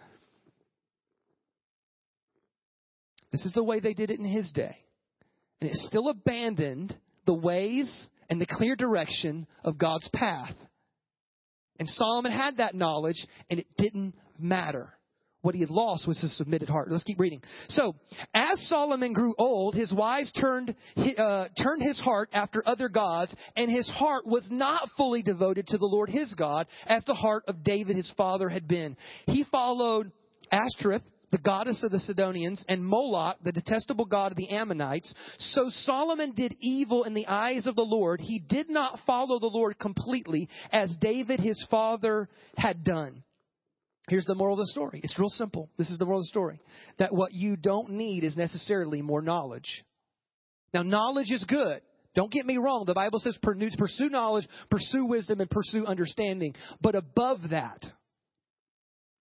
This 3.30 3.44
is 3.44 3.52
the 3.52 3.62
way 3.62 3.78
they 3.78 3.94
did 3.94 4.10
it 4.10 4.18
in 4.18 4.26
his 4.26 4.50
day. 4.50 4.76
And 5.60 5.70
it 5.70 5.76
still 5.76 6.08
abandoned 6.08 6.96
the 7.26 7.34
ways 7.34 8.08
and 8.28 8.40
the 8.40 8.46
clear 8.46 8.74
direction 8.74 9.46
of 9.62 9.78
God's 9.78 10.08
path. 10.12 10.54
And 11.78 11.88
Solomon 11.88 12.32
had 12.32 12.56
that 12.56 12.74
knowledge, 12.74 13.24
and 13.50 13.60
it 13.60 13.66
didn't 13.76 14.14
matter 14.38 14.92
What 15.42 15.54
he 15.54 15.60
had 15.60 15.70
lost 15.70 16.08
was 16.08 16.20
his 16.20 16.36
submitted 16.36 16.68
heart. 16.68 16.90
Let's 16.90 17.04
keep 17.04 17.20
reading. 17.20 17.40
So, 17.68 17.94
as 18.34 18.60
Solomon 18.68 19.12
grew 19.12 19.34
old, 19.38 19.74
his 19.74 19.92
wives 19.92 20.32
turned, 20.32 20.74
uh, 20.96 21.48
turned 21.62 21.80
his 21.80 22.00
heart 22.00 22.28
after 22.32 22.60
other 22.66 22.88
gods, 22.88 23.34
and 23.54 23.70
his 23.70 23.88
heart 23.88 24.26
was 24.26 24.48
not 24.50 24.88
fully 24.96 25.22
devoted 25.22 25.68
to 25.68 25.78
the 25.78 25.86
Lord 25.86 26.10
his 26.10 26.34
God, 26.34 26.66
as 26.86 27.04
the 27.04 27.14
heart 27.14 27.44
of 27.46 27.62
David 27.62 27.94
his 27.94 28.12
father 28.16 28.48
had 28.48 28.66
been. 28.66 28.96
He 29.26 29.44
followed 29.44 30.10
Ashtoreth, 30.50 31.02
the 31.30 31.38
goddess 31.38 31.82
of 31.84 31.90
the 31.90 32.00
Sidonians, 32.00 32.64
and 32.68 32.84
Moloch, 32.84 33.36
the 33.42 33.52
detestable 33.52 34.06
god 34.06 34.32
of 34.32 34.36
the 34.36 34.50
Ammonites. 34.50 35.12
So 35.38 35.66
Solomon 35.68 36.32
did 36.32 36.56
evil 36.60 37.04
in 37.04 37.14
the 37.14 37.26
eyes 37.26 37.66
of 37.66 37.76
the 37.76 37.82
Lord. 37.82 38.20
He 38.20 38.38
did 38.38 38.70
not 38.70 39.00
follow 39.06 39.38
the 39.38 39.46
Lord 39.46 39.78
completely, 39.78 40.48
as 40.72 40.96
David 41.00 41.40
his 41.40 41.66
father 41.70 42.28
had 42.56 42.84
done. 42.84 43.22
Here's 44.08 44.24
the 44.24 44.34
moral 44.34 44.54
of 44.54 44.60
the 44.60 44.66
story. 44.66 45.00
It's 45.04 45.18
real 45.18 45.28
simple. 45.28 45.68
This 45.76 45.90
is 45.90 45.98
the 45.98 46.06
moral 46.06 46.20
of 46.20 46.24
the 46.24 46.28
story. 46.28 46.60
That 46.98 47.14
what 47.14 47.34
you 47.34 47.56
don't 47.56 47.90
need 47.90 48.24
is 48.24 48.36
necessarily 48.36 49.02
more 49.02 49.20
knowledge. 49.20 49.84
Now, 50.72 50.82
knowledge 50.82 51.30
is 51.30 51.44
good. 51.44 51.82
Don't 52.14 52.32
get 52.32 52.46
me 52.46 52.56
wrong. 52.56 52.84
The 52.86 52.94
Bible 52.94 53.18
says 53.18 53.38
pursue 53.42 54.08
knowledge, 54.08 54.48
pursue 54.70 55.04
wisdom, 55.04 55.40
and 55.40 55.50
pursue 55.50 55.84
understanding. 55.84 56.54
But 56.80 56.94
above 56.94 57.38
that, 57.50 57.84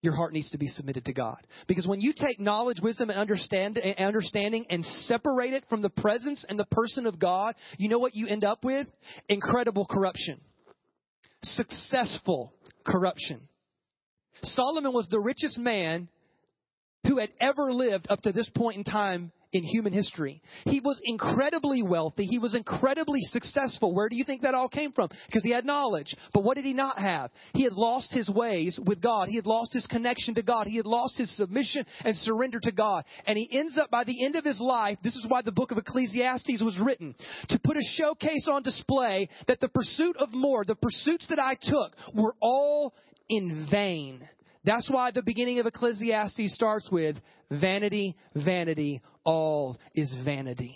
your 0.01 0.13
heart 0.13 0.33
needs 0.33 0.51
to 0.51 0.57
be 0.57 0.67
submitted 0.67 1.05
to 1.05 1.13
God. 1.13 1.37
Because 1.67 1.87
when 1.87 2.01
you 2.01 2.13
take 2.15 2.39
knowledge, 2.39 2.79
wisdom, 2.81 3.09
and 3.09 3.19
understanding 3.19 4.65
and 4.69 4.85
separate 4.85 5.53
it 5.53 5.65
from 5.69 5.81
the 5.81 5.89
presence 5.89 6.45
and 6.47 6.59
the 6.59 6.65
person 6.65 7.05
of 7.05 7.19
God, 7.19 7.55
you 7.77 7.89
know 7.89 7.99
what 7.99 8.15
you 8.15 8.27
end 8.27 8.43
up 8.43 8.63
with? 8.63 8.87
Incredible 9.27 9.87
corruption. 9.89 10.39
Successful 11.41 12.53
corruption. 12.85 13.41
Solomon 14.43 14.93
was 14.93 15.07
the 15.09 15.19
richest 15.19 15.57
man 15.57 16.09
who 17.07 17.17
had 17.17 17.29
ever 17.39 17.73
lived 17.73 18.07
up 18.09 18.21
to 18.21 18.31
this 18.31 18.49
point 18.55 18.77
in 18.77 18.83
time 18.83 19.31
in 19.53 19.63
human 19.63 19.93
history. 19.93 20.41
He 20.65 20.79
was 20.79 20.99
incredibly 21.03 21.81
wealthy. 21.81 22.25
He 22.25 22.39
was 22.39 22.55
incredibly 22.55 23.21
successful. 23.21 23.93
Where 23.93 24.09
do 24.09 24.15
you 24.15 24.23
think 24.23 24.41
that 24.41 24.53
all 24.53 24.69
came 24.69 24.91
from? 24.91 25.09
Because 25.27 25.43
he 25.43 25.51
had 25.51 25.65
knowledge. 25.65 26.15
But 26.33 26.43
what 26.43 26.55
did 26.55 26.65
he 26.65 26.73
not 26.73 26.97
have? 26.97 27.31
He 27.53 27.63
had 27.63 27.73
lost 27.73 28.13
his 28.13 28.29
ways 28.29 28.79
with 28.85 29.01
God. 29.01 29.29
He 29.29 29.35
had 29.35 29.45
lost 29.45 29.73
his 29.73 29.87
connection 29.87 30.35
to 30.35 30.43
God. 30.43 30.67
He 30.67 30.77
had 30.77 30.85
lost 30.85 31.17
his 31.17 31.35
submission 31.37 31.85
and 32.03 32.15
surrender 32.15 32.59
to 32.61 32.71
God. 32.71 33.05
And 33.25 33.37
he 33.37 33.49
ends 33.51 33.77
up 33.77 33.89
by 33.89 34.03
the 34.03 34.25
end 34.25 34.35
of 34.35 34.43
his 34.43 34.59
life, 34.59 34.97
this 35.03 35.15
is 35.15 35.25
why 35.27 35.41
the 35.41 35.51
book 35.51 35.71
of 35.71 35.77
Ecclesiastes 35.77 36.61
was 36.61 36.81
written, 36.83 37.15
to 37.49 37.59
put 37.63 37.77
a 37.77 37.91
showcase 37.95 38.47
on 38.51 38.63
display 38.63 39.29
that 39.47 39.59
the 39.59 39.69
pursuit 39.69 40.15
of 40.17 40.33
more, 40.33 40.65
the 40.65 40.75
pursuits 40.75 41.27
that 41.29 41.39
I 41.39 41.55
took 41.61 41.93
were 42.15 42.35
all 42.41 42.93
in 43.29 43.67
vain. 43.71 44.27
That's 44.67 44.89
why 44.91 45.11
the 45.11 45.23
beginning 45.23 45.59
of 45.59 45.65
Ecclesiastes 45.65 46.53
starts 46.53 46.89
with 46.91 47.15
vanity, 47.49 48.17
vanity, 48.35 49.01
all 49.23 49.77
is 49.95 50.13
vanity. 50.25 50.75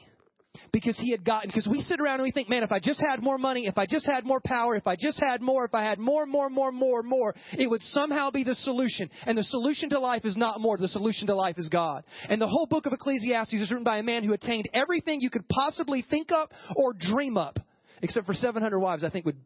Because 0.71 0.97
he 0.97 1.11
had 1.11 1.25
gotten, 1.25 1.49
because 1.49 1.67
we 1.69 1.79
sit 1.81 1.99
around 1.99 2.15
and 2.15 2.23
we 2.23 2.31
think, 2.31 2.47
man, 2.47 2.63
if 2.63 2.71
I 2.71 2.79
just 2.79 3.01
had 3.01 3.21
more 3.21 3.37
money, 3.37 3.67
if 3.67 3.77
I 3.77 3.85
just 3.85 4.05
had 4.05 4.23
more 4.23 4.39
power, 4.43 4.77
if 4.77 4.87
I 4.87 4.95
just 4.97 5.19
had 5.19 5.41
more, 5.41 5.65
if 5.65 5.73
I 5.73 5.83
had 5.83 5.99
more, 5.99 6.25
more, 6.25 6.49
more, 6.49 6.71
more, 6.71 7.03
more, 7.03 7.35
it 7.51 7.69
would 7.69 7.81
somehow 7.81 8.31
be 8.31 8.45
the 8.45 8.55
solution. 8.55 9.09
And 9.25 9.37
the 9.37 9.43
solution 9.43 9.89
to 9.89 9.99
life 9.99 10.23
is 10.23 10.37
not 10.37 10.61
more. 10.61 10.77
The 10.77 10.87
solution 10.87 11.27
to 11.27 11.35
life 11.35 11.55
is 11.57 11.67
God. 11.67 12.05
And 12.29 12.41
the 12.41 12.47
whole 12.47 12.67
book 12.67 12.85
of 12.85 12.93
Ecclesiastes 12.93 13.53
is 13.53 13.71
written 13.71 13.83
by 13.83 13.97
a 13.97 14.03
man 14.03 14.23
who 14.23 14.31
attained 14.31 14.69
everything 14.73 15.19
you 15.19 15.29
could 15.29 15.49
possibly 15.49 16.01
think 16.09 16.31
up 16.31 16.49
or 16.77 16.93
dream 16.97 17.35
up. 17.35 17.59
Except 18.01 18.25
for 18.25 18.33
700 18.33 18.79
wives, 18.79 19.03
I 19.03 19.09
think 19.09 19.25
would 19.25 19.37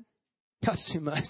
cost 0.64 0.90
too 0.94 1.00
much. 1.00 1.24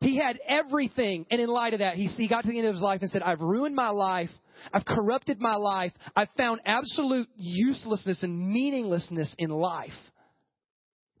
He 0.00 0.16
had 0.16 0.38
everything. 0.46 1.26
And 1.30 1.40
in 1.40 1.48
light 1.48 1.74
of 1.74 1.80
that, 1.80 1.96
he, 1.96 2.06
he 2.06 2.28
got 2.28 2.42
to 2.42 2.48
the 2.48 2.58
end 2.58 2.66
of 2.66 2.74
his 2.74 2.82
life 2.82 3.02
and 3.02 3.10
said, 3.10 3.22
I've 3.22 3.40
ruined 3.40 3.74
my 3.74 3.90
life. 3.90 4.30
I've 4.72 4.84
corrupted 4.84 5.40
my 5.40 5.56
life. 5.56 5.92
I've 6.16 6.28
found 6.36 6.60
absolute 6.64 7.28
uselessness 7.36 8.22
and 8.22 8.50
meaninglessness 8.50 9.34
in 9.38 9.50
life. 9.50 9.90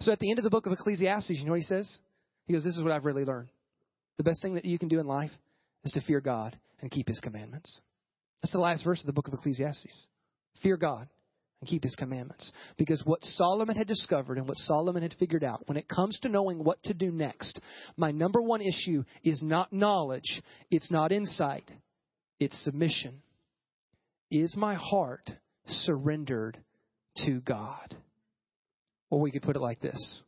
So 0.00 0.12
at 0.12 0.18
the 0.18 0.30
end 0.30 0.38
of 0.38 0.44
the 0.44 0.50
book 0.50 0.66
of 0.66 0.72
Ecclesiastes, 0.72 1.30
you 1.30 1.44
know 1.44 1.52
what 1.52 1.60
he 1.60 1.64
says? 1.66 1.98
He 2.46 2.54
goes, 2.54 2.64
This 2.64 2.76
is 2.76 2.82
what 2.82 2.92
I've 2.92 3.04
really 3.04 3.24
learned. 3.24 3.50
The 4.16 4.24
best 4.24 4.42
thing 4.42 4.54
that 4.54 4.64
you 4.64 4.78
can 4.78 4.88
do 4.88 4.98
in 4.98 5.06
life 5.06 5.30
is 5.84 5.92
to 5.92 6.00
fear 6.00 6.20
God 6.20 6.58
and 6.80 6.90
keep 6.90 7.08
his 7.08 7.20
commandments. 7.20 7.80
That's 8.42 8.52
the 8.52 8.58
last 8.58 8.84
verse 8.84 9.00
of 9.00 9.06
the 9.06 9.12
book 9.12 9.28
of 9.28 9.34
Ecclesiastes. 9.34 10.06
Fear 10.62 10.78
God 10.78 11.08
and 11.60 11.68
keep 11.68 11.82
his 11.82 11.96
commandments. 11.96 12.50
Because 12.78 13.02
what 13.04 13.22
Solomon 13.22 13.76
had 13.76 13.86
discovered 13.86 14.38
and 14.38 14.48
what 14.48 14.56
Solomon 14.56 15.02
had 15.02 15.14
figured 15.18 15.44
out, 15.44 15.62
when 15.66 15.76
it 15.76 15.88
comes 15.88 16.18
to 16.20 16.28
knowing 16.28 16.64
what 16.64 16.82
to 16.84 16.94
do 16.94 17.10
next, 17.10 17.60
my 17.96 18.10
number 18.10 18.40
one 18.40 18.62
issue 18.62 19.04
is 19.22 19.42
not 19.42 19.72
knowledge, 19.72 20.42
it's 20.70 20.90
not 20.90 21.12
insight, 21.12 21.70
it's 22.38 22.64
submission. 22.64 23.14
Is 24.30 24.56
my 24.56 24.74
heart 24.74 25.30
surrendered 25.66 26.56
to 27.24 27.40
God? 27.40 27.94
Or 29.10 29.20
we 29.20 29.32
could 29.32 29.42
put 29.42 29.56
it 29.56 29.60
like 29.60 29.80
this 29.80 30.22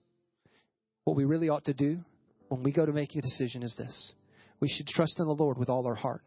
What 1.04 1.16
we 1.16 1.24
really 1.24 1.48
ought 1.48 1.66
to 1.66 1.74
do 1.74 2.00
when 2.48 2.62
we 2.62 2.72
go 2.72 2.84
to 2.84 2.92
make 2.92 3.14
a 3.14 3.22
decision 3.22 3.62
is 3.62 3.74
this 3.76 4.12
we 4.60 4.68
should 4.68 4.86
trust 4.86 5.18
in 5.18 5.26
the 5.26 5.32
Lord 5.32 5.58
with 5.58 5.68
all 5.68 5.86
our 5.86 5.94
heart. 5.94 6.22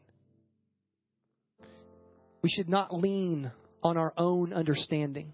We 2.41 2.50
should 2.50 2.68
not 2.68 2.94
lean 2.94 3.52
on 3.86 3.98
our 3.98 4.13
own 4.17 4.52
understanding. 4.52 5.32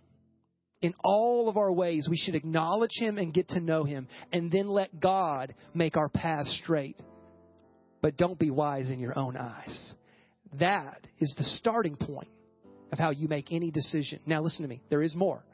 In 0.81 0.93
all 1.05 1.47
of 1.47 1.55
our 1.55 1.71
ways, 1.71 2.07
we 2.09 2.17
should 2.17 2.35
acknowledge 2.35 2.97
Him 2.99 3.17
and 3.17 3.33
get 3.33 3.47
to 3.49 3.61
know 3.61 3.85
Him, 3.85 4.09
and 4.33 4.51
then 4.51 4.67
let 4.67 4.99
God 4.99 5.55
make 5.73 5.95
our 5.95 6.09
path 6.09 6.47
straight. 6.47 7.01
But 8.01 8.17
don't 8.17 8.37
be 8.37 8.51
wise 8.51 8.89
in 8.89 8.99
your 8.99 9.17
own 9.17 9.37
eyes. 9.37 9.93
That 10.59 11.07
is 11.19 11.33
the 11.37 11.45
starting 11.45 11.95
point 11.95 12.27
of 12.91 12.99
how 12.99 13.11
you 13.11 13.29
make 13.29 13.53
any 13.53 13.71
decision. 13.71 14.19
Now, 14.25 14.41
listen 14.41 14.63
to 14.63 14.69
me. 14.69 14.81
There 14.89 15.01
is 15.01 15.15
more. 15.15 15.45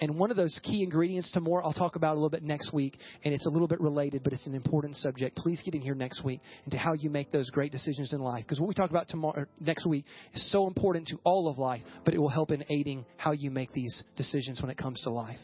And 0.00 0.18
one 0.18 0.30
of 0.30 0.36
those 0.36 0.58
key 0.62 0.82
ingredients 0.82 1.30
to 1.32 1.40
more, 1.40 1.64
I'll 1.64 1.72
talk 1.72 1.96
about 1.96 2.12
a 2.12 2.14
little 2.14 2.30
bit 2.30 2.42
next 2.42 2.72
week, 2.72 2.96
and 3.24 3.34
it's 3.34 3.46
a 3.46 3.50
little 3.50 3.68
bit 3.68 3.80
related, 3.80 4.22
but 4.22 4.32
it's 4.32 4.46
an 4.46 4.54
important 4.54 4.96
subject. 4.96 5.36
Please 5.36 5.62
get 5.64 5.74
in 5.74 5.80
here 5.80 5.94
next 5.94 6.24
week 6.24 6.40
into 6.64 6.78
how 6.78 6.94
you 6.94 7.10
make 7.10 7.30
those 7.30 7.50
great 7.50 7.72
decisions 7.72 8.12
in 8.12 8.20
life. 8.20 8.44
Because 8.44 8.60
what 8.60 8.68
we 8.68 8.74
talk 8.74 8.90
about 8.90 9.08
tomorrow, 9.08 9.42
er, 9.42 9.48
next 9.60 9.86
week 9.86 10.04
is 10.32 10.50
so 10.50 10.66
important 10.66 11.08
to 11.08 11.18
all 11.24 11.48
of 11.48 11.58
life, 11.58 11.82
but 12.04 12.14
it 12.14 12.18
will 12.18 12.28
help 12.28 12.50
in 12.50 12.64
aiding 12.68 13.04
how 13.16 13.32
you 13.32 13.50
make 13.50 13.72
these 13.72 14.02
decisions 14.16 14.60
when 14.60 14.70
it 14.70 14.78
comes 14.78 15.00
to 15.02 15.10
life. 15.10 15.38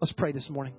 Let's 0.00 0.12
pray 0.12 0.32
this 0.32 0.48
morning. 0.50 0.74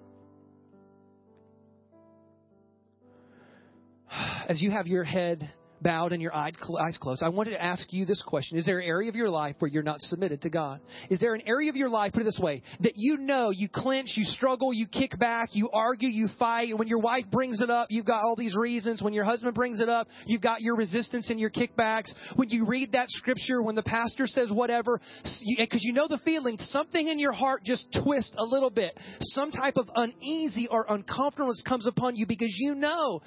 As 4.48 4.62
you 4.62 4.72
have 4.72 4.88
your 4.88 5.04
head 5.04 5.52
bowed 5.82 6.13
and 6.13 6.22
your 6.22 6.34
eyes 6.34 6.98
closed, 7.00 7.24
I 7.24 7.30
wanted 7.30 7.52
to 7.52 7.63
ask 7.63 7.92
you 7.94 8.06
this 8.06 8.22
question. 8.26 8.58
Is 8.58 8.66
there 8.66 8.80
an 8.80 8.88
area 8.88 9.10
of 9.10 9.16
your 9.16 9.30
life 9.30 9.56
where 9.60 9.70
you're 9.70 9.84
not 9.84 10.02
submitted 10.02 10.42
to 10.44 10.50
God? 10.50 10.82
Is 11.10 11.20
there 11.20 11.36
an 11.36 11.42
area 11.48 11.70
of 11.70 11.76
your 11.76 11.90
life, 11.90 12.13
put 12.13 12.22
it 12.22 12.26
this 12.26 12.40
way, 12.42 12.62
that 12.82 12.94
you 12.96 13.18
know 13.18 13.50
you 13.50 13.70
clinch, 13.72 14.10
you 14.16 14.24
struggle, 14.24 14.74
you 14.74 14.88
kick 14.88 15.18
back, 15.20 15.50
you 15.54 15.70
argue, 15.72 16.10
you 16.10 16.28
fight. 16.40 16.78
When 16.78 16.88
your 16.88 17.00
wife 17.00 17.26
brings 17.32 17.62
it 17.62 17.70
up, 17.70 17.88
you've 17.90 18.06
got 18.06 18.24
all 18.24 18.36
these 18.36 18.56
reasons. 18.56 19.02
When 19.02 19.13
your 19.13 19.26
husband 19.26 19.54
brings 19.54 19.80
it 19.80 19.90
up, 19.90 20.08
you've 20.26 20.42
got 20.42 20.62
your 20.62 20.76
resistance 20.76 21.30
and 21.30 21.40
your 21.40 21.50
kickbacks. 21.50 22.12
When 22.36 22.50
you 22.50 22.66
read 22.66 22.94
that 22.94 23.10
scripture, 23.10 23.62
when 23.62 23.76
the 23.76 23.84
pastor 23.84 24.28
says 24.28 24.52
whatever, 24.52 25.00
because 25.24 25.84
you 25.84 25.94
know 25.94 26.08
the 26.08 26.20
feeling, 26.24 26.58
something 26.60 27.08
in 27.08 27.20
your 27.20 27.34
heart 27.34 27.63
just 27.63 27.86
twists 28.04 28.34
a 28.38 28.44
little 28.44 28.70
bit. 28.70 28.98
Some 29.20 29.52
type 29.52 29.76
of 29.78 29.90
uneasy 29.96 30.68
or 30.70 30.86
uncomfortableness 30.90 31.63
comes 31.68 31.88
upon 31.88 32.16
you 32.16 32.26
because 32.28 32.54
you 32.58 32.76
know 32.76 33.22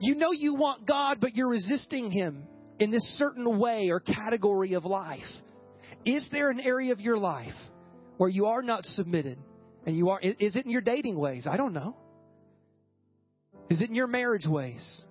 you 0.00 0.14
know 0.14 0.32
you 0.32 0.54
want 0.54 0.86
God, 0.86 1.18
but 1.20 1.36
you're 1.36 1.48
resisting 1.48 2.10
Him 2.10 2.44
in 2.78 2.90
this 2.90 3.04
certain 3.18 3.58
way 3.58 3.90
or 3.90 4.00
category 4.00 4.74
of 4.74 4.84
life. 4.84 5.20
Is 6.04 6.28
there 6.32 6.50
an 6.50 6.60
area 6.60 6.92
of 6.92 7.00
your 7.00 7.18
life 7.18 7.52
where 8.16 8.30
you 8.30 8.46
are 8.46 8.62
not 8.62 8.84
submitted? 8.84 9.38
And 9.86 9.96
you 9.96 10.10
are, 10.10 10.20
is 10.20 10.56
it 10.56 10.64
in 10.64 10.70
your 10.70 10.80
dating 10.80 11.18
ways? 11.18 11.46
I 11.46 11.56
don't 11.56 11.72
know. 11.72 11.96
Is 13.68 13.80
it 13.80 13.88
in 13.88 13.94
your 13.94 14.06
marriage 14.06 14.46
ways? 14.46 15.04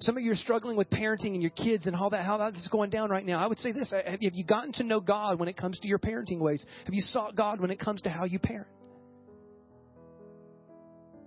Some 0.00 0.16
of 0.16 0.22
you 0.24 0.32
are 0.32 0.36
struggling 0.36 0.76
with 0.76 0.90
parenting 0.90 1.34
and 1.34 1.42
your 1.42 1.52
kids 1.52 1.86
and 1.86 1.94
all 1.94 2.10
that, 2.10 2.24
how 2.24 2.36
that's 2.38 2.68
going 2.68 2.90
down 2.90 3.10
right 3.10 3.24
now. 3.24 3.38
I 3.38 3.46
would 3.46 3.58
say 3.58 3.70
this 3.70 3.92
Have 3.92 4.18
you 4.20 4.44
gotten 4.44 4.72
to 4.74 4.82
know 4.82 5.00
God 5.00 5.38
when 5.38 5.48
it 5.48 5.56
comes 5.56 5.78
to 5.78 5.88
your 5.88 6.00
parenting 6.00 6.40
ways? 6.40 6.64
Have 6.84 6.94
you 6.94 7.00
sought 7.02 7.36
God 7.36 7.60
when 7.60 7.70
it 7.70 7.78
comes 7.78 8.02
to 8.02 8.10
how 8.10 8.24
you 8.24 8.40
parent? 8.40 8.68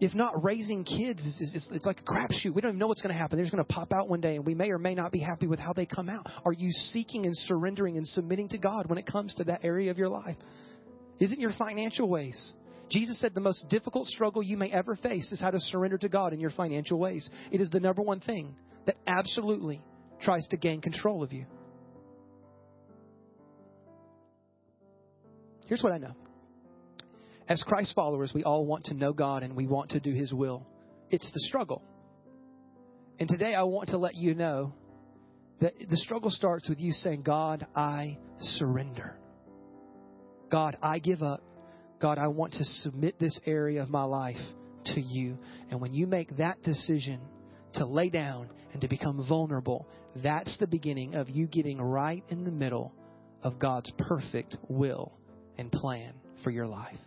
If 0.02 0.14
not 0.14 0.44
raising 0.44 0.84
kids 0.84 1.26
is, 1.26 1.40
is, 1.40 1.56
is 1.56 1.70
it's 1.72 1.86
like 1.86 2.00
a 2.00 2.04
crapshoot. 2.04 2.54
We 2.54 2.62
don't 2.62 2.72
even 2.72 2.80
know 2.80 2.88
what's 2.88 3.02
going 3.02 3.14
to 3.14 3.20
happen. 3.20 3.38
They're 3.38 3.46
just 3.46 3.56
going 3.56 3.66
to 3.66 3.74
pop 3.74 3.94
out 3.94 4.10
one 4.10 4.20
day, 4.20 4.36
and 4.36 4.46
we 4.46 4.54
may 4.54 4.70
or 4.72 4.78
may 4.78 4.94
not 4.94 5.12
be 5.12 5.20
happy 5.20 5.48
with 5.48 5.60
how 5.60 5.74
they 5.74 5.86
come 5.86 6.10
out. 6.10 6.26
Are 6.44 6.52
you 6.52 6.72
seeking 6.72 7.26
and 7.26 7.36
surrendering 7.36 7.98
and 7.98 8.06
submitting 8.06 8.50
to 8.50 8.58
God 8.58 8.90
when 8.90 8.98
it 8.98 9.06
comes 9.06 9.36
to 9.36 9.46
that 9.46 9.64
area 9.64 9.92
of 9.92 9.98
your 9.98 10.10
life? 10.10 10.36
Is 11.20 11.32
it 11.32 11.40
your 11.40 11.54
financial 11.58 12.10
ways? 12.10 12.54
Jesus 12.90 13.20
said 13.20 13.34
the 13.34 13.42
most 13.42 13.68
difficult 13.70 14.08
struggle 14.08 14.44
you 14.44 14.58
may 14.58 14.70
ever 14.70 14.96
face 14.96 15.32
is 15.32 15.40
how 15.42 15.52
to 15.52 15.60
surrender 15.60 15.98
to 15.98 16.10
God 16.10 16.34
in 16.34 16.40
your 16.40 16.52
financial 16.52 17.00
ways. 17.00 17.30
It 17.52 17.62
is 17.62 17.70
the 17.70 17.80
number 17.80 18.02
one 18.02 18.20
thing 18.20 18.56
that 18.86 18.96
absolutely 19.08 19.82
tries 20.22 20.48
to 20.50 20.58
gain 20.58 20.82
control 20.82 21.24
of 21.24 21.32
you. 21.32 21.46
Here's 25.68 25.82
what 25.82 25.94
I 25.94 25.98
know 25.98 26.16
as 27.48 27.64
Christ 27.64 27.94
followers, 27.96 28.32
we 28.34 28.44
all 28.44 28.66
want 28.66 28.86
to 28.86 28.94
know 28.94 29.14
God 29.14 29.44
and 29.44 29.56
we 29.56 29.68
want 29.68 29.92
to 29.92 30.00
do 30.00 30.14
His 30.14 30.34
will. 30.34 30.66
It's 31.12 31.32
the 31.34 31.42
struggle 31.42 31.84
And 33.20 33.30
today 33.30 33.54
I 33.56 33.64
want 33.64 33.90
to 33.90 33.98
let 33.98 34.16
you 34.16 34.36
know 34.36 34.74
that 35.62 35.74
the 35.90 35.98
struggle 35.98 36.30
starts 36.30 36.68
with 36.68 36.80
you 36.80 36.92
saying, 36.92 37.22
God, 37.24 37.66
I 37.76 38.18
surrender. 38.40 39.18
God, 40.52 40.78
I 40.82 41.00
give 41.00 41.22
up. 41.22 41.42
God, 42.02 42.18
I 42.18 42.28
want 42.28 42.54
to 42.54 42.64
submit 42.66 43.20
this 43.20 43.40
area 43.46 43.82
of 43.82 43.90
my 43.90 44.04
life 44.04 44.36
to 44.88 45.02
you. 45.02 45.38
And 45.72 45.80
when 45.80 45.94
you 45.94 46.08
make 46.08 46.36
that 46.38 46.62
decision 46.64 47.22
to 47.76 47.86
lay 47.86 48.10
down 48.10 48.50
and 48.74 48.82
to 48.82 48.90
become 48.90 49.26
vulnerable, 49.28 49.88
that's 50.22 50.58
the 50.58 50.68
beginning 50.68 51.16
of 51.16 51.30
you 51.30 51.48
getting 51.48 51.82
right 51.82 52.24
in 52.30 52.44
the 52.44 52.52
middle 52.52 52.94
of 53.44 53.60
God's 53.60 53.92
perfect 53.98 54.58
will 54.68 55.14
and 55.58 55.72
plan 55.72 56.16
for 56.44 56.52
your 56.52 56.68
life. 56.68 57.00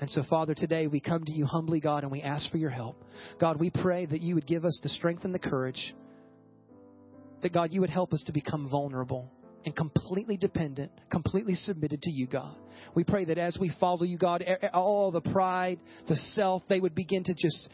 And 0.00 0.10
so, 0.10 0.22
Father, 0.28 0.54
today 0.54 0.86
we 0.86 0.98
come 0.98 1.24
to 1.24 1.32
you 1.32 1.44
humbly, 1.44 1.78
God, 1.78 2.04
and 2.04 2.10
we 2.10 2.22
ask 2.22 2.50
for 2.50 2.56
your 2.56 2.70
help. 2.70 3.04
God, 3.38 3.60
we 3.60 3.70
pray 3.70 4.06
that 4.06 4.22
you 4.22 4.34
would 4.34 4.46
give 4.46 4.64
us 4.64 4.80
the 4.82 4.88
strength 4.88 5.24
and 5.24 5.34
the 5.34 5.38
courage, 5.38 5.94
that, 7.42 7.52
God, 7.52 7.72
you 7.72 7.82
would 7.82 7.90
help 7.90 8.12
us 8.14 8.22
to 8.26 8.32
become 8.32 8.68
vulnerable 8.70 9.30
and 9.66 9.76
completely 9.76 10.38
dependent, 10.38 10.90
completely 11.10 11.52
submitted 11.52 12.00
to 12.02 12.10
you, 12.10 12.26
God. 12.26 12.56
We 12.94 13.04
pray 13.04 13.26
that 13.26 13.36
as 13.36 13.58
we 13.60 13.70
follow 13.78 14.04
you, 14.04 14.16
God, 14.16 14.42
all 14.72 15.10
the 15.10 15.20
pride, 15.20 15.78
the 16.08 16.16
self, 16.16 16.62
they 16.68 16.80
would 16.80 16.94
begin 16.94 17.22
to 17.24 17.34
just 17.34 17.68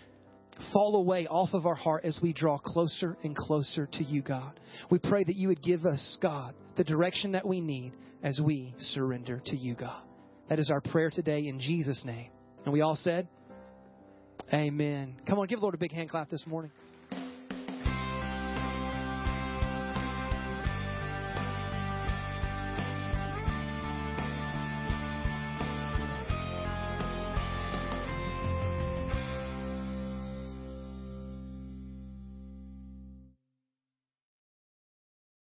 fall 0.73 0.97
away 0.97 1.29
off 1.29 1.51
of 1.53 1.65
our 1.65 1.75
heart 1.77 2.05
as 2.05 2.19
we 2.21 2.33
draw 2.33 2.59
closer 2.59 3.17
and 3.23 3.37
closer 3.37 3.89
to 3.93 4.03
you, 4.03 4.23
God. 4.23 4.59
We 4.91 4.99
pray 4.99 5.23
that 5.23 5.37
you 5.37 5.47
would 5.49 5.63
give 5.63 5.85
us, 5.85 6.19
God, 6.21 6.55
the 6.77 6.83
direction 6.83 7.33
that 7.33 7.47
we 7.47 7.61
need 7.61 7.93
as 8.23 8.41
we 8.45 8.75
surrender 8.79 9.41
to 9.47 9.57
you, 9.57 9.75
God. 9.75 10.03
That 10.49 10.59
is 10.59 10.71
our 10.71 10.81
prayer 10.81 11.11
today 11.11 11.47
in 11.47 11.59
Jesus' 11.59 12.05
name. 12.05 12.31
And 12.65 12.73
we 12.73 12.81
all 12.81 12.97
said, 12.97 13.29
Amen. 14.53 15.17
Come 15.27 15.39
on, 15.39 15.47
give 15.47 15.59
the 15.59 15.63
Lord 15.63 15.75
a 15.75 15.79
big 15.79 15.93
hand 15.93 16.09
clap 16.09 16.29
this 16.29 16.47
morning. 16.47 16.71